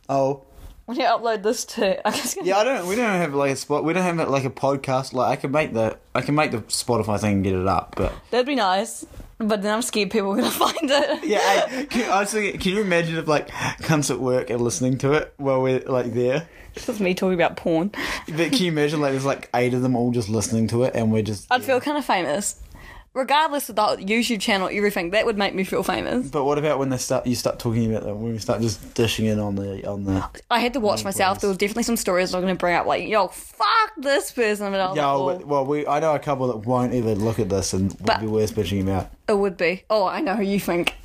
Oh, 0.10 0.44
When 0.90 0.98
you 0.98 1.06
upload 1.06 1.44
this 1.44 1.66
to, 1.66 2.08
I 2.08 2.10
guess. 2.10 2.36
yeah. 2.42 2.58
I 2.58 2.64
don't. 2.64 2.88
We 2.88 2.96
don't 2.96 3.06
have 3.06 3.36
like 3.36 3.52
a 3.52 3.56
spot. 3.56 3.84
We 3.84 3.94
don't 3.94 4.02
have 4.02 4.28
like 4.28 4.44
a 4.44 4.50
podcast. 4.50 5.14
Like 5.14 5.38
I 5.38 5.40
can 5.40 5.52
make 5.52 5.72
the. 5.72 6.00
I 6.16 6.22
can 6.22 6.34
make 6.34 6.50
the 6.50 6.62
Spotify 6.62 7.20
thing 7.20 7.34
and 7.34 7.44
get 7.44 7.54
it 7.54 7.68
up, 7.68 7.94
but 7.96 8.12
That'd 8.32 8.48
be 8.48 8.56
nice, 8.56 9.06
but 9.38 9.62
then 9.62 9.72
I'm 9.72 9.84
scared 9.84 10.10
people 10.10 10.32
are 10.32 10.38
gonna 10.38 10.50
find 10.50 10.76
it. 10.82 11.24
yeah. 11.26 11.68
Hey, 11.68 11.86
can, 11.86 12.26
thinking, 12.26 12.60
can 12.60 12.74
you 12.74 12.82
imagine 12.82 13.18
if 13.18 13.28
like 13.28 13.50
cunts 13.50 14.10
at 14.10 14.20
work 14.20 14.50
and 14.50 14.62
listening 14.62 14.98
to 14.98 15.14
it 15.14 15.32
while 15.38 15.62
we're 15.62 15.82
like 15.82 16.12
there? 16.16 16.50
Just 16.74 17.00
me 17.00 17.14
talking 17.14 17.36
about 17.36 17.56
porn. 17.56 17.92
But 18.26 18.52
can 18.52 18.54
you 18.54 18.72
imagine 18.72 19.00
like 19.00 19.12
there's 19.12 19.26
like 19.26 19.48
eight 19.54 19.76
of 19.76 19.84
them 19.84 19.96
all 19.96 20.10
just 20.10 20.28
listening 20.28 20.66
to 20.70 20.86
it 20.86 20.96
and 20.96 21.12
we're 21.12 21.22
just. 21.22 21.46
I'd 21.52 21.64
feel 21.64 21.80
kind 21.80 22.00
of 22.00 22.06
famous, 22.06 22.60
regardless 23.14 23.70
of 23.70 23.76
the 23.76 23.82
YouTube 23.98 24.42
channel, 24.42 24.70
everything. 24.72 25.12
That 25.12 25.26
would 25.26 25.38
make 25.38 25.54
me 25.56 25.64
feel 25.64 25.84
famous. 25.84 26.28
But 26.28 26.44
what 26.46 26.58
about 26.58 26.80
when 26.80 26.90
they 26.90 26.98
start? 26.98 27.26
You 27.26 27.36
start 27.36 27.60
talking 27.60 27.90
about 27.94 28.04
them 28.06 28.22
when 28.22 28.34
we 28.34 28.40
start 28.40 28.62
just 28.62 28.94
dishing 28.94 29.26
in 29.26 29.40
on 29.40 29.56
the 29.56 29.88
on 29.88 30.06
the. 30.06 30.28
I 30.50 30.60
had 30.60 30.74
to 30.74 30.80
watch 30.80 31.04
myself. 31.04 31.42
There 31.42 31.48
was 31.48 31.58
definitely 31.58 31.84
some 31.84 31.98
stories 31.98 32.34
I'm 32.34 32.42
going 32.42 32.54
to 32.54 32.60
bring 32.60 32.76
up, 32.76 32.86
like, 32.86 33.08
yo, 33.08 33.28
fuck 33.28 33.92
this 33.98 34.32
person. 34.32 34.74
I 34.74 34.86
like, 34.88 34.96
well, 34.96 35.40
well, 35.46 35.66
we 35.66 35.88
I 35.88 36.00
know 36.00 36.16
a 36.16 36.20
couple 36.20 36.48
that 36.48 36.68
won't 36.68 36.94
even 36.94 37.24
look 37.24 37.40
at 37.40 37.50
this 37.50 37.74
and 37.74 37.94
would 38.02 38.20
be 38.20 38.28
worth 38.28 38.56
bitching 38.56 38.82
about. 38.82 39.10
oh, 39.28 39.34
it 39.36 39.38
would 39.40 39.58
be. 39.58 39.84
Oh, 39.90 40.06
I 40.06 40.22
know 40.22 40.36
who 40.36 40.44
you 40.44 40.60
think. 40.60 40.96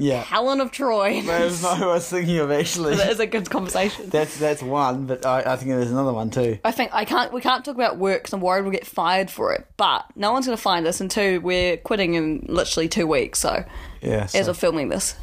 Yeah, 0.00 0.22
Helen 0.22 0.60
of 0.60 0.70
Troy. 0.70 1.20
that 1.26 1.44
was 1.44 1.62
not 1.62 1.78
who 1.78 1.84
I 1.84 1.94
was 1.94 2.08
thinking 2.08 2.38
of 2.38 2.50
actually. 2.50 2.94
that 2.96 3.10
is 3.10 3.20
a 3.20 3.26
good 3.26 3.50
conversation. 3.50 4.08
That's 4.10 4.38
that's 4.38 4.62
one, 4.62 5.06
but 5.06 5.26
I, 5.26 5.40
I 5.40 5.56
think 5.56 5.70
there's 5.70 5.90
another 5.90 6.12
one 6.12 6.30
too. 6.30 6.58
I 6.64 6.70
think 6.72 6.90
I 6.94 7.04
can't. 7.04 7.32
We 7.32 7.40
can't 7.40 7.64
talk 7.64 7.74
about 7.74 7.98
work 7.98 8.22
because 8.22 8.32
I'm 8.32 8.40
worried 8.40 8.62
we'll 8.62 8.72
get 8.72 8.86
fired 8.86 9.30
for 9.30 9.52
it. 9.54 9.66
But 9.76 10.04
no 10.16 10.32
one's 10.32 10.46
going 10.46 10.56
to 10.56 10.62
find 10.62 10.86
us, 10.86 11.00
and 11.00 11.10
two, 11.10 11.40
we're 11.40 11.76
quitting 11.76 12.14
in 12.14 12.44
literally 12.48 12.88
two 12.88 13.06
weeks. 13.06 13.38
So 13.40 13.64
Yeah, 14.00 14.26
so- 14.26 14.38
as 14.38 14.48
of 14.48 14.56
filming 14.56 14.88
this, 14.88 15.16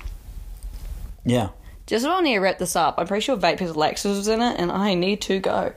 yeah. 1.23 1.49
just 1.87 2.05
want 2.05 2.25
to 2.25 2.39
wrap 2.39 2.59
this 2.59 2.75
up. 2.75 2.95
I'm 2.97 3.07
pretty 3.07 3.21
sure 3.23 3.37
vape 3.37 3.59
has 3.59 3.75
laxatives 3.75 4.27
in 4.27 4.41
it, 4.41 4.59
and 4.59 4.71
I 4.71 4.93
need 4.93 5.21
to 5.21 5.39
go. 5.39 5.73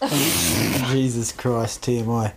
Jesus 0.88 1.32
Christ, 1.32 1.82
TMI. 1.82 2.32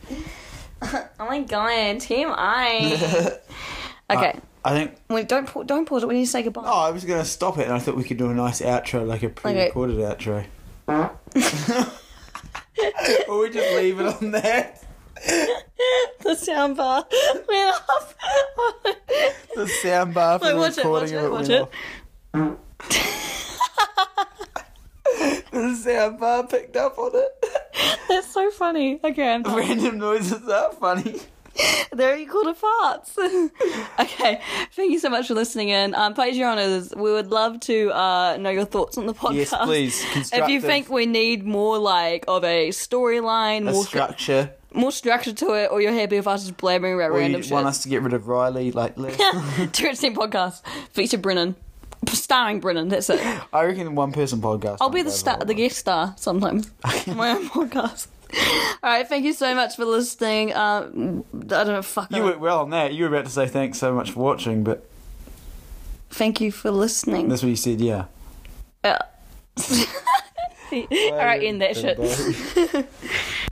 Oh 0.81 1.07
my 1.19 1.39
god, 1.41 1.71
TMI. 1.97 3.37
Okay, 4.11 4.29
uh, 4.31 4.39
I 4.65 4.71
think. 4.71 4.95
wait, 5.09 5.27
don't 5.27 5.45
pa- 5.45 5.63
don't 5.63 5.85
pause 5.87 6.03
it. 6.03 6.07
We 6.07 6.15
need 6.15 6.25
to 6.25 6.31
say 6.31 6.43
goodbye. 6.43 6.63
Oh, 6.65 6.81
I 6.87 6.91
was 6.91 7.03
gonna 7.05 7.25
stop 7.25 7.57
it, 7.57 7.65
and 7.65 7.73
I 7.73 7.79
thought 7.79 7.97
we 7.97 8.03
could 8.03 8.17
do 8.17 8.29
a 8.29 8.33
nice 8.33 8.61
outro, 8.61 9.05
like 9.05 9.21
a 9.23 9.29
pre-recorded 9.29 9.97
outro. 9.97 10.45
or 13.27 13.39
we 13.39 13.49
just 13.49 13.75
leave 13.75 13.99
it 13.99 14.05
on 14.07 14.31
that. 14.31 14.83
The 16.21 16.35
sound 16.35 16.77
bar 16.77 17.05
went 17.47 17.75
off. 17.89 18.15
The 19.55 19.67
sound 19.67 20.13
bar 20.13 20.39
for 20.39 20.45
Wait, 20.45 20.51
the 20.53 20.57
watch 20.57 20.77
it, 20.77 20.85
watch 20.85 21.11
it, 21.11 21.29
watch 21.31 21.49
it. 21.49 21.51
it. 21.51 21.69
went 22.33 22.57
off. 22.57 22.57
the 25.51 25.75
sound 25.75 26.19
bar 26.19 26.47
picked 26.47 26.77
up 26.77 26.97
on 26.97 27.11
it. 27.13 27.45
That's 28.09 28.27
so 28.33 28.49
funny. 28.51 28.97
Done. 28.99 29.43
Random 29.43 29.97
noises 29.97 30.47
are 30.47 30.71
funny. 30.73 31.19
They're 31.91 32.17
equal 32.17 32.43
to 32.43 32.53
farts. 32.53 33.17
okay, 33.99 34.41
thank 34.71 34.91
you 34.91 34.99
so 34.99 35.09
much 35.09 35.27
for 35.27 35.33
listening 35.33 35.69
in. 35.69 35.93
Um, 35.95 36.13
Page 36.13 36.35
Your 36.35 36.49
Honours, 36.49 36.93
we 36.95 37.11
would 37.11 37.27
love 37.31 37.59
to 37.61 37.91
uh, 37.91 38.37
know 38.37 38.49
your 38.49 38.65
thoughts 38.65 38.97
on 38.97 39.05
the 39.05 39.13
podcast. 39.13 39.35
Yes, 39.35 39.55
please. 39.63 40.33
If 40.33 40.49
you 40.49 40.61
think 40.61 40.89
we 40.89 41.05
need 41.05 41.45
more 41.45 41.77
like 41.77 42.25
of 42.27 42.43
a 42.43 42.69
storyline, 42.69 43.71
more 43.71 43.85
structure, 43.85 44.51
more 44.73 44.91
structure 44.91 45.33
to 45.33 45.53
it, 45.53 45.69
or 45.71 45.81
you're 45.81 45.93
happy 45.93 46.17
with 46.17 46.27
us 46.27 46.45
just 46.45 46.57
blabbering 46.57 46.95
about 46.95 47.11
or 47.11 47.19
random 47.19 47.39
you 47.39 47.43
shit, 47.43 47.51
want 47.51 47.67
us 47.67 47.83
to 47.83 47.89
get 47.89 48.01
rid 48.01 48.13
of 48.13 48.27
Riley, 48.27 48.71
like. 48.71 48.95
Two 48.95 49.03
at 49.87 49.97
Ten 49.97 50.15
podcast 50.15 50.65
feature 50.91 51.17
Brennan, 51.17 51.55
starring 52.09 52.59
Brennan. 52.59 52.89
That's 52.89 53.09
it. 53.09 53.19
I 53.53 53.63
reckon 53.63 53.93
one 53.95 54.11
person 54.11 54.41
podcast. 54.41 54.77
I'll 54.81 54.89
be 54.89 55.03
the 55.03 55.11
star, 55.11 55.37
the 55.37 55.53
guest 55.53 55.77
star 55.77 56.15
sometimes 56.17 56.71
my 57.07 57.31
own 57.31 57.47
podcast. 57.49 58.07
All 58.83 58.89
right, 58.89 59.07
thank 59.07 59.25
you 59.25 59.33
so 59.33 59.53
much 59.55 59.75
for 59.75 59.85
listening. 59.85 60.53
Um, 60.53 61.23
I 61.33 61.37
don't 61.45 61.67
know, 61.67 61.81
fuck. 61.81 62.11
You 62.11 62.23
went 62.23 62.39
well 62.39 62.59
on 62.61 62.71
that. 62.71 62.93
You 62.93 63.03
were 63.03 63.15
about 63.15 63.25
to 63.25 63.31
say 63.31 63.47
thanks 63.47 63.77
so 63.77 63.93
much 63.93 64.11
for 64.11 64.19
watching, 64.19 64.63
but 64.63 64.89
Thank 66.09 66.41
you 66.41 66.51
for 66.51 66.69
listening. 66.71 67.27
that's 67.29 67.41
what 67.43 67.49
you 67.49 67.55
said. 67.55 67.81
Yeah. 67.81 68.05
Yeah. 68.83 68.99
All 70.71 71.15
right, 71.17 71.43
end 71.43 71.61
that 71.61 71.75
shit. 71.77 71.97
Bye. 71.97 72.85